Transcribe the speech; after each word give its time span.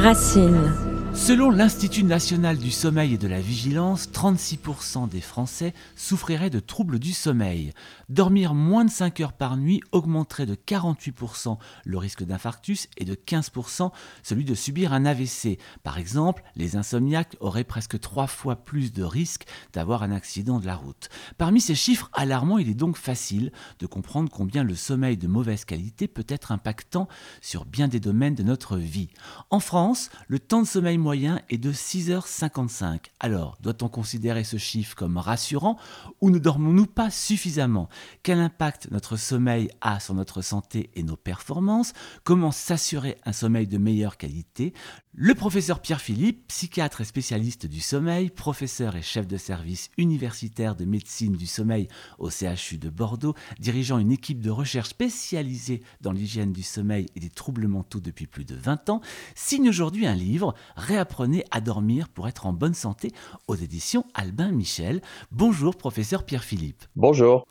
Racine. 0.00 0.89
Selon 1.20 1.50
l'Institut 1.50 2.02
national 2.02 2.56
du 2.56 2.70
sommeil 2.70 3.14
et 3.14 3.18
de 3.18 3.28
la 3.28 3.42
vigilance, 3.42 4.08
36% 4.08 5.06
des 5.06 5.20
Français 5.20 5.74
souffriraient 5.94 6.48
de 6.48 6.60
troubles 6.60 6.98
du 6.98 7.12
sommeil. 7.12 7.72
Dormir 8.08 8.54
moins 8.54 8.86
de 8.86 8.90
5 8.90 9.20
heures 9.20 9.34
par 9.34 9.58
nuit 9.58 9.82
augmenterait 9.92 10.46
de 10.46 10.54
48% 10.54 11.58
le 11.84 11.98
risque 11.98 12.24
d'infarctus 12.24 12.88
et 12.96 13.04
de 13.04 13.14
15% 13.14 13.92
celui 14.22 14.44
de 14.44 14.54
subir 14.54 14.94
un 14.94 15.04
AVC. 15.04 15.58
Par 15.82 15.98
exemple, 15.98 16.42
les 16.56 16.76
insomniaques 16.76 17.36
auraient 17.40 17.64
presque 17.64 18.00
3 18.00 18.26
fois 18.26 18.56
plus 18.56 18.90
de 18.92 19.04
risques 19.04 19.46
d'avoir 19.74 20.02
un 20.02 20.12
accident 20.12 20.58
de 20.58 20.66
la 20.66 20.74
route. 20.74 21.10
Parmi 21.36 21.60
ces 21.60 21.74
chiffres 21.74 22.10
alarmants, 22.14 22.58
il 22.58 22.70
est 22.70 22.74
donc 22.74 22.96
facile 22.96 23.52
de 23.78 23.86
comprendre 23.86 24.30
combien 24.32 24.64
le 24.64 24.74
sommeil 24.74 25.18
de 25.18 25.28
mauvaise 25.28 25.66
qualité 25.66 26.08
peut 26.08 26.26
être 26.28 26.50
impactant 26.50 27.08
sur 27.42 27.66
bien 27.66 27.88
des 27.88 28.00
domaines 28.00 28.34
de 28.34 28.42
notre 28.42 28.78
vie. 28.78 29.10
En 29.50 29.60
France, 29.60 30.08
le 30.26 30.38
temps 30.38 30.62
de 30.62 30.66
sommeil 30.66 30.96
moyen 30.96 31.09
est 31.12 31.58
de 31.58 31.72
6h55. 31.72 33.06
Alors, 33.18 33.58
doit-on 33.60 33.88
considérer 33.88 34.44
ce 34.44 34.58
chiffre 34.58 34.94
comme 34.94 35.16
rassurant 35.16 35.76
ou 36.20 36.30
ne 36.30 36.38
dormons-nous 36.38 36.86
pas 36.86 37.10
suffisamment? 37.10 37.88
Quel 38.22 38.38
impact 38.38 38.88
notre 38.90 39.16
sommeil 39.16 39.70
a 39.80 39.98
sur 39.98 40.14
notre 40.14 40.40
santé 40.40 40.90
et 40.94 41.02
nos 41.02 41.16
performances? 41.16 41.94
Comment 42.22 42.52
s'assurer 42.52 43.18
un 43.24 43.32
sommeil 43.32 43.66
de 43.66 43.78
meilleure 43.78 44.18
qualité? 44.18 44.72
Le 45.12 45.34
professeur 45.34 45.80
Pierre 45.80 46.00
Philippe, 46.00 46.46
psychiatre 46.46 47.00
et 47.00 47.04
spécialiste 47.04 47.66
du 47.66 47.80
sommeil, 47.80 48.30
professeur 48.30 48.94
et 48.94 49.02
chef 49.02 49.26
de 49.26 49.36
service 49.36 49.90
universitaire 49.98 50.76
de 50.76 50.84
médecine 50.84 51.32
du 51.32 51.46
sommeil 51.46 51.88
au 52.20 52.30
CHU 52.30 52.78
de 52.78 52.90
Bordeaux, 52.90 53.34
dirigeant 53.58 53.98
une 53.98 54.12
équipe 54.12 54.40
de 54.40 54.50
recherche 54.50 54.90
spécialisée 54.90 55.82
dans 56.00 56.12
l'hygiène 56.12 56.52
du 56.52 56.62
sommeil 56.62 57.06
et 57.16 57.20
des 57.20 57.28
troubles 57.28 57.66
mentaux 57.66 57.98
depuis 57.98 58.28
plus 58.28 58.44
de 58.44 58.54
20 58.54 58.88
ans, 58.90 59.00
signe 59.34 59.68
aujourd'hui 59.68 60.06
un 60.06 60.14
livre 60.14 60.54
Réapprenez 61.00 61.44
à 61.50 61.62
dormir 61.62 62.10
pour 62.10 62.28
être 62.28 62.46
en 62.46 62.52
bonne 62.52 62.74
santé 62.74 63.08
aux 63.48 63.54
éditions 63.54 64.04
Albin 64.12 64.52
Michel. 64.52 65.00
Bonjour 65.32 65.74
professeur 65.74 66.26
Pierre 66.26 66.44
Philippe. 66.44 66.82
Bonjour. 66.94 67.46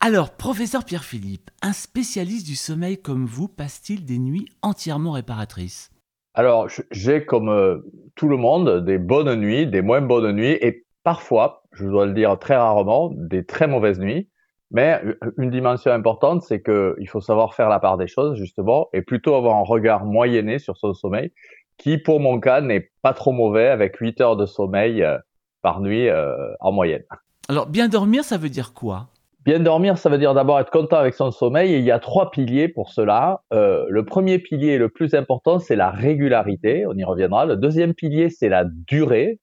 Alors, 0.00 0.30
professeur 0.30 0.84
Pierre 0.84 1.04
Philippe, 1.04 1.48
un 1.62 1.72
spécialiste 1.72 2.44
du 2.44 2.56
sommeil 2.56 3.00
comme 3.00 3.24
vous 3.24 3.46
passe-t-il 3.46 4.04
des 4.04 4.18
nuits 4.18 4.48
entièrement 4.62 5.12
réparatrices? 5.12 5.92
Alors, 6.34 6.66
j'ai 6.90 7.24
comme 7.24 7.50
euh, 7.50 7.78
tout 8.16 8.26
le 8.26 8.36
monde 8.36 8.84
des 8.84 8.98
bonnes 8.98 9.36
nuits, 9.36 9.68
des 9.68 9.80
moins 9.80 10.00
bonnes 10.00 10.32
nuits 10.32 10.58
et 10.60 10.84
parfois, 11.04 11.62
je 11.70 11.86
dois 11.86 12.04
le 12.04 12.14
dire 12.14 12.36
très 12.40 12.56
rarement, 12.56 13.12
des 13.14 13.44
très 13.44 13.68
mauvaises 13.68 14.00
nuits. 14.00 14.28
Mais 14.72 15.00
euh, 15.04 15.14
une 15.38 15.50
dimension 15.50 15.92
importante, 15.92 16.42
c'est 16.42 16.62
qu'il 16.64 17.08
faut 17.08 17.20
savoir 17.20 17.54
faire 17.54 17.68
la 17.68 17.78
part 17.78 17.96
des 17.96 18.08
choses, 18.08 18.36
justement, 18.36 18.88
et 18.92 19.02
plutôt 19.02 19.36
avoir 19.36 19.54
un 19.56 19.62
regard 19.62 20.04
moyenné 20.04 20.58
sur 20.58 20.76
son 20.76 20.94
sommeil 20.94 21.32
qui, 21.78 21.96
pour 21.96 22.20
mon 22.20 22.38
cas, 22.40 22.60
n'est 22.60 22.90
pas 23.02 23.14
trop 23.14 23.32
mauvais 23.32 23.68
avec 23.68 23.96
8 23.96 24.20
heures 24.20 24.36
de 24.36 24.46
sommeil 24.46 25.02
euh, 25.02 25.16
par 25.62 25.80
nuit 25.80 26.08
euh, 26.08 26.34
en 26.60 26.72
moyenne. 26.72 27.04
Alors, 27.48 27.66
bien 27.66 27.88
dormir, 27.88 28.24
ça 28.24 28.36
veut 28.36 28.50
dire 28.50 28.74
quoi? 28.74 29.06
Bien 29.46 29.60
dormir, 29.60 29.96
ça 29.96 30.10
veut 30.10 30.18
dire 30.18 30.34
d'abord 30.34 30.60
être 30.60 30.70
content 30.70 30.96
avec 30.96 31.14
son 31.14 31.30
sommeil 31.30 31.72
et 31.72 31.78
il 31.78 31.84
y 31.84 31.90
a 31.90 31.98
trois 31.98 32.30
piliers 32.30 32.68
pour 32.68 32.90
cela. 32.90 33.42
Euh, 33.54 33.86
le 33.88 34.04
premier 34.04 34.38
pilier, 34.38 34.76
le 34.76 34.90
plus 34.90 35.14
important, 35.14 35.58
c'est 35.58 35.76
la 35.76 35.90
régularité, 35.90 36.84
on 36.86 36.94
y 36.94 37.04
reviendra. 37.04 37.46
Le 37.46 37.56
deuxième 37.56 37.94
pilier, 37.94 38.28
c'est 38.28 38.50
la 38.50 38.64
durée, 38.66 39.38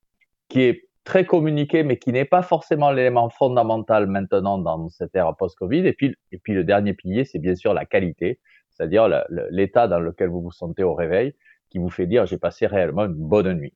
qui 0.49 0.61
est 0.61 0.83
très 1.05 1.25
communiqué, 1.25 1.83
mais 1.83 1.97
qui 1.97 2.11
n'est 2.11 2.25
pas 2.25 2.43
forcément 2.43 2.91
l'élément 2.91 3.29
fondamental 3.29 4.05
maintenant 4.05 4.57
dans 4.57 4.89
cette 4.89 5.15
ère 5.15 5.33
post-Covid. 5.35 5.87
Et 5.87 5.93
puis, 5.93 6.13
et 6.31 6.37
puis 6.37 6.53
le 6.53 6.63
dernier 6.63 6.93
pilier, 6.93 7.25
c'est 7.25 7.39
bien 7.39 7.55
sûr 7.55 7.73
la 7.73 7.85
qualité, 7.85 8.39
c'est-à-dire 8.69 9.07
l'état 9.49 9.87
dans 9.87 9.99
lequel 9.99 10.29
vous 10.29 10.41
vous 10.41 10.51
sentez 10.51 10.83
au 10.83 10.93
réveil 10.93 11.33
qui 11.75 11.79
vous 11.79 11.89
fait 11.89 12.07
dire 12.07 12.25
j'ai 12.25 12.37
passé 12.37 12.67
réellement 12.67 13.03
une 13.03 13.15
bonne 13.15 13.51
nuit. 13.53 13.73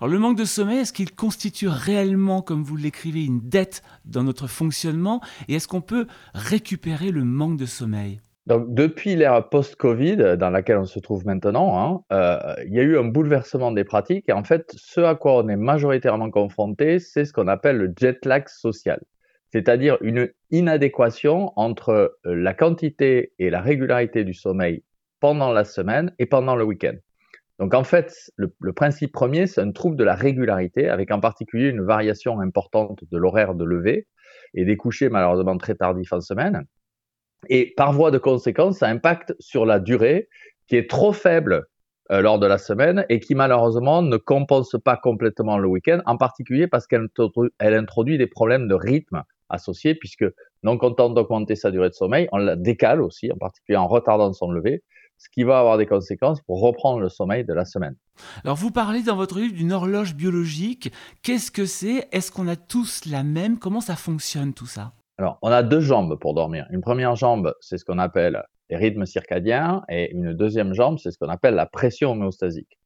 Alors 0.00 0.12
le 0.12 0.18
manque 0.18 0.36
de 0.36 0.44
sommeil, 0.44 0.78
est-ce 0.78 0.92
qu'il 0.92 1.14
constitue 1.14 1.68
réellement, 1.68 2.42
comme 2.42 2.64
vous 2.64 2.76
l'écrivez, 2.76 3.24
une 3.24 3.40
dette 3.40 3.82
dans 4.04 4.24
notre 4.24 4.48
fonctionnement? 4.48 5.20
Et 5.46 5.54
est-ce 5.54 5.68
qu'on 5.68 5.80
peut 5.80 6.08
récupérer 6.34 7.12
le 7.12 7.22
manque 7.22 7.56
de 7.56 7.66
sommeil? 7.66 8.20
Donc, 8.46 8.74
depuis 8.74 9.14
l'ère 9.14 9.48
post-Covid 9.48 10.36
dans 10.38 10.50
laquelle 10.50 10.78
on 10.78 10.86
se 10.86 10.98
trouve 10.98 11.24
maintenant, 11.24 11.78
hein, 11.78 12.00
euh, 12.12 12.54
il 12.66 12.74
y 12.74 12.80
a 12.80 12.82
eu 12.82 12.98
un 12.98 13.04
bouleversement 13.04 13.70
des 13.70 13.84
pratiques. 13.84 14.28
Et 14.28 14.32
en 14.32 14.42
fait, 14.42 14.72
ce 14.76 15.00
à 15.00 15.14
quoi 15.14 15.36
on 15.36 15.48
est 15.48 15.56
majoritairement 15.56 16.30
confronté, 16.30 16.98
c'est 16.98 17.24
ce 17.24 17.32
qu'on 17.32 17.48
appelle 17.48 17.76
le 17.76 17.92
jet 17.96 18.24
lag 18.24 18.48
social. 18.48 19.00
C'est-à-dire 19.52 19.98
une 20.00 20.30
inadéquation 20.50 21.52
entre 21.56 21.90
euh, 22.24 22.34
la 22.34 22.54
quantité 22.54 23.32
et 23.38 23.50
la 23.50 23.60
régularité 23.60 24.24
du 24.24 24.34
sommeil 24.34 24.82
pendant 25.20 25.52
la 25.52 25.64
semaine 25.64 26.12
et 26.18 26.26
pendant 26.26 26.56
le 26.56 26.64
week-end. 26.64 26.94
Donc 27.58 27.72
en 27.72 27.84
fait, 27.84 28.14
le, 28.36 28.72
principe 28.72 29.12
premier, 29.12 29.46
c'est 29.46 29.60
un 29.60 29.72
trouble 29.72 29.96
de 29.96 30.04
la 30.04 30.14
régularité, 30.14 30.88
avec 30.88 31.10
en 31.10 31.20
particulier 31.20 31.68
une 31.68 31.82
variation 31.82 32.40
importante 32.40 33.00
de 33.10 33.18
l'horaire 33.18 33.54
de 33.54 33.64
lever 33.64 34.06
et 34.54 34.64
des 34.64 34.76
couchers 34.76 35.08
malheureusement 35.08 35.56
très 35.56 35.74
tardifs 35.74 36.12
en 36.12 36.20
semaine. 36.20 36.64
Et 37.48 37.72
par 37.76 37.92
voie 37.92 38.10
de 38.10 38.18
conséquence, 38.18 38.78
ça 38.78 38.88
impacte 38.88 39.34
sur 39.38 39.64
la 39.64 39.80
durée 39.80 40.28
qui 40.68 40.76
est 40.76 40.90
trop 40.90 41.12
faible 41.12 41.66
euh, 42.10 42.20
lors 42.20 42.38
de 42.38 42.46
la 42.46 42.58
semaine 42.58 43.06
et 43.08 43.20
qui 43.20 43.34
malheureusement 43.34 44.02
ne 44.02 44.16
compense 44.16 44.76
pas 44.84 44.96
complètement 44.96 45.58
le 45.58 45.68
week-end, 45.68 46.02
en 46.06 46.16
particulier 46.16 46.66
parce 46.66 46.86
qu'elle 46.86 47.08
introduit 47.60 48.18
des 48.18 48.26
problèmes 48.26 48.68
de 48.68 48.74
rythme 48.74 49.22
associés, 49.48 49.94
puisque 49.94 50.24
non 50.62 50.76
content 50.76 51.10
d'augmenter 51.10 51.56
sa 51.56 51.70
durée 51.70 51.88
de 51.88 51.94
sommeil, 51.94 52.28
on 52.32 52.38
la 52.38 52.56
décale 52.56 53.00
aussi, 53.00 53.30
en 53.32 53.36
particulier 53.36 53.76
en 53.76 53.86
retardant 53.86 54.32
son 54.32 54.50
lever, 54.50 54.82
ce 55.18 55.28
qui 55.30 55.44
va 55.44 55.58
avoir 55.58 55.78
des 55.78 55.86
conséquences 55.86 56.40
pour 56.42 56.60
reprendre 56.60 57.00
le 57.00 57.08
sommeil 57.08 57.44
de 57.44 57.52
la 57.52 57.64
semaine. 57.64 57.96
Alors 58.44 58.56
vous 58.56 58.70
parlez 58.70 59.02
dans 59.02 59.16
votre 59.16 59.38
livre 59.38 59.54
d'une 59.54 59.72
horloge 59.72 60.14
biologique. 60.14 60.92
Qu'est-ce 61.22 61.50
que 61.50 61.66
c'est? 61.66 62.08
Est-ce 62.12 62.30
qu'on 62.30 62.48
a 62.48 62.56
tous 62.56 63.04
la 63.06 63.22
même? 63.22 63.58
Comment 63.58 63.80
ça 63.80 63.96
fonctionne 63.96 64.54
tout 64.54 64.66
ça? 64.66 64.92
Alors 65.18 65.38
on 65.42 65.50
a 65.50 65.62
deux 65.62 65.80
jambes 65.80 66.18
pour 66.18 66.34
dormir. 66.34 66.66
Une 66.70 66.82
première 66.82 67.16
jambe, 67.16 67.54
c'est 67.60 67.78
ce 67.78 67.84
qu'on 67.84 67.98
appelle 67.98 68.42
les 68.70 68.76
rythmes 68.76 69.06
circadiens 69.06 69.82
et 69.88 70.12
une 70.12 70.34
deuxième 70.34 70.74
jambe, 70.74 70.98
c'est 70.98 71.10
ce 71.10 71.18
qu'on 71.18 71.28
appelle 71.28 71.54
la 71.54 71.66
pression 71.66 72.12
homéostasique. 72.12 72.78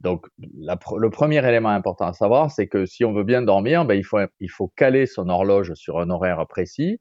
Donc, 0.00 0.26
le 0.38 1.08
premier 1.10 1.46
élément 1.46 1.68
important 1.68 2.06
à 2.06 2.14
savoir, 2.14 2.50
c'est 2.50 2.68
que 2.68 2.86
si 2.86 3.04
on 3.04 3.12
veut 3.12 3.24
bien 3.24 3.42
dormir, 3.42 3.84
ben, 3.84 3.94
il, 3.94 4.02
faut, 4.02 4.18
il 4.40 4.50
faut 4.50 4.68
caler 4.68 5.04
son 5.04 5.28
horloge 5.28 5.74
sur 5.74 5.98
un 5.98 6.08
horaire 6.08 6.46
précis 6.48 7.00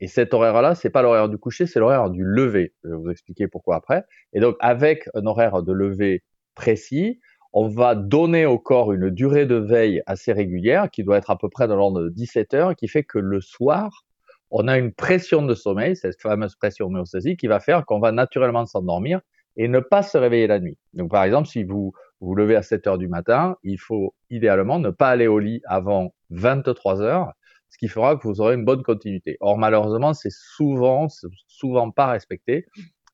et 0.00 0.06
cet 0.06 0.32
horaire-là, 0.32 0.74
c'est 0.74 0.90
pas 0.90 1.02
l'horaire 1.02 1.28
du 1.28 1.38
coucher, 1.38 1.66
c'est 1.66 1.80
l'horaire 1.80 2.10
du 2.10 2.22
lever. 2.24 2.72
Je 2.84 2.90
vais 2.90 2.96
vous 2.96 3.10
expliquer 3.10 3.48
pourquoi 3.48 3.76
après. 3.76 4.04
Et 4.32 4.40
donc, 4.40 4.56
avec 4.60 5.08
un 5.14 5.26
horaire 5.26 5.62
de 5.62 5.72
lever 5.72 6.22
précis, 6.54 7.20
on 7.52 7.68
va 7.68 7.94
donner 7.94 8.46
au 8.46 8.58
corps 8.58 8.92
une 8.92 9.10
durée 9.10 9.46
de 9.46 9.56
veille 9.56 10.02
assez 10.06 10.32
régulière, 10.32 10.90
qui 10.90 11.02
doit 11.02 11.16
être 11.16 11.30
à 11.30 11.38
peu 11.38 11.48
près 11.48 11.66
dans 11.66 11.76
l'ordre 11.76 12.02
de 12.02 12.08
17 12.10 12.54
heures, 12.54 12.76
qui 12.76 12.88
fait 12.88 13.02
que 13.02 13.18
le 13.18 13.40
soir, 13.40 14.04
on 14.50 14.68
a 14.68 14.78
une 14.78 14.92
pression 14.92 15.42
de 15.42 15.54
sommeil, 15.54 15.96
cette 15.96 16.20
fameuse 16.20 16.54
pression 16.54 16.86
homéostasique, 16.86 17.40
qui 17.40 17.46
va 17.48 17.58
faire 17.58 17.84
qu'on 17.84 17.98
va 17.98 18.12
naturellement 18.12 18.66
s'endormir 18.66 19.20
et 19.56 19.66
ne 19.66 19.80
pas 19.80 20.02
se 20.02 20.16
réveiller 20.16 20.46
la 20.46 20.60
nuit. 20.60 20.78
Donc, 20.92 21.10
par 21.10 21.24
exemple, 21.24 21.48
si 21.48 21.64
vous 21.64 21.92
vous 22.20 22.34
levez 22.34 22.54
à 22.54 22.62
7 22.62 22.86
heures 22.86 22.98
du 22.98 23.08
matin, 23.08 23.56
il 23.64 23.78
faut 23.78 24.14
idéalement 24.30 24.78
ne 24.78 24.90
pas 24.90 25.08
aller 25.08 25.26
au 25.26 25.38
lit 25.38 25.60
avant 25.64 26.14
23 26.30 27.00
heures 27.00 27.32
ce 27.70 27.78
qui 27.78 27.88
fera 27.88 28.16
que 28.16 28.26
vous 28.26 28.40
aurez 28.40 28.54
une 28.54 28.64
bonne 28.64 28.82
continuité. 28.82 29.36
Or, 29.40 29.58
malheureusement, 29.58 30.14
c'est 30.14 30.32
souvent, 30.32 31.08
souvent 31.46 31.90
pas 31.90 32.06
respecté 32.08 32.66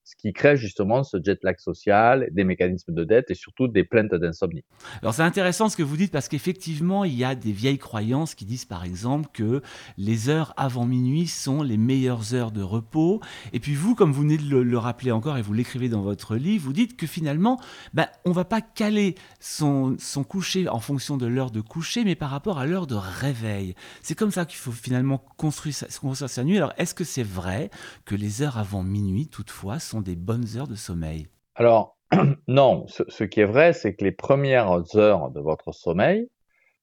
ce 0.05 0.15
qui 0.17 0.35
crée 0.35 0.57
justement 0.57 1.03
ce 1.03 1.17
jet 1.23 1.43
lag 1.43 1.59
social, 1.59 2.29
des 2.31 2.45
mécanismes 2.45 2.93
de 2.93 3.05
dette 3.05 3.31
et 3.31 3.35
surtout 3.35 3.69
des 3.69 3.85
plaintes 3.85 4.15
d'insomnie. 4.15 4.63
Alors 5.01 5.15
c'est 5.15 5.23
intéressant 5.23 5.71
ce 5.71 5.77
que 5.79 5.83
vous 5.83 5.97
dites 5.97 6.13
parce 6.13 6.29
qu'effectivement 6.29 7.05
il 7.05 7.15
y 7.15 7.25
a 7.25 7.35
des 7.35 7.53
vieilles 7.53 7.79
croyances 7.79 8.35
qui 8.35 8.45
disent 8.45 8.67
par 8.67 8.85
exemple 8.85 9.31
que 9.33 9.63
les 9.97 10.29
heures 10.29 10.53
avant 10.59 10.85
minuit 10.85 11.27
sont 11.27 11.63
les 11.63 11.79
meilleures 11.79 12.35
heures 12.35 12.53
de 12.53 12.63
repos 12.63 13.21
et 13.55 13.61
puis 13.61 13.75
vous 13.75 13.95
comme 13.95 14.13
vous 14.13 14.23
venez 14.23 14.37
de 14.37 14.57
le, 14.57 14.79
rappeler 14.79 15.11
encore 15.11 15.39
et 15.39 15.43
vous 15.43 15.55
l'écrivez 15.55 15.89
dans 15.89 16.03
votre 16.03 16.37
livre, 16.37 16.65
vous 16.65 16.75
dites 16.75 16.97
que 16.97 17.07
finalement 17.07 17.59
ben, 17.95 18.07
on 18.27 18.33
va 18.33 18.45
pas 18.45 18.61
caler 18.61 19.15
son, 19.41 19.97
son 19.99 20.23
coucher 20.23 20.69
en 20.69 20.81
fonction 20.81 21.17
de 21.17 21.27
l'heure 21.27 21.51
de 21.51 21.63
coucher 21.63 22.05
mais 22.05 22.15
par 22.15 22.29
rapport 22.29 22.59
à 22.59 22.67
l'heure 22.67 22.87
de 22.87 22.95
réveil. 22.95 23.75
C'est 24.03 24.15
comme 24.15 24.31
ça 24.31 24.45
qu'il 24.45 24.59
faut 24.59 24.73
finalement 24.73 25.25
construire 25.39 25.75
sa, 25.75 25.87
construire 25.87 26.29
sa 26.29 26.45
nuit. 26.45 26.59
Alors 26.59 26.75
est-ce 26.77 26.95
que 26.95 27.05
c'est 27.05 27.23
vrai 27.23 27.71
que 28.05 28.15
les 28.15 28.43
heures 28.43 28.59
avant 28.59 28.83
minuit 28.83 29.29
toutefois 29.29 29.79
sont 29.79 29.94
des 30.01 30.17
bonnes 30.17 30.47
heures 30.57 30.69
de 30.69 30.75
sommeil 30.75 31.29
Alors, 31.55 31.97
non. 32.49 32.87
Ce, 32.89 33.25
qui 33.25 33.41
est 33.41 33.47
vrai, 33.47 33.73
c'est 33.73 33.95
que 33.95 34.05
les 34.05 34.13
premières 34.13 34.97
heures 34.97 35.31
de 35.31 35.41
votre 35.41 35.73
sommeil 35.73 36.29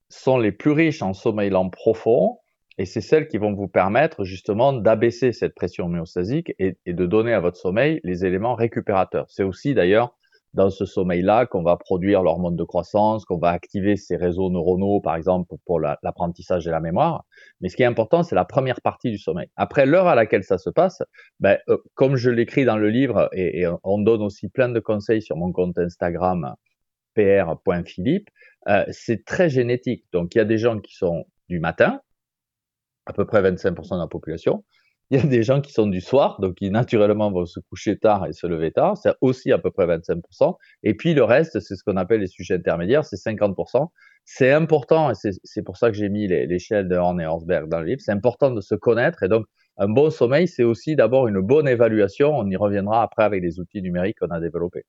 sont 0.09 0.37
les 0.37 0.51
plus 0.51 0.71
riches 0.71 1.01
en 1.01 1.13
sommeil 1.13 1.49
lent 1.49 1.69
profond 1.69 2.39
et 2.77 2.85
c'est 2.85 3.01
celles 3.01 3.27
qui 3.27 3.37
vont 3.37 3.53
vous 3.53 3.67
permettre 3.67 4.23
justement 4.23 4.73
d'abaisser 4.73 5.33
cette 5.33 5.55
pression 5.55 5.85
homéostasique 5.85 6.53
et, 6.57 6.77
et, 6.85 6.93
de 6.93 7.05
donner 7.05 7.33
à 7.33 7.39
votre 7.39 7.57
sommeil 7.57 7.99
les 8.03 8.25
éléments 8.25 8.55
récupérateurs. 8.55 9.25
C'est 9.29 9.43
aussi 9.43 9.73
d'ailleurs 9.73 10.15
dans 10.53 10.69
ce 10.69 10.85
sommeil-là 10.85 11.45
qu'on 11.45 11.63
va 11.63 11.77
produire 11.77 12.23
l'hormone 12.23 12.55
de 12.55 12.63
croissance, 12.63 13.23
qu'on 13.25 13.37
va 13.37 13.49
activer 13.49 13.95
ces 13.95 14.17
réseaux 14.17 14.49
neuronaux, 14.49 14.99
par 14.99 15.15
exemple, 15.15 15.55
pour 15.65 15.79
l'apprentissage 15.79 16.67
et 16.67 16.71
la 16.71 16.81
mémoire. 16.81 17.25
Mais 17.61 17.69
ce 17.69 17.75
qui 17.75 17.83
est 17.83 17.85
important, 17.87 18.23
c'est 18.23 18.35
la 18.35 18.45
première 18.45 18.81
partie 18.81 19.11
du 19.11 19.17
sommeil. 19.17 19.47
Après 19.55 19.85
l'heure 19.85 20.07
à 20.07 20.15
laquelle 20.15 20.43
ça 20.43 20.57
se 20.57 20.69
passe, 20.69 21.01
ben, 21.39 21.57
euh, 21.69 21.77
comme 21.93 22.15
je 22.15 22.29
l'écris 22.29 22.65
dans 22.65 22.77
le 22.77 22.89
livre, 22.89 23.29
et, 23.33 23.65
on 23.83 23.99
donne 23.99 24.21
aussi 24.21 24.49
plein 24.49 24.69
de 24.69 24.79
conseils 24.79 25.21
sur 25.21 25.37
mon 25.37 25.51
compte 25.51 25.77
Instagram, 25.77 26.55
pr.philippe, 27.15 28.29
euh, 28.67 28.85
c'est 28.89 29.25
très 29.25 29.49
génétique. 29.49 30.05
Donc 30.11 30.35
il 30.35 30.39
y 30.39 30.41
a 30.41 30.45
des 30.45 30.57
gens 30.57 30.79
qui 30.79 30.95
sont 30.95 31.25
du 31.49 31.59
matin, 31.59 32.01
à 33.05 33.13
peu 33.13 33.25
près 33.25 33.41
25% 33.41 33.95
de 33.95 33.99
la 33.99 34.07
population. 34.07 34.63
Il 35.11 35.17
y 35.17 35.19
a 35.21 35.27
des 35.27 35.43
gens 35.43 35.59
qui 35.59 35.73
sont 35.73 35.87
du 35.87 35.99
soir, 35.99 36.39
donc 36.39 36.55
qui 36.55 36.71
naturellement 36.71 37.31
vont 37.31 37.45
se 37.45 37.59
coucher 37.59 37.97
tard 37.97 38.27
et 38.27 38.31
se 38.31 38.47
lever 38.47 38.71
tard, 38.71 38.97
c'est 38.97 39.13
aussi 39.19 39.51
à 39.51 39.57
peu 39.57 39.69
près 39.69 39.85
25%. 39.85 40.55
Et 40.83 40.93
puis 40.93 41.13
le 41.13 41.25
reste, 41.25 41.59
c'est 41.59 41.75
ce 41.75 41.83
qu'on 41.83 41.97
appelle 41.97 42.21
les 42.21 42.27
sujets 42.27 42.55
intermédiaires, 42.55 43.03
c'est 43.03 43.17
50%. 43.17 43.89
C'est 44.23 44.53
important, 44.53 45.11
et 45.11 45.13
c'est 45.43 45.63
pour 45.63 45.75
ça 45.75 45.91
que 45.91 45.97
j'ai 45.97 46.07
mis 46.07 46.27
l'échelle 46.27 46.87
de 46.87 46.95
Horn 46.95 47.19
et 47.19 47.25
Horsberg 47.25 47.67
dans 47.67 47.79
le 47.81 47.87
livre, 47.87 47.99
c'est 47.99 48.13
important 48.13 48.51
de 48.51 48.61
se 48.61 48.73
connaître. 48.73 49.23
Et 49.23 49.27
donc, 49.27 49.47
un 49.77 49.89
bon 49.89 50.09
sommeil, 50.11 50.47
c'est 50.47 50.63
aussi 50.63 50.95
d'abord 50.95 51.27
une 51.27 51.41
bonne 51.41 51.67
évaluation. 51.67 52.37
On 52.37 52.47
y 52.47 52.55
reviendra 52.55 53.03
après 53.03 53.23
avec 53.23 53.41
les 53.41 53.59
outils 53.59 53.81
numériques 53.81 54.19
qu'on 54.19 54.33
a 54.33 54.39
développés. 54.39 54.85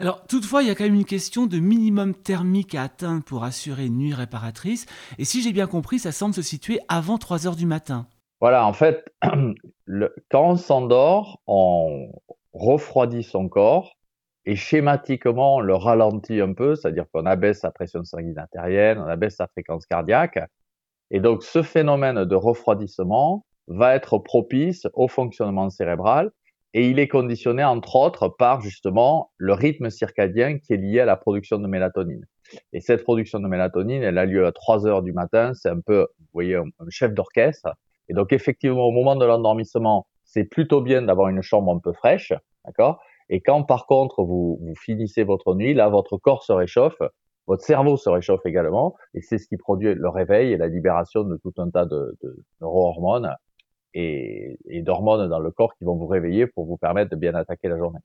Alors, 0.00 0.26
toutefois, 0.26 0.62
il 0.62 0.68
y 0.68 0.70
a 0.70 0.74
quand 0.74 0.84
même 0.84 0.94
une 0.94 1.04
question 1.04 1.46
de 1.46 1.58
minimum 1.58 2.14
thermique 2.14 2.74
à 2.74 2.82
atteindre 2.82 3.22
pour 3.24 3.44
assurer 3.44 3.86
une 3.86 3.96
nuit 3.96 4.12
réparatrice. 4.12 4.84
Et 5.18 5.24
si 5.24 5.42
j'ai 5.42 5.52
bien 5.52 5.66
compris, 5.66 5.98
ça 5.98 6.12
semble 6.12 6.34
se 6.34 6.42
situer 6.42 6.80
avant 6.88 7.16
3 7.16 7.46
heures 7.46 7.56
du 7.56 7.66
matin. 7.66 8.06
Voilà, 8.42 8.66
en 8.66 8.72
fait, 8.72 9.04
quand 10.28 10.50
on 10.50 10.56
s'endort, 10.56 11.40
on 11.46 12.10
refroidit 12.52 13.22
son 13.22 13.48
corps 13.48 13.96
et 14.46 14.56
schématiquement, 14.56 15.58
on 15.58 15.60
le 15.60 15.76
ralentit 15.76 16.40
un 16.40 16.52
peu, 16.52 16.74
c'est-à-dire 16.74 17.04
qu'on 17.12 17.24
abaisse 17.24 17.60
sa 17.60 17.70
pression 17.70 18.02
sanguine 18.02 18.36
artérielle, 18.36 18.98
on 18.98 19.06
abaisse 19.06 19.36
sa 19.36 19.46
fréquence 19.46 19.86
cardiaque. 19.86 20.40
Et 21.12 21.20
donc, 21.20 21.44
ce 21.44 21.62
phénomène 21.62 22.24
de 22.24 22.34
refroidissement 22.34 23.46
va 23.68 23.94
être 23.94 24.18
propice 24.18 24.88
au 24.94 25.06
fonctionnement 25.06 25.70
cérébral 25.70 26.32
et 26.74 26.88
il 26.88 26.98
est 26.98 27.06
conditionné 27.06 27.62
entre 27.62 27.94
autres 27.94 28.28
par 28.28 28.60
justement 28.60 29.30
le 29.36 29.52
rythme 29.52 29.88
circadien 29.88 30.58
qui 30.58 30.72
est 30.72 30.78
lié 30.78 30.98
à 30.98 31.04
la 31.04 31.16
production 31.16 31.58
de 31.58 31.68
mélatonine. 31.68 32.26
Et 32.72 32.80
cette 32.80 33.04
production 33.04 33.38
de 33.38 33.46
mélatonine, 33.46 34.02
elle 34.02 34.18
a 34.18 34.26
lieu 34.26 34.46
à 34.46 34.50
3 34.50 34.84
heures 34.88 35.02
du 35.02 35.12
matin, 35.12 35.52
c'est 35.54 35.68
un 35.68 35.78
peu, 35.78 36.08
vous 36.18 36.26
voyez, 36.32 36.56
un, 36.56 36.64
chef 36.88 37.14
d'orchestre. 37.14 37.68
Et 38.08 38.14
donc 38.14 38.32
effectivement, 38.32 38.84
au 38.84 38.90
moment 38.90 39.16
de 39.16 39.24
l'endormissement, 39.24 40.06
c'est 40.24 40.44
plutôt 40.44 40.80
bien 40.80 41.02
d'avoir 41.02 41.28
une 41.28 41.42
chambre 41.42 41.72
un 41.74 41.78
peu 41.78 41.92
fraîche, 41.92 42.32
d'accord? 42.64 43.00
Et 43.28 43.40
quand 43.40 43.62
par 43.62 43.86
contre 43.86 44.22
vous, 44.24 44.60
finissez 44.76 45.24
votre 45.24 45.54
nuit, 45.54 45.74
là, 45.74 45.88
votre 45.88 46.16
corps 46.16 46.42
se 46.42 46.52
réchauffe, 46.52 47.00
votre 47.46 47.62
cerveau 47.62 47.96
se 47.96 48.08
réchauffe 48.08 48.44
également, 48.44 48.94
et 49.14 49.20
c'est 49.20 49.38
ce 49.38 49.48
qui 49.48 49.56
produit 49.56 49.94
le 49.94 50.08
réveil 50.08 50.52
et 50.52 50.56
la 50.56 50.68
libération 50.68 51.24
de 51.24 51.36
tout 51.36 51.52
un 51.58 51.70
tas 51.70 51.86
de, 51.86 52.16
neurohormones 52.60 53.34
et, 53.94 54.58
d'hormones 54.82 55.28
dans 55.28 55.38
le 55.38 55.50
corps 55.50 55.74
qui 55.76 55.84
vont 55.84 55.96
vous 55.96 56.06
réveiller 56.06 56.46
pour 56.46 56.66
vous 56.66 56.76
permettre 56.76 57.10
de 57.10 57.16
bien 57.16 57.34
attaquer 57.34 57.68
la 57.68 57.78
journée. 57.78 58.00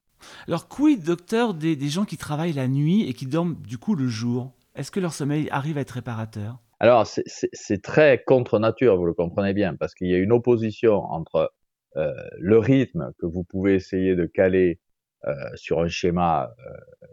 Alors, 0.47 0.67
quid, 0.67 1.03
docteur, 1.03 1.53
des 1.53 1.77
gens 1.88 2.05
qui 2.05 2.17
travaillent 2.17 2.53
la 2.53 2.67
nuit 2.67 3.07
et 3.07 3.13
qui 3.13 3.25
dorment 3.25 3.55
du 3.55 3.77
coup 3.77 3.95
le 3.95 4.07
jour? 4.07 4.51
Est-ce 4.75 4.91
que 4.91 4.99
leur 4.99 5.13
sommeil 5.13 5.49
arrive 5.49 5.77
à 5.77 5.81
être 5.81 5.91
réparateur? 5.91 6.59
Alors, 6.79 7.07
c'est 7.07 7.81
très 7.81 8.24
contre 8.24 8.59
nature, 8.59 8.97
vous 8.97 9.06
le 9.06 9.13
comprenez 9.13 9.53
bien, 9.53 9.75
parce 9.75 9.95
qu'il 9.95 10.07
y 10.09 10.13
a 10.13 10.18
une 10.18 10.31
opposition 10.31 11.03
entre 11.06 11.51
euh, 11.95 12.13
le 12.38 12.59
rythme 12.59 13.12
que 13.19 13.25
vous 13.25 13.44
pouvez 13.44 13.74
essayer 13.74 14.15
de 14.15 14.25
caler 14.25 14.79
euh, 15.25 15.33
sur 15.56 15.79
un 15.79 15.88
schéma 15.88 16.53
euh, 16.59 17.06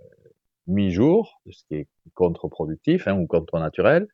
mi-jour, 0.67 1.41
ce 1.51 1.65
qui 1.67 1.75
est 1.77 1.89
contre-productif 2.13 3.09
hein, 3.09 3.19
ou 3.19 3.27
contre-naturel, 3.27 4.07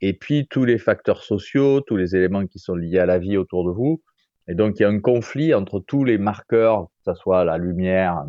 et 0.00 0.12
puis 0.14 0.48
tous 0.48 0.64
les 0.64 0.78
facteurs 0.78 1.22
sociaux, 1.22 1.80
tous 1.80 1.96
les 1.96 2.16
éléments 2.16 2.46
qui 2.46 2.58
sont 2.58 2.74
liés 2.74 2.98
à 2.98 3.06
la 3.06 3.18
vie 3.18 3.36
autour 3.36 3.64
de 3.64 3.70
vous. 3.70 4.02
Et 4.48 4.54
donc 4.54 4.78
il 4.78 4.82
y 4.82 4.84
a 4.84 4.88
un 4.88 5.00
conflit 5.00 5.54
entre 5.54 5.80
tous 5.80 6.04
les 6.04 6.18
marqueurs, 6.18 6.86
que 6.86 7.12
ce 7.12 7.14
soit 7.14 7.44
la 7.44 7.58
lumière 7.58 8.24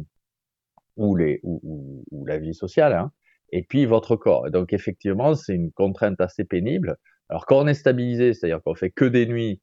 ou, 0.95 1.15
les, 1.15 1.39
ou, 1.44 2.03
ou, 2.12 2.25
la 2.25 2.38
vie 2.38 2.53
sociale, 2.53 2.94
hein, 2.94 3.12
et 3.51 3.63
puis 3.63 3.85
votre 3.85 4.15
corps. 4.15 4.49
Donc 4.51 4.73
effectivement, 4.73 5.35
c'est 5.35 5.53
une 5.53 5.71
contrainte 5.71 6.19
assez 6.21 6.44
pénible. 6.44 6.97
Alors 7.29 7.45
quand 7.45 7.59
on 7.59 7.67
est 7.67 7.73
stabilisé, 7.73 8.33
c'est-à-dire 8.33 8.61
qu'on 8.63 8.75
fait 8.75 8.91
que 8.91 9.05
des 9.05 9.25
nuits, 9.25 9.61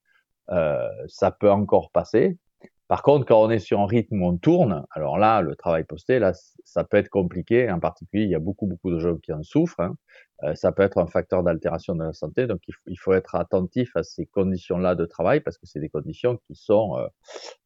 euh, 0.51 0.89
ça 1.09 1.31
peut 1.31 1.51
encore 1.51 1.91
passer. 1.91 2.39
Par 2.87 3.03
contre, 3.03 3.27
quand 3.27 3.43
on 3.43 3.51
est 3.51 3.59
sur 3.59 3.81
un 3.81 3.87
rythme 3.87 4.23
où 4.23 4.27
on 4.27 4.37
tourne, 4.37 4.85
alors 4.91 5.17
là, 5.17 5.41
le 5.41 5.57
travail 5.57 5.85
posté, 5.85 6.19
là, 6.19 6.33
ça 6.65 6.85
peut 6.85 6.99
être 6.99 7.09
compliqué. 7.09 7.71
En 7.71 7.81
particulier, 7.81 8.25
il 8.25 8.31
y 8.31 8.35
a 8.35 8.39
beaucoup, 8.39 8.67
beaucoup 8.67 8.91
de 8.91 8.99
gens 8.99 9.17
qui 9.17 9.33
en 9.33 9.43
souffrent. 9.43 9.81
Hein. 9.81 9.97
Euh, 10.43 10.55
ça 10.55 10.71
peut 10.71 10.83
être 10.83 10.99
un 10.99 11.07
facteur 11.07 11.43
d'altération 11.43 11.95
de 11.95 12.05
la 12.05 12.13
santé. 12.13 12.47
Donc, 12.47 12.61
il 12.87 12.99
faut, 12.99 13.15
être 13.15 13.37
attentif 13.37 13.97
à 13.97 14.03
ces 14.03 14.27
conditions-là 14.27 14.97
de 14.97 15.07
travail 15.07 15.41
parce 15.41 15.57
que 15.57 15.67
c'est 15.67 15.81
des 15.81 15.89
conditions 15.89 16.37
qui 16.47 16.55
sont 16.55 16.99
euh, 16.99 17.07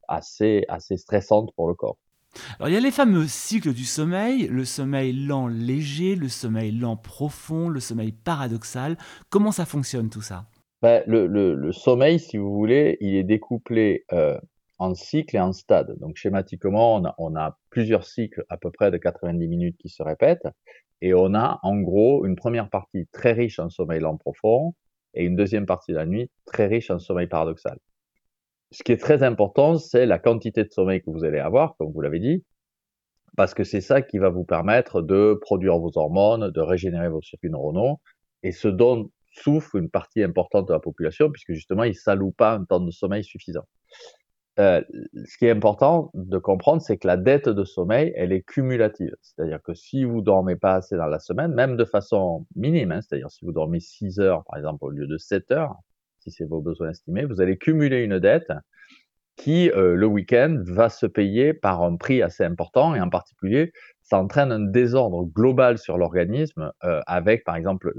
assez, 0.06 0.64
assez 0.68 0.96
stressantes 0.96 1.52
pour 1.56 1.68
le 1.68 1.74
corps. 1.74 1.98
Alors, 2.58 2.68
il 2.68 2.74
y 2.74 2.76
a 2.76 2.80
les 2.80 2.90
fameux 2.90 3.26
cycles 3.26 3.72
du 3.72 3.84
sommeil, 3.84 4.48
le 4.48 4.64
sommeil 4.64 5.12
lent 5.12 5.46
léger, 5.46 6.14
le 6.14 6.28
sommeil 6.28 6.72
lent 6.72 6.96
profond, 6.96 7.68
le 7.68 7.80
sommeil 7.80 8.12
paradoxal. 8.12 8.96
Comment 9.30 9.52
ça 9.52 9.64
fonctionne 9.64 10.10
tout 10.10 10.22
ça? 10.22 10.46
Ben, 10.80 11.02
le, 11.06 11.72
sommeil, 11.72 12.20
si 12.20 12.36
vous 12.36 12.52
voulez, 12.52 12.96
il 13.00 13.16
est 13.16 13.24
découplé 13.24 14.04
euh, 14.12 14.38
en 14.78 14.94
cycle 14.94 15.36
et 15.36 15.40
en 15.40 15.52
stade. 15.52 15.98
Donc 15.98 16.16
schématiquement, 16.16 16.96
on 16.96 17.04
a, 17.04 17.14
on 17.18 17.36
a, 17.36 17.58
plusieurs 17.70 18.04
cycles 18.04 18.44
à 18.48 18.56
peu 18.56 18.70
près 18.70 18.90
de 18.90 18.96
90 18.96 19.48
minutes 19.48 19.76
qui 19.78 19.88
se 19.88 20.02
répètent, 20.02 20.48
et 21.00 21.14
on 21.14 21.34
a 21.34 21.58
en 21.62 21.76
gros 21.80 22.26
une 22.26 22.36
première 22.36 22.70
partie 22.70 23.06
très 23.12 23.32
riche 23.32 23.58
en 23.58 23.70
sommeil 23.70 24.00
lent 24.00 24.16
profond 24.16 24.74
et 25.14 25.24
une 25.24 25.36
deuxième 25.36 25.66
partie 25.66 25.92
de 25.92 25.96
la 25.96 26.06
nuit 26.06 26.30
très 26.44 26.66
riche 26.66 26.90
en 26.90 26.98
sommeil 26.98 27.26
paradoxal. 27.26 27.78
Ce 28.70 28.82
qui 28.82 28.92
est 28.92 28.98
très 28.98 29.22
important, 29.22 29.78
c'est 29.78 30.04
la 30.04 30.18
quantité 30.18 30.64
de 30.64 30.70
sommeil 30.70 31.00
que 31.00 31.10
vous 31.10 31.24
allez 31.24 31.38
avoir, 31.38 31.76
comme 31.76 31.90
vous 31.90 32.00
l'avez 32.00 32.20
dit, 32.20 32.44
parce 33.36 33.54
que 33.54 33.64
c'est 33.64 33.80
ça 33.80 34.02
qui 34.02 34.18
va 34.18 34.28
vous 34.28 34.44
permettre 34.44 35.00
de 35.00 35.38
produire 35.40 35.78
vos 35.78 35.96
hormones, 35.96 36.50
de 36.50 36.60
régénérer 36.60 37.08
vos 37.08 37.22
circuits 37.22 37.50
neuronaux, 37.50 38.00
et 38.42 38.52
ce 38.52 38.68
dont 38.68 39.10
souffre 39.32 39.76
une 39.76 39.88
partie 39.90 40.22
importante 40.22 40.68
de 40.68 40.72
la 40.72 40.80
population, 40.80 41.30
puisque 41.30 41.52
justement, 41.52 41.84
ils 41.84 41.90
ne 41.90 41.94
s'allouent 41.94 42.32
pas 42.32 42.54
un 42.54 42.64
temps 42.64 42.80
de 42.80 42.90
sommeil 42.90 43.24
suffisant. 43.24 43.64
Euh, 44.58 44.82
ce 45.24 45.38
qui 45.38 45.46
est 45.46 45.52
important 45.52 46.10
de 46.14 46.36
comprendre, 46.38 46.82
c'est 46.82 46.96
que 46.96 47.06
la 47.06 47.16
dette 47.16 47.48
de 47.48 47.64
sommeil, 47.64 48.12
elle 48.16 48.32
est 48.32 48.42
cumulative. 48.42 49.14
C'est-à-dire 49.22 49.62
que 49.62 49.72
si 49.72 50.02
vous 50.02 50.20
dormez 50.20 50.56
pas 50.56 50.74
assez 50.74 50.96
dans 50.96 51.06
la 51.06 51.20
semaine, 51.20 51.54
même 51.54 51.76
de 51.76 51.84
façon 51.84 52.44
minime, 52.56 52.90
hein, 52.90 53.00
c'est-à-dire 53.00 53.30
si 53.30 53.44
vous 53.44 53.52
dormez 53.52 53.78
6 53.78 54.18
heures, 54.18 54.42
par 54.46 54.58
exemple, 54.58 54.84
au 54.84 54.90
lieu 54.90 55.06
de 55.06 55.16
7 55.16 55.52
heures, 55.52 55.76
si 56.20 56.30
c'est 56.30 56.44
vos 56.44 56.60
besoins 56.60 56.90
estimés, 56.90 57.24
vous 57.24 57.40
allez 57.40 57.56
cumuler 57.56 58.02
une 58.02 58.18
dette 58.18 58.52
qui, 59.36 59.70
euh, 59.70 59.94
le 59.94 60.06
week-end, 60.06 60.62
va 60.66 60.88
se 60.88 61.06
payer 61.06 61.54
par 61.54 61.82
un 61.82 61.96
prix 61.96 62.22
assez 62.22 62.44
important 62.44 62.94
et 62.94 63.00
en 63.00 63.08
particulier, 63.08 63.72
ça 64.02 64.18
entraîne 64.18 64.50
un 64.50 64.60
désordre 64.60 65.24
global 65.24 65.78
sur 65.78 65.96
l'organisme 65.96 66.72
euh, 66.84 67.00
avec, 67.06 67.44
par 67.44 67.54
exemple, 67.54 67.92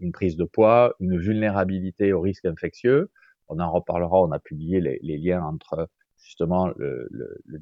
une 0.00 0.12
prise 0.12 0.36
de 0.36 0.44
poids, 0.44 0.94
une 1.00 1.18
vulnérabilité 1.18 2.12
au 2.12 2.20
risque 2.20 2.44
infectieux, 2.44 3.10
on 3.48 3.58
en 3.58 3.70
reparlera, 3.70 4.22
on 4.22 4.32
a 4.32 4.38
publié 4.38 4.80
les, 4.80 5.18
liens 5.18 5.42
entre 5.42 5.88
justement 6.22 6.68
le, 6.76 7.08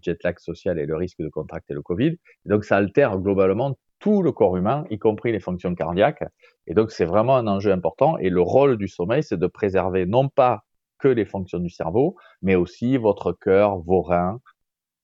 jet 0.03 0.23
lag 0.25 0.39
social 0.39 0.79
et 0.79 0.87
le 0.87 0.97
risque 0.97 1.21
de 1.21 1.29
contracter 1.29 1.75
le 1.75 1.83
Covid. 1.83 2.17
donc 2.47 2.65
ça 2.65 2.77
altère 2.77 3.19
globalement 3.19 3.77
tout 4.05 4.23
le 4.23 4.33
corps 4.33 4.59
humain, 4.59 4.85
y 4.91 4.99
compris 4.99 5.33
les 5.33 5.41
fonctions 5.41 5.75
cardiaques. 5.75 6.25
Et 6.67 6.75
donc 6.75 6.91
c'est 6.91 7.07
vraiment 7.07 7.37
un 7.37 7.47
enjeu 7.47 7.73
important. 7.73 8.19
Et 8.19 8.29
le 8.29 8.43
rôle 8.43 8.77
du 8.77 8.87
sommeil, 8.87 9.23
c'est 9.23 9.39
de 9.39 9.47
préserver 9.47 10.05
non 10.05 10.29
pas 10.29 10.61
que 10.99 11.09
les 11.09 11.25
fonctions 11.25 11.59
du 11.59 11.71
cerveau, 11.71 12.15
mais 12.43 12.55
aussi 12.55 12.99
votre 12.99 13.33
cœur, 13.33 13.79
vos 13.79 14.03
reins, 14.03 14.43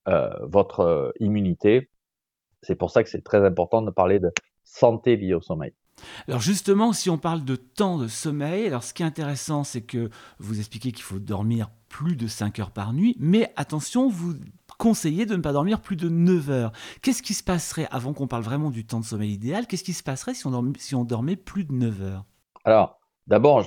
euh, 0.08 0.28
votre 0.42 0.80
euh, 0.80 1.12
immunité. 1.18 1.88
C'est 2.60 2.74
pour 2.74 2.90
ça 2.90 3.02
que 3.02 3.08
c'est 3.08 3.24
très 3.24 3.42
important 3.42 3.80
de 3.80 3.90
parler 3.90 4.18
de 4.20 4.32
santé 4.64 5.16
liée 5.16 5.32
au 5.32 5.40
sommeil. 5.40 5.72
Alors 6.28 6.40
justement, 6.40 6.92
si 6.92 7.10
on 7.10 7.18
parle 7.18 7.44
de 7.44 7.56
temps 7.56 7.98
de 7.98 8.08
sommeil, 8.08 8.66
alors 8.66 8.82
ce 8.82 8.94
qui 8.94 9.02
est 9.02 9.06
intéressant, 9.06 9.64
c'est 9.64 9.82
que 9.82 10.10
vous 10.38 10.58
expliquez 10.58 10.92
qu'il 10.92 11.04
faut 11.04 11.18
dormir 11.18 11.70
plus 11.88 12.16
de 12.16 12.26
5 12.26 12.58
heures 12.60 12.70
par 12.70 12.92
nuit, 12.92 13.16
mais 13.18 13.52
attention, 13.56 14.08
vous 14.08 14.34
conseillez 14.78 15.26
de 15.26 15.36
ne 15.36 15.42
pas 15.42 15.52
dormir 15.52 15.80
plus 15.80 15.96
de 15.96 16.08
9 16.08 16.50
heures. 16.50 16.72
Qu'est-ce 17.02 17.22
qui 17.22 17.34
se 17.34 17.42
passerait, 17.42 17.86
avant 17.90 18.14
qu'on 18.14 18.26
parle 18.26 18.42
vraiment 18.42 18.70
du 18.70 18.86
temps 18.86 19.00
de 19.00 19.04
sommeil 19.04 19.32
idéal, 19.32 19.66
qu'est-ce 19.66 19.84
qui 19.84 19.92
se 19.92 20.02
passerait 20.02 20.34
si 20.34 20.46
on, 20.46 21.04
dormait, 21.04 21.36
plus 21.36 21.64
de 21.64 21.72
9 21.72 22.02
heures? 22.02 22.24
Alors, 22.64 22.98
d'abord, 23.26 23.64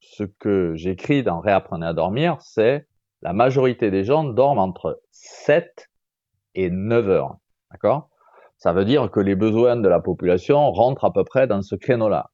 ce 0.00 0.24
que 0.24 0.72
j'écris 0.74 1.22
dans 1.22 1.40
Réapprenez 1.40 1.86
à 1.86 1.92
dormir, 1.92 2.38
c'est 2.40 2.88
la 3.22 3.32
majorité 3.32 3.90
des 3.90 4.04
gens 4.04 4.24
dorment 4.24 4.58
entre 4.58 5.00
7 5.12 5.88
et 6.54 6.70
9 6.70 7.08
heures. 7.08 7.36
D'accord? 7.70 8.10
Ça 8.58 8.72
veut 8.72 8.84
dire 8.84 9.10
que 9.10 9.20
les 9.20 9.36
besoins 9.36 9.76
de 9.76 9.88
la 9.88 10.00
population 10.00 10.70
rentrent 10.72 11.04
à 11.04 11.12
peu 11.12 11.24
près 11.24 11.46
dans 11.46 11.62
ce 11.62 11.76
créneau-là. 11.76 12.30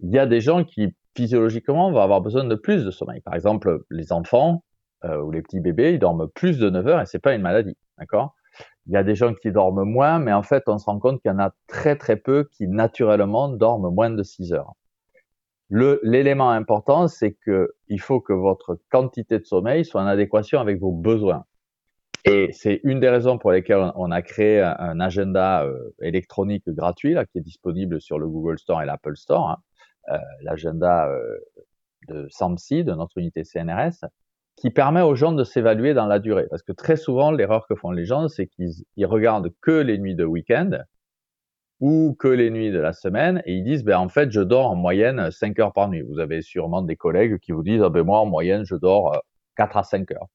Il 0.00 0.10
y 0.10 0.18
a 0.18 0.26
des 0.26 0.40
gens 0.40 0.64
qui 0.64 0.94
physiologiquement 1.14 1.92
vont 1.92 2.00
avoir 2.00 2.22
besoin 2.22 2.44
de 2.44 2.54
plus 2.54 2.84
de 2.84 2.90
sommeil. 2.90 3.20
Par 3.20 3.34
exemple, 3.34 3.82
les 3.90 4.12
enfants 4.12 4.64
euh, 5.04 5.20
ou 5.20 5.30
les 5.30 5.42
petits 5.42 5.60
bébés, 5.60 5.92
ils 5.92 5.98
dorment 5.98 6.28
plus 6.28 6.58
de 6.58 6.70
9 6.70 6.86
heures 6.86 7.00
et 7.02 7.06
c'est 7.06 7.18
pas 7.18 7.34
une 7.34 7.42
maladie, 7.42 7.76
d'accord? 7.98 8.34
Il 8.86 8.92
y 8.92 8.96
a 8.96 9.04
des 9.04 9.14
gens 9.14 9.34
qui 9.34 9.52
dorment 9.52 9.84
moins, 9.84 10.18
mais 10.18 10.32
en 10.32 10.42
fait, 10.42 10.64
on 10.66 10.78
se 10.78 10.86
rend 10.86 10.98
compte 10.98 11.20
qu'il 11.20 11.30
y 11.30 11.34
en 11.34 11.38
a 11.38 11.52
très 11.68 11.96
très 11.96 12.16
peu 12.16 12.48
qui 12.50 12.66
naturellement 12.66 13.48
dorment 13.48 13.94
moins 13.94 14.10
de 14.10 14.22
6 14.22 14.54
heures. 14.54 14.72
L'élément 15.70 16.50
important, 16.50 17.08
c'est 17.08 17.32
que 17.32 17.74
il 17.88 18.00
faut 18.00 18.20
que 18.20 18.32
votre 18.32 18.78
quantité 18.90 19.38
de 19.38 19.44
sommeil 19.44 19.84
soit 19.84 20.02
en 20.02 20.06
adéquation 20.06 20.60
avec 20.60 20.80
vos 20.80 20.92
besoins. 20.92 21.44
Et 22.24 22.50
c'est 22.52 22.80
une 22.84 23.00
des 23.00 23.08
raisons 23.08 23.36
pour 23.36 23.50
lesquelles 23.50 23.90
on 23.96 24.10
a 24.12 24.22
créé 24.22 24.60
un, 24.60 25.00
agenda 25.00 25.64
euh, 25.64 25.92
électronique 26.00 26.68
gratuit 26.68 27.14
là, 27.14 27.26
qui 27.26 27.38
est 27.38 27.42
disponible 27.42 28.00
sur 28.00 28.18
le 28.18 28.28
Google 28.28 28.58
Store 28.58 28.80
et 28.80 28.86
l'Apple 28.86 29.16
Store, 29.16 29.50
hein. 29.50 29.58
euh, 30.10 30.18
l'agenda 30.42 31.08
euh, 31.08 31.38
de 32.08 32.28
SAMSI, 32.30 32.84
de 32.84 32.92
notre 32.92 33.18
unité 33.18 33.42
CNRS, 33.42 34.06
qui 34.56 34.70
permet 34.70 35.02
aux 35.02 35.16
gens 35.16 35.32
de 35.32 35.42
s'évaluer 35.42 35.94
dans 35.94 36.06
la 36.06 36.20
durée. 36.20 36.46
Parce 36.48 36.62
que 36.62 36.72
très 36.72 36.96
souvent, 36.96 37.32
l'erreur 37.32 37.66
que 37.66 37.74
font 37.74 37.90
les 37.90 38.04
gens, 38.04 38.28
c'est 38.28 38.46
qu'ils 38.46 39.06
regardent 39.06 39.50
que 39.60 39.72
les 39.72 39.98
nuits 39.98 40.14
de 40.14 40.24
week-end 40.24 40.78
ou 41.80 42.14
que 42.16 42.28
les 42.28 42.50
nuits 42.50 42.70
de 42.70 42.78
la 42.78 42.92
semaine 42.92 43.42
et 43.46 43.54
ils 43.54 43.64
disent, 43.64 43.82
ben, 43.82 43.98
en 43.98 44.08
fait, 44.08 44.30
je 44.30 44.40
dors 44.40 44.70
en 44.70 44.76
moyenne 44.76 45.32
5 45.32 45.58
heures 45.58 45.72
par 45.72 45.88
nuit. 45.88 46.02
Vous 46.02 46.20
avez 46.20 46.40
sûrement 46.40 46.82
des 46.82 46.94
collègues 46.94 47.38
qui 47.40 47.50
vous 47.50 47.64
disent, 47.64 47.82
ah, 47.82 47.88
ben, 47.88 48.04
moi, 48.04 48.20
en 48.20 48.26
moyenne, 48.26 48.64
je 48.64 48.76
dors 48.76 49.20
4 49.56 49.76
à 49.76 49.82
5 49.82 50.12
heures 50.12 50.28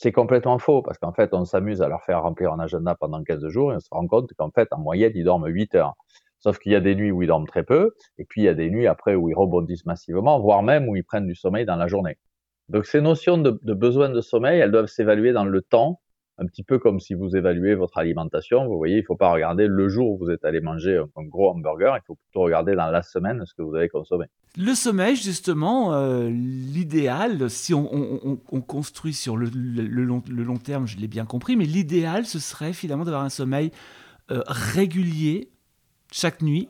c'est 0.00 0.12
complètement 0.12 0.60
faux 0.60 0.80
parce 0.80 0.96
qu'en 0.98 1.12
fait, 1.12 1.34
on 1.34 1.44
s'amuse 1.44 1.82
à 1.82 1.88
leur 1.88 2.04
faire 2.04 2.22
remplir 2.22 2.52
un 2.52 2.60
agenda 2.60 2.94
pendant 2.94 3.24
15 3.24 3.48
jours 3.48 3.72
et 3.72 3.76
on 3.76 3.80
se 3.80 3.88
rend 3.90 4.06
compte 4.06 4.32
qu'en 4.38 4.50
fait, 4.52 4.68
en 4.70 4.78
moyenne, 4.78 5.10
ils 5.16 5.24
dorment 5.24 5.48
8 5.48 5.74
heures. 5.74 5.94
Sauf 6.38 6.60
qu'il 6.60 6.70
y 6.70 6.76
a 6.76 6.80
des 6.80 6.94
nuits 6.94 7.10
où 7.10 7.22
ils 7.22 7.26
dorment 7.26 7.48
très 7.48 7.64
peu 7.64 7.96
et 8.16 8.24
puis 8.24 8.42
il 8.42 8.44
y 8.44 8.48
a 8.48 8.54
des 8.54 8.70
nuits 8.70 8.86
après 8.86 9.16
où 9.16 9.28
ils 9.28 9.34
rebondissent 9.34 9.86
massivement, 9.86 10.38
voire 10.38 10.62
même 10.62 10.88
où 10.88 10.94
ils 10.94 11.02
prennent 11.02 11.26
du 11.26 11.34
sommeil 11.34 11.64
dans 11.66 11.74
la 11.74 11.88
journée. 11.88 12.16
Donc 12.68 12.86
ces 12.86 13.00
notions 13.00 13.38
de, 13.38 13.58
de 13.60 13.74
besoin 13.74 14.08
de 14.08 14.20
sommeil, 14.20 14.60
elles 14.60 14.70
doivent 14.70 14.86
s'évaluer 14.86 15.32
dans 15.32 15.44
le 15.44 15.62
temps 15.62 16.00
un 16.38 16.46
petit 16.46 16.62
peu 16.62 16.78
comme 16.78 17.00
si 17.00 17.14
vous 17.14 17.36
évaluez 17.36 17.74
votre 17.74 17.98
alimentation. 17.98 18.66
Vous 18.66 18.76
voyez, 18.76 18.96
il 18.96 19.00
ne 19.00 19.06
faut 19.06 19.16
pas 19.16 19.32
regarder 19.32 19.66
le 19.66 19.88
jour 19.88 20.12
où 20.12 20.18
vous 20.18 20.30
êtes 20.30 20.44
allé 20.44 20.60
manger 20.60 21.02
un, 21.16 21.24
gros 21.24 21.50
hamburger, 21.50 21.96
il 21.96 22.06
faut 22.06 22.14
plutôt 22.14 22.42
regarder 22.42 22.74
dans 22.76 22.90
la 22.90 23.02
semaine 23.02 23.42
ce 23.44 23.54
que 23.54 23.62
vous 23.62 23.74
avez 23.74 23.88
consommé. 23.88 24.26
Le 24.56 24.74
sommeil, 24.74 25.16
justement, 25.16 25.92
euh, 25.94 26.28
l'idéal, 26.30 27.50
si 27.50 27.74
on, 27.74 28.38
construit 28.66 29.12
sur 29.12 29.36
le, 29.36 29.48
long, 29.48 30.56
terme, 30.56 30.86
je 30.86 30.96
l'ai 30.96 31.08
bien 31.08 31.26
compris, 31.26 31.56
mais 31.56 31.64
l'idéal, 31.64 32.24
ce 32.24 32.38
serait 32.38 32.72
finalement 32.72 33.04
d'avoir 33.04 33.22
un 33.22 33.28
sommeil 33.28 33.72
euh, 34.30 34.42
régulier 34.46 35.50
chaque 36.12 36.42
nuit, 36.42 36.68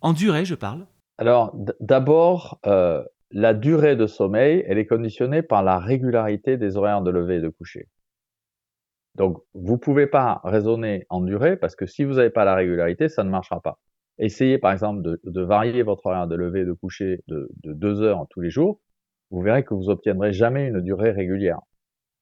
en 0.00 0.12
durée, 0.12 0.44
je 0.44 0.54
parle. 0.54 0.86
Alors, 1.18 1.54
d'abord, 1.80 2.58
euh, 2.66 3.02
la 3.30 3.54
durée 3.54 3.96
de 3.96 4.06
sommeil, 4.06 4.64
elle 4.66 4.78
est 4.78 4.86
conditionnée 4.86 5.42
par 5.42 5.62
la 5.62 5.78
régularité 5.78 6.56
des 6.56 6.76
horaires 6.76 7.02
de 7.02 7.10
lever 7.10 7.36
et 7.36 7.40
de 7.40 7.48
coucher. 7.48 7.88
Donc, 9.16 9.42
vous 9.54 9.78
pouvez 9.78 10.06
pas 10.06 10.40
raisonner 10.44 11.06
en 11.08 11.20
durée 11.20 11.56
parce 11.56 11.74
que 11.74 11.86
si 11.86 12.04
vous 12.04 12.14
n'avez 12.14 12.30
pas 12.30 12.44
la 12.44 12.54
régularité, 12.54 13.08
ça 13.08 13.24
ne 13.24 13.30
marchera 13.30 13.60
pas. 13.60 13.78
Essayez 14.18 14.58
par 14.58 14.72
exemple 14.72 15.02
de, 15.02 15.40
varier 15.42 15.82
votre 15.82 16.06
horaire 16.06 16.26
de 16.26 16.36
lever 16.36 16.60
et 16.60 16.64
de 16.64 16.72
coucher 16.72 17.22
de, 17.26 17.50
deux 17.64 18.02
heures 18.02 18.26
tous 18.30 18.40
les 18.40 18.50
jours. 18.50 18.80
Vous 19.30 19.40
verrez 19.40 19.64
que 19.64 19.74
vous 19.74 19.88
obtiendrez 19.88 20.32
jamais 20.32 20.66
une 20.68 20.80
durée 20.80 21.10
régulière 21.10 21.60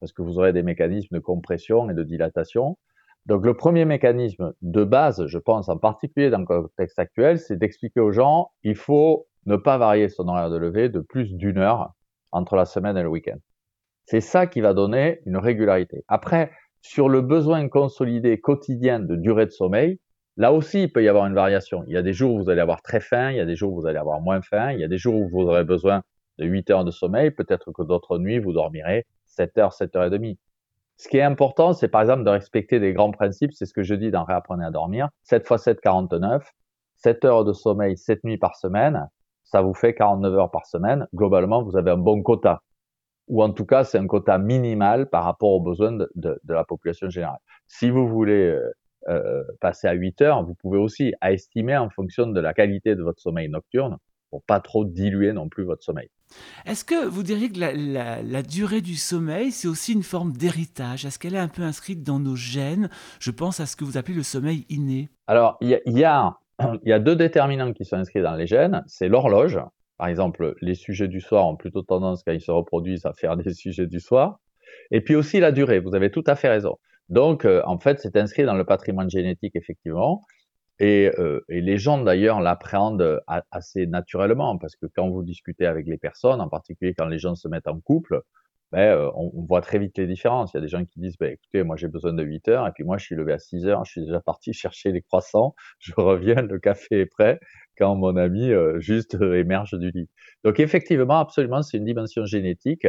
parce 0.01 0.13
que 0.13 0.23
vous 0.23 0.39
aurez 0.39 0.53
des 0.53 0.63
mécanismes 0.63 1.17
de 1.17 1.21
compression 1.21 1.91
et 1.91 1.95
de 1.95 2.05
dilatation. 2.05 2.79
Donc, 3.27 3.45
le 3.45 3.55
premier 3.55 3.85
mécanisme 3.85 4.55
de 4.63 4.85
base, 4.85 5.27
je 5.27 5.39
pense 5.39 5.69
en 5.69 5.77
particulier 5.77 6.31
dans 6.31 6.39
le 6.39 6.47
contexte 6.47 6.99
actuel, 6.99 7.39
c'est 7.39 7.57
d'expliquer 7.57 8.01
aux 8.01 8.13
gens, 8.13 8.53
il 8.63 8.77
faut 8.77 9.27
ne 9.47 9.57
pas 9.57 9.77
varier 9.77 10.09
son 10.09 10.29
horaire 10.29 10.51
de 10.51 10.57
lever 10.57 10.89
de 10.89 11.01
plus 11.01 11.35
d'une 11.35 11.59
heure 11.59 11.93
entre 12.31 12.55
la 12.55 12.65
semaine 12.65 12.97
et 12.97 13.03
le 13.03 13.09
week-end. 13.09 13.39
C'est 14.05 14.21
ça 14.21 14.47
qui 14.47 14.61
va 14.61 14.73
donner 14.73 15.21
une 15.27 15.37
régularité. 15.37 16.05
Après, 16.09 16.51
sur 16.89 17.11
le 17.11 17.21
besoin 17.21 17.69
consolidé 17.69 18.41
quotidien 18.41 18.99
de 18.99 19.15
durée 19.15 19.45
de 19.45 19.51
sommeil, 19.51 20.01
là 20.39 20.55
aussi, 20.55 20.85
il 20.85 20.91
peut 20.91 21.05
y 21.05 21.09
avoir 21.09 21.27
une 21.27 21.35
variation. 21.35 21.85
Il 21.87 21.93
y 21.93 21.99
a 21.99 22.03
des 22.03 22.15
jours 22.15 22.33
où 22.33 22.39
vous 22.39 22.49
allez 22.49 22.63
avoir 22.63 22.81
très 22.81 23.01
faim, 23.01 23.31
il 23.31 23.37
y 23.37 23.41
a 23.41 23.45
des 23.45 23.57
jours 23.57 23.75
où 23.75 23.83
vous 23.83 23.87
allez 23.87 23.99
avoir 23.99 24.23
moins 24.23 24.41
faim, 24.41 24.73
il 24.73 24.81
y 24.81 24.85
a 24.85 24.89
des 24.89 24.97
jours 24.97 25.15
où 25.15 25.29
vous 25.29 25.43
aurez 25.43 25.65
besoin 25.65 26.03
de 26.39 26.47
8 26.47 26.71
heures 26.71 26.85
de 26.87 26.91
sommeil, 26.91 27.31
peut-être 27.31 27.73
que 27.73 27.83
d'autres 27.83 28.19
nuits, 28.19 28.39
vous 28.39 28.55
dormirez 28.55 29.05
7 29.27 29.59
heures, 29.59 29.75
7 29.75 29.97
heures 29.97 30.05
et 30.05 30.11
demie. 30.11 30.39
Ce 30.97 31.09
qui 31.09 31.19
est 31.19 31.23
important, 31.23 31.75
c'est 31.75 31.89
par 31.89 32.01
exemple 32.01 32.25
de 32.25 32.31
respecter 32.31 32.81
des 32.81 32.95
grands 32.95 33.13
principes, 33.13 33.53
c'est 33.53 33.67
ce 33.67 33.75
que 33.75 33.83
je 33.83 33.95
dis 33.95 34.11
dans 34.11 34.25
Réapprenez 34.25 34.65
à 34.65 34.71
dormir. 34.71 35.11
7 35.25 35.47
x 35.49 35.63
7, 35.63 35.81
49. 35.83 36.51
7 36.97 37.25
heures 37.27 37.45
de 37.45 37.53
sommeil, 37.53 37.99
7 37.99 38.25
nuits 38.25 38.39
par 38.39 38.57
semaine, 38.57 39.09
ça 39.45 39.61
vous 39.61 39.75
fait 39.75 39.93
49 39.93 40.35
heures 40.35 40.51
par 40.51 40.65
semaine. 40.65 41.07
Globalement, 41.15 41.63
vous 41.63 41.77
avez 41.77 41.91
un 41.91 41.99
bon 41.99 42.23
quota 42.23 42.63
ou 43.29 43.43
en 43.43 43.51
tout 43.51 43.65
cas 43.65 43.85
c'est 43.85 43.99
un 43.99 44.07
quota 44.07 44.39
minimal 44.39 45.09
par 45.09 45.25
rapport 45.25 45.51
aux 45.51 45.61
besoins 45.61 45.93
de, 45.93 46.11
de, 46.15 46.41
de 46.43 46.55
la 46.55 46.65
population 46.65 47.09
générale. 47.11 47.39
Si 47.67 47.91
vous 47.91 48.09
voulez 48.09 48.49
euh, 48.49 48.73
euh 49.09 49.43
passer 49.61 49.87
à 49.89 49.93
8 49.93 50.21
heures, 50.23 50.45
vous 50.45 50.55
pouvez 50.55 50.79
aussi 50.79 51.15
à 51.21 51.33
estimer 51.33 51.77
en 51.77 51.91
fonction 51.91 52.27
de 52.27 52.41
la 52.41 52.55
qualité 52.55 52.95
de 52.95 53.03
votre 53.03 53.21
sommeil 53.21 53.49
nocturne 53.49 53.97
pour 54.31 54.43
pas 54.43 54.61
trop 54.61 54.85
diluer 54.85 55.33
non 55.33 55.49
plus 55.49 55.65
votre 55.65 55.83
sommeil. 55.83 56.11
Est-ce 56.67 56.85
que 56.85 57.07
vous 57.07 57.23
diriez 57.23 57.51
que 57.51 57.59
la, 57.59 57.73
la, 57.73 58.23
la 58.23 58.43
durée 58.43 58.83
du 58.83 58.95
sommeil, 58.95 59.51
c'est 59.51 59.69
aussi 59.69 59.95
une 59.95 60.03
forme 60.03 60.33
d'héritage? 60.33 61.07
Est-ce 61.07 61.19
qu'elle 61.19 61.35
est 61.35 61.39
un 61.39 61.49
peu 61.49 61.63
inscrite 61.63 62.03
dans 62.03 62.19
nos 62.19 62.37
gènes? 62.37 62.91
Je 63.21 63.31
pense 63.31 63.61
à 63.61 63.67
ce 63.67 63.77
que 63.77 63.85
vous 63.85 63.97
appelez 63.97 64.15
le 64.15 64.23
sommeil 64.23 64.67
inné. 64.69 65.09
Alors, 65.27 65.57
il 65.61 65.81
y 65.87 66.05
a 66.05 66.37
deux 66.99 67.17
déterminants 67.17 67.73
qui 67.73 67.85
sont 67.85 67.97
inscrits 67.97 68.23
dans 68.23 68.35
les 68.35 68.47
gènes. 68.47 68.85
C'est 68.87 69.09
l'horloge, 69.09 69.59
par 69.99 70.09
exemple, 70.09 70.55
les 70.63 70.75
sujets 70.75 71.09
du 71.09 71.21
soir 71.21 71.47
ont 71.47 71.57
plutôt 71.57 71.83
tendance, 71.83 72.23
quand 72.23 72.33
ils 72.33 72.41
se 72.41 72.51
reproduisent, 72.53 73.05
à 73.05 73.13
faire 73.13 73.37
des 73.37 73.53
sujets 73.53 73.87
du 73.87 74.01
soir. 74.01 74.41
Et 74.91 75.01
puis 75.01 75.17
aussi 75.17 75.41
la 75.41 75.53
durée, 75.53 75.81
vous 75.81 75.95
avez 75.95 76.11
tout 76.11 76.25
à 76.27 76.37
fait 76.37 76.49
raison. 76.49 76.79
Donc, 77.09 77.45
euh, 77.45 77.63
en 77.67 77.79
fait, 77.79 78.01
c'est 78.01 78.17
inscrit 78.17 78.45
dans 78.45 78.55
le 78.55 78.65
patrimoine 78.65 79.11
génétique, 79.11 79.57
effectivement. 79.57 80.23
Et, 80.79 81.11
euh, 81.19 81.45
et 81.49 81.61
les 81.61 81.79
gens, 81.79 82.03
d'ailleurs, 82.03 82.41
l'appréhendent 82.41 83.21
assez 83.51 83.87
naturellement, 83.87 84.57
parce 84.59 84.77
que 84.77 84.87
quand 84.87 85.09
vous 85.11 85.25
discutez 85.25 85.67
avec 85.67 85.87
les 85.87 85.99
personnes, 85.99 86.41
en 86.41 86.49
particulier 86.49 86.95
quand 86.97 87.07
les 87.07 87.19
gens 87.19 87.35
se 87.35 87.49
mettent 87.49 87.67
en 87.67 87.81
couple, 87.81 88.23
ben, 88.73 88.81
euh, 88.81 89.11
on, 89.15 89.31
voit 89.45 89.63
très 89.63 89.79
vite 89.79 89.97
les 89.97 90.07
différences. 90.07 90.53
Il 90.53 90.59
y 90.59 90.59
a 90.59 90.61
des 90.61 90.69
gens 90.69 90.85
qui 90.85 91.01
disent, 91.01 91.17
ben, 91.19 91.33
écoutez, 91.33 91.63
moi 91.63 91.77
j'ai 91.77 91.89
besoin 91.89 92.13
de 92.13 92.23
8 92.23 92.49
heures, 92.49 92.67
et 92.67 92.73
puis 92.73 92.85
moi 92.85 92.99
je 92.99 93.05
suis 93.05 93.15
levé 93.15 93.33
à 93.33 93.39
6 93.39 93.67
heures, 93.67 93.85
je 93.85 93.93
suis 93.93 94.01
déjà 94.03 94.21
parti 94.21 94.53
chercher 94.53 94.93
les 94.93 95.01
croissants, 95.01 95.55
je 95.79 95.93
reviens, 95.97 96.43
le 96.43 96.59
café 96.59 97.01
est 97.01 97.07
prêt, 97.07 97.41
quand 97.79 97.95
mon 97.97 98.17
ami 98.17 98.51
euh, 98.51 98.79
juste 98.81 99.15
émerge 99.21 99.75
du 99.79 99.91
lit. 99.91 100.09
Donc 100.45 100.61
effectivement, 100.61 101.19
absolument, 101.19 101.63
c'est 101.63 101.79
une 101.79 101.85
dimension 101.85 102.27
génétique 102.27 102.87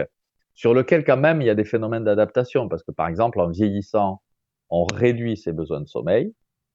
sur 0.54 0.74
lequel 0.74 1.06
quand 1.06 1.18
même 1.18 1.42
il 1.42 1.46
y 1.46 1.50
a 1.50 1.56
des 1.56 1.64
phénomènes 1.64 2.04
d'adaptation, 2.04 2.68
parce 2.68 2.84
que 2.84 2.92
par 2.92 3.08
exemple, 3.08 3.40
en 3.40 3.50
vieillissant, 3.50 4.22
on 4.70 4.86
réduit 4.86 5.38
ses 5.38 5.54
besoins 5.54 5.80
de 5.80 5.88
sommeil, 5.88 6.34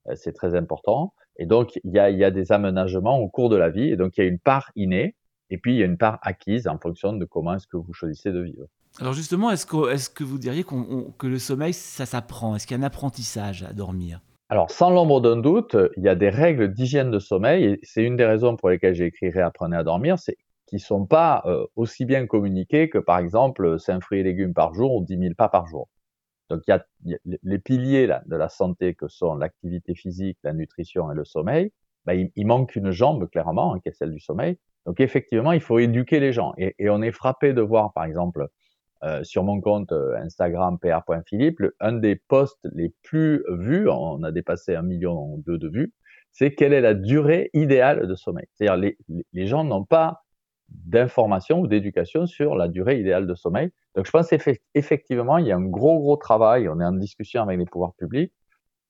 euh, 0.08 0.14
c'est 0.16 0.32
très 0.32 0.54
important, 0.54 1.12
et 1.36 1.44
donc 1.44 1.78
il 1.84 1.92
y, 1.92 1.98
a, 1.98 2.08
il 2.08 2.18
y 2.18 2.24
a 2.24 2.30
des 2.30 2.52
aménagements 2.52 3.18
au 3.18 3.28
cours 3.28 3.50
de 3.50 3.56
la 3.56 3.68
vie, 3.68 3.90
et 3.90 3.96
donc 3.96 4.16
il 4.16 4.22
y 4.22 4.24
a 4.24 4.28
une 4.28 4.38
part 4.38 4.70
innée, 4.76 5.14
et 5.50 5.58
puis 5.58 5.74
il 5.74 5.78
y 5.78 5.82
a 5.82 5.86
une 5.86 5.98
part 5.98 6.18
acquise 6.22 6.66
en 6.68 6.78
fonction 6.78 7.12
de 7.12 7.24
comment 7.26 7.54
est-ce 7.54 7.66
que 7.66 7.76
vous 7.76 7.92
choisissez 7.92 8.32
de 8.32 8.40
vivre. 8.40 8.66
Alors 9.00 9.12
justement, 9.12 9.50
est-ce 9.50 9.66
que, 9.66 9.92
est 9.92 10.12
que 10.14 10.24
vous 10.24 10.38
diriez 10.38 10.64
que 10.64 11.26
le 11.26 11.38
sommeil, 11.38 11.72
ça 11.72 12.06
s'apprend? 12.06 12.54
Est-ce 12.54 12.66
qu'il 12.66 12.76
y 12.76 12.80
a 12.80 12.82
un 12.82 12.86
apprentissage 12.86 13.64
à 13.64 13.72
dormir? 13.72 14.20
Alors, 14.50 14.70
sans 14.70 14.90
l'ombre 14.90 15.20
d'un 15.20 15.36
doute, 15.36 15.76
il 15.96 16.04
y 16.04 16.08
a 16.08 16.14
des 16.14 16.28
règles 16.28 16.72
d'hygiène 16.72 17.10
de 17.10 17.18
sommeil, 17.18 17.64
et 17.64 17.80
c'est 17.82 18.04
une 18.04 18.16
des 18.16 18.26
raisons 18.26 18.56
pour 18.56 18.68
lesquelles 18.68 18.94
j'ai 18.94 19.06
écrit 19.06 19.30
Réapprenez 19.30 19.76
à 19.76 19.82
dormir, 19.82 20.18
c'est 20.18 20.36
qu'ils 20.66 20.76
ne 20.76 20.82
sont 20.82 21.06
pas 21.06 21.42
euh, 21.46 21.66
aussi 21.76 22.04
bien 22.04 22.26
communiqués 22.26 22.88
que, 22.88 22.98
par 22.98 23.18
exemple, 23.18 23.80
5 23.80 24.02
fruits 24.02 24.20
et 24.20 24.22
légumes 24.22 24.54
par 24.54 24.74
jour 24.74 24.94
ou 24.94 25.04
10 25.04 25.18
000 25.18 25.34
pas 25.34 25.48
par 25.48 25.66
jour. 25.66 25.88
Donc, 26.50 26.62
il 26.68 26.70
y 27.06 27.14
a, 27.14 27.18
les 27.42 27.58
piliers 27.58 28.06
de 28.06 28.36
la 28.36 28.48
santé 28.48 28.94
que 28.94 29.08
sont 29.08 29.34
l'activité 29.34 29.94
physique, 29.94 30.38
la 30.44 30.52
nutrition 30.52 31.10
et 31.10 31.14
le 31.14 31.24
sommeil. 31.24 31.72
Ben, 32.04 32.28
il, 32.36 32.46
manque 32.46 32.76
une 32.76 32.90
jambe, 32.90 33.28
clairement, 33.30 33.74
hein, 33.74 33.80
qui 33.80 33.88
est 33.88 33.92
celle 33.92 34.12
du 34.12 34.20
sommeil. 34.20 34.58
Donc, 34.86 35.00
effectivement, 35.00 35.52
il 35.52 35.60
faut 35.60 35.78
éduquer 35.78 36.20
les 36.20 36.32
gens. 36.32 36.52
Et, 36.58 36.74
on 36.90 37.00
est 37.00 37.12
frappé 37.12 37.54
de 37.54 37.62
voir, 37.62 37.92
par 37.94 38.04
exemple, 38.04 38.48
sur 39.22 39.44
mon 39.44 39.60
compte 39.60 39.92
euh, 39.92 40.16
Instagram 40.16 40.78
pr.philippe, 40.78 41.62
un 41.80 41.92
des 41.92 42.16
posts 42.16 42.66
les 42.72 42.92
plus 43.02 43.44
vus, 43.48 43.88
on 43.88 44.22
a 44.22 44.32
dépassé 44.32 44.74
un 44.74 44.82
million 44.82 45.38
deux 45.38 45.58
de 45.58 45.68
vues, 45.68 45.92
c'est 46.32 46.54
quelle 46.54 46.72
est 46.72 46.80
la 46.80 46.94
durée 46.94 47.50
idéale 47.52 48.06
de 48.06 48.14
sommeil? 48.14 48.46
C'est-à-dire 48.54 48.76
les, 48.76 48.96
les 49.32 49.46
gens 49.46 49.64
n'ont 49.64 49.84
pas 49.84 50.22
d'information 50.68 51.60
ou 51.60 51.66
d'éducation 51.66 52.26
sur 52.26 52.56
la 52.56 52.68
durée 52.68 52.98
idéale 52.98 53.26
de 53.26 53.34
sommeil. 53.34 53.70
Donc 53.94 54.06
je 54.06 54.10
pense 54.10 54.32
effectivement, 54.74 55.38
il 55.38 55.46
y 55.46 55.52
a 55.52 55.56
un 55.56 55.64
gros, 55.64 56.00
gros 56.00 56.16
travail, 56.16 56.68
on 56.68 56.80
est 56.80 56.84
en 56.84 56.92
discussion 56.92 57.42
avec 57.42 57.58
les 57.58 57.66
pouvoirs 57.66 57.94
publics, 57.94 58.32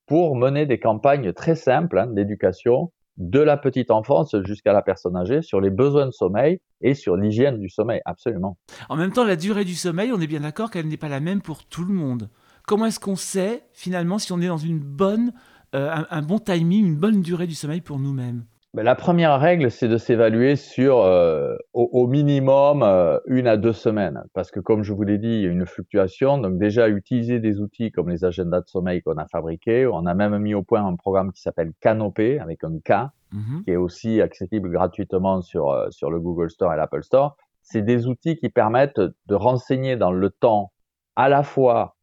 pour 0.06 0.36
mener 0.36 0.66
des 0.66 0.78
campagnes 0.78 1.32
très 1.32 1.54
simples 1.54 1.98
hein, 1.98 2.06
d'éducation 2.06 2.92
de 3.16 3.40
la 3.40 3.56
petite 3.56 3.90
enfance 3.90 4.34
jusqu'à 4.44 4.72
la 4.72 4.82
personne 4.82 5.16
âgée 5.16 5.42
sur 5.42 5.60
les 5.60 5.70
besoins 5.70 6.06
de 6.06 6.10
sommeil 6.10 6.60
et 6.80 6.94
sur 6.94 7.16
l'hygiène 7.16 7.58
du 7.58 7.68
sommeil, 7.68 8.00
absolument. 8.04 8.58
En 8.88 8.96
même 8.96 9.12
temps, 9.12 9.24
la 9.24 9.36
durée 9.36 9.64
du 9.64 9.74
sommeil, 9.74 10.12
on 10.12 10.20
est 10.20 10.26
bien 10.26 10.40
d'accord 10.40 10.70
qu'elle 10.70 10.88
n'est 10.88 10.96
pas 10.96 11.08
la 11.08 11.20
même 11.20 11.40
pour 11.40 11.64
tout 11.64 11.84
le 11.84 11.94
monde. 11.94 12.28
Comment 12.66 12.86
est-ce 12.86 13.00
qu'on 13.00 13.16
sait 13.16 13.64
finalement 13.72 14.18
si 14.18 14.32
on 14.32 14.40
est 14.40 14.48
dans 14.48 14.56
une 14.56 14.80
bonne, 14.80 15.32
euh, 15.74 16.02
un 16.10 16.22
bon 16.22 16.38
timing, 16.38 16.86
une 16.86 16.96
bonne 16.96 17.22
durée 17.22 17.46
du 17.46 17.54
sommeil 17.54 17.80
pour 17.80 17.98
nous-mêmes? 17.98 18.44
La 18.82 18.94
première 18.96 19.38
règle, 19.38 19.70
c'est 19.70 19.86
de 19.86 19.96
s'évaluer 19.96 20.56
sur 20.56 21.02
euh, 21.02 21.56
au, 21.72 22.06
minimum 22.08 22.82
euh, 22.82 23.18
une 23.26 23.46
à 23.46 23.56
deux 23.56 23.72
semaines, 23.72 24.24
parce 24.32 24.50
que 24.50 24.58
comme 24.58 24.82
je 24.82 24.92
vous 24.92 25.04
l'ai 25.04 25.18
dit, 25.18 25.28
il 25.28 25.42
y 25.42 25.46
a 25.46 25.50
une 25.50 25.66
fluctuation. 25.66 26.38
Donc 26.38 26.58
déjà, 26.58 26.88
utiliser 26.88 27.38
des 27.38 27.60
outils 27.60 27.92
comme 27.92 28.08
les 28.08 28.24
agendas 28.24 28.62
de 28.62 28.68
sommeil 28.68 29.02
qu'on 29.02 29.16
a 29.16 29.26
fabriqués. 29.26 29.86
On 29.86 30.06
a 30.06 30.14
même 30.14 30.36
mis 30.38 30.54
au 30.54 30.62
point 30.62 30.84
un 30.84 30.96
programme 30.96 31.32
qui 31.32 31.40
s'appelle 31.40 31.72
Canopé 31.80 32.40
avec 32.40 32.64
un 32.64 32.78
K, 32.80 33.10
mhm. 33.32 33.62
qui 33.64 33.70
est 33.70 33.76
aussi 33.76 34.20
accessible 34.20 34.70
gratuitement 34.70 35.40
sur 35.40 35.70
euh, 35.70 35.88
sur 35.90 36.10
le 36.10 36.18
Google 36.18 36.50
Store 36.50 36.72
et 36.72 36.76
l'Apple 36.76 37.04
Store. 37.04 37.36
C'est 37.62 37.82
des 37.82 38.08
outils 38.08 38.36
qui 38.36 38.48
permettent 38.48 39.00
de 39.00 39.34
renseigner 39.34 39.96
dans 39.96 40.12
le 40.12 40.30
temps 40.30 40.72
à 41.16 41.28
la 41.28 41.42
fois 41.42 41.96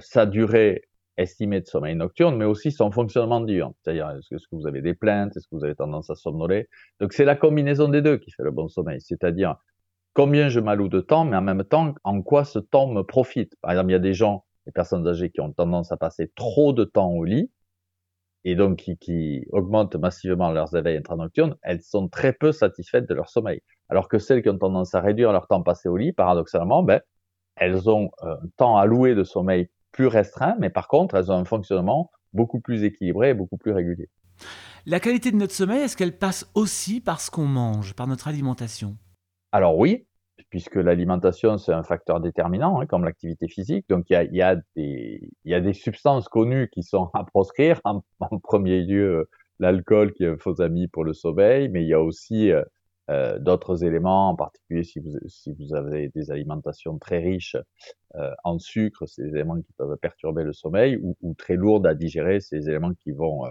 sa 0.00 0.24
durée 0.24 0.85
estimée 1.16 1.60
de 1.60 1.66
sommeil 1.66 1.94
nocturne, 1.94 2.36
mais 2.36 2.44
aussi 2.44 2.70
son 2.72 2.90
fonctionnement 2.90 3.40
diurne. 3.40 3.72
C'est-à-dire, 3.80 4.10
est-ce 4.10 4.46
que, 4.46 4.56
vous 4.56 4.66
avez 4.66 4.82
des 4.82 4.94
plaintes, 4.94 5.36
est-ce 5.36 5.46
que 5.48 5.54
vous 5.56 5.64
avez 5.64 5.74
tendance 5.74 6.10
à 6.10 6.14
somnoler? 6.14 6.68
Donc, 7.00 7.12
c'est 7.12 7.24
la 7.24 7.36
combinaison 7.36 7.88
des 7.88 8.02
deux 8.02 8.18
qui 8.18 8.30
fait 8.30 8.42
le 8.42 8.50
bon 8.50 8.68
sommeil. 8.68 9.00
C'est-à-dire, 9.00 9.56
combien 10.14 10.48
je 10.48 10.60
m'alloue 10.60 10.88
de 10.88 11.00
temps, 11.00 11.24
mais 11.24 11.36
en 11.36 11.42
même 11.42 11.64
temps, 11.64 11.94
en 12.04 12.22
quoi 12.22 12.44
ce 12.44 12.58
temps 12.58 12.88
me 12.88 13.02
profite? 13.02 13.54
Par 13.62 13.72
exemple, 13.72 13.90
il 13.90 13.92
y 13.92 13.96
a 13.96 14.00
des 14.00 14.14
gens, 14.14 14.44
des 14.66 14.72
personnes 14.72 15.06
âgées 15.06 15.30
qui 15.30 15.40
ont 15.40 15.52
tendance 15.52 15.92
à 15.92 15.96
passer 15.96 16.30
trop 16.34 16.72
de 16.72 16.84
temps 16.84 17.10
au 17.10 17.24
lit, 17.24 17.50
et 18.44 18.54
donc 18.54 18.76
qui, 18.76 18.96
qui 18.96 19.44
augmentent 19.50 19.96
massivement 19.96 20.52
leurs 20.52 20.76
éveils 20.76 20.96
intranocturnes, 20.96 21.56
elles 21.62 21.82
sont 21.82 22.08
très 22.08 22.32
peu 22.32 22.52
satisfaites 22.52 23.08
de 23.08 23.14
leur 23.14 23.28
sommeil. 23.28 23.60
Alors 23.88 24.08
que 24.08 24.18
celles 24.18 24.42
qui 24.42 24.48
ont 24.48 24.58
tendance 24.58 24.94
à 24.94 25.00
réduire 25.00 25.32
leur 25.32 25.48
temps 25.48 25.62
passé 25.62 25.88
au 25.88 25.96
lit, 25.96 26.12
paradoxalement, 26.12 26.84
ben, 26.84 27.00
elles 27.56 27.90
ont 27.90 28.10
un 28.22 28.38
temps 28.56 28.76
alloué 28.76 29.16
de 29.16 29.24
sommeil 29.24 29.68
plus 29.96 30.06
restreint, 30.06 30.54
mais 30.60 30.70
par 30.70 30.88
contre, 30.88 31.14
elles 31.14 31.32
ont 31.32 31.36
un 31.36 31.44
fonctionnement 31.44 32.10
beaucoup 32.34 32.60
plus 32.60 32.84
équilibré 32.84 33.30
et 33.30 33.34
beaucoup 33.34 33.56
plus 33.56 33.72
régulier. 33.72 34.10
La 34.84 35.00
qualité 35.00 35.32
de 35.32 35.36
notre 35.36 35.54
sommeil, 35.54 35.80
est-ce 35.80 35.96
qu'elle 35.96 36.16
passe 36.16 36.48
aussi 36.54 37.00
par 37.00 37.20
ce 37.20 37.30
qu'on 37.30 37.46
mange, 37.46 37.94
par 37.94 38.06
notre 38.06 38.28
alimentation? 38.28 38.96
Alors 39.52 39.78
oui, 39.78 40.06
puisque 40.50 40.76
l'alimentation, 40.76 41.56
c'est 41.56 41.72
un 41.72 41.82
facteur 41.82 42.20
déterminant, 42.20 42.78
hein, 42.78 42.86
comme 42.86 43.04
l'activité 43.04 43.48
physique. 43.48 43.86
Donc, 43.88 44.04
il 44.10 44.12
y 44.12 44.16
a, 44.16 44.24
y, 44.24 44.42
a 44.42 44.56
des, 44.76 45.30
y 45.46 45.54
a 45.54 45.60
des 45.60 45.72
substances 45.72 46.28
connues 46.28 46.68
qui 46.70 46.82
sont 46.82 47.10
à 47.14 47.24
proscrire. 47.24 47.80
En, 47.84 48.02
premier 48.42 48.82
lieu, 48.82 49.28
l'alcool, 49.58 50.12
qui 50.12 50.24
est 50.24 50.28
un 50.28 50.36
faux 50.36 50.60
ami 50.60 50.88
pour 50.88 51.04
le 51.04 51.14
sommeil, 51.14 51.70
mais 51.70 51.82
il 51.82 51.88
y 51.88 51.94
a 51.94 52.00
aussi 52.00 52.52
euh, 52.52 52.62
euh, 53.10 53.38
d'autres 53.38 53.84
éléments, 53.84 54.30
en 54.30 54.36
particulier 54.36 54.82
si 54.82 54.98
vous, 54.98 55.12
si 55.28 55.52
vous 55.52 55.74
avez 55.74 56.08
des 56.08 56.30
alimentations 56.30 56.98
très 56.98 57.18
riches 57.18 57.56
euh, 58.16 58.32
en 58.42 58.58
sucre, 58.58 59.06
c'est 59.06 59.22
des 59.22 59.30
éléments 59.36 59.60
qui 59.60 59.72
peuvent 59.76 59.96
perturber 59.98 60.42
le 60.42 60.52
sommeil, 60.52 60.98
ou, 61.02 61.16
ou 61.22 61.34
très 61.34 61.54
lourdes 61.54 61.86
à 61.86 61.94
digérer, 61.94 62.40
c'est 62.40 62.58
des 62.58 62.68
éléments 62.68 62.94
qui 62.94 63.12
vont, 63.12 63.46
euh, 63.46 63.50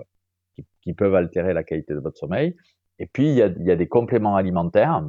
qui, 0.56 0.66
qui, 0.82 0.94
peuvent 0.94 1.16
altérer 1.16 1.54
la 1.54 1.64
qualité 1.64 1.94
de 1.94 2.00
votre 2.00 2.18
sommeil. 2.18 2.56
Et 3.00 3.08
puis, 3.08 3.30
il 3.30 3.36
y 3.36 3.42
a, 3.42 3.48
il 3.48 3.66
y 3.66 3.72
a 3.72 3.76
des 3.76 3.88
compléments 3.88 4.36
alimentaires 4.36 5.04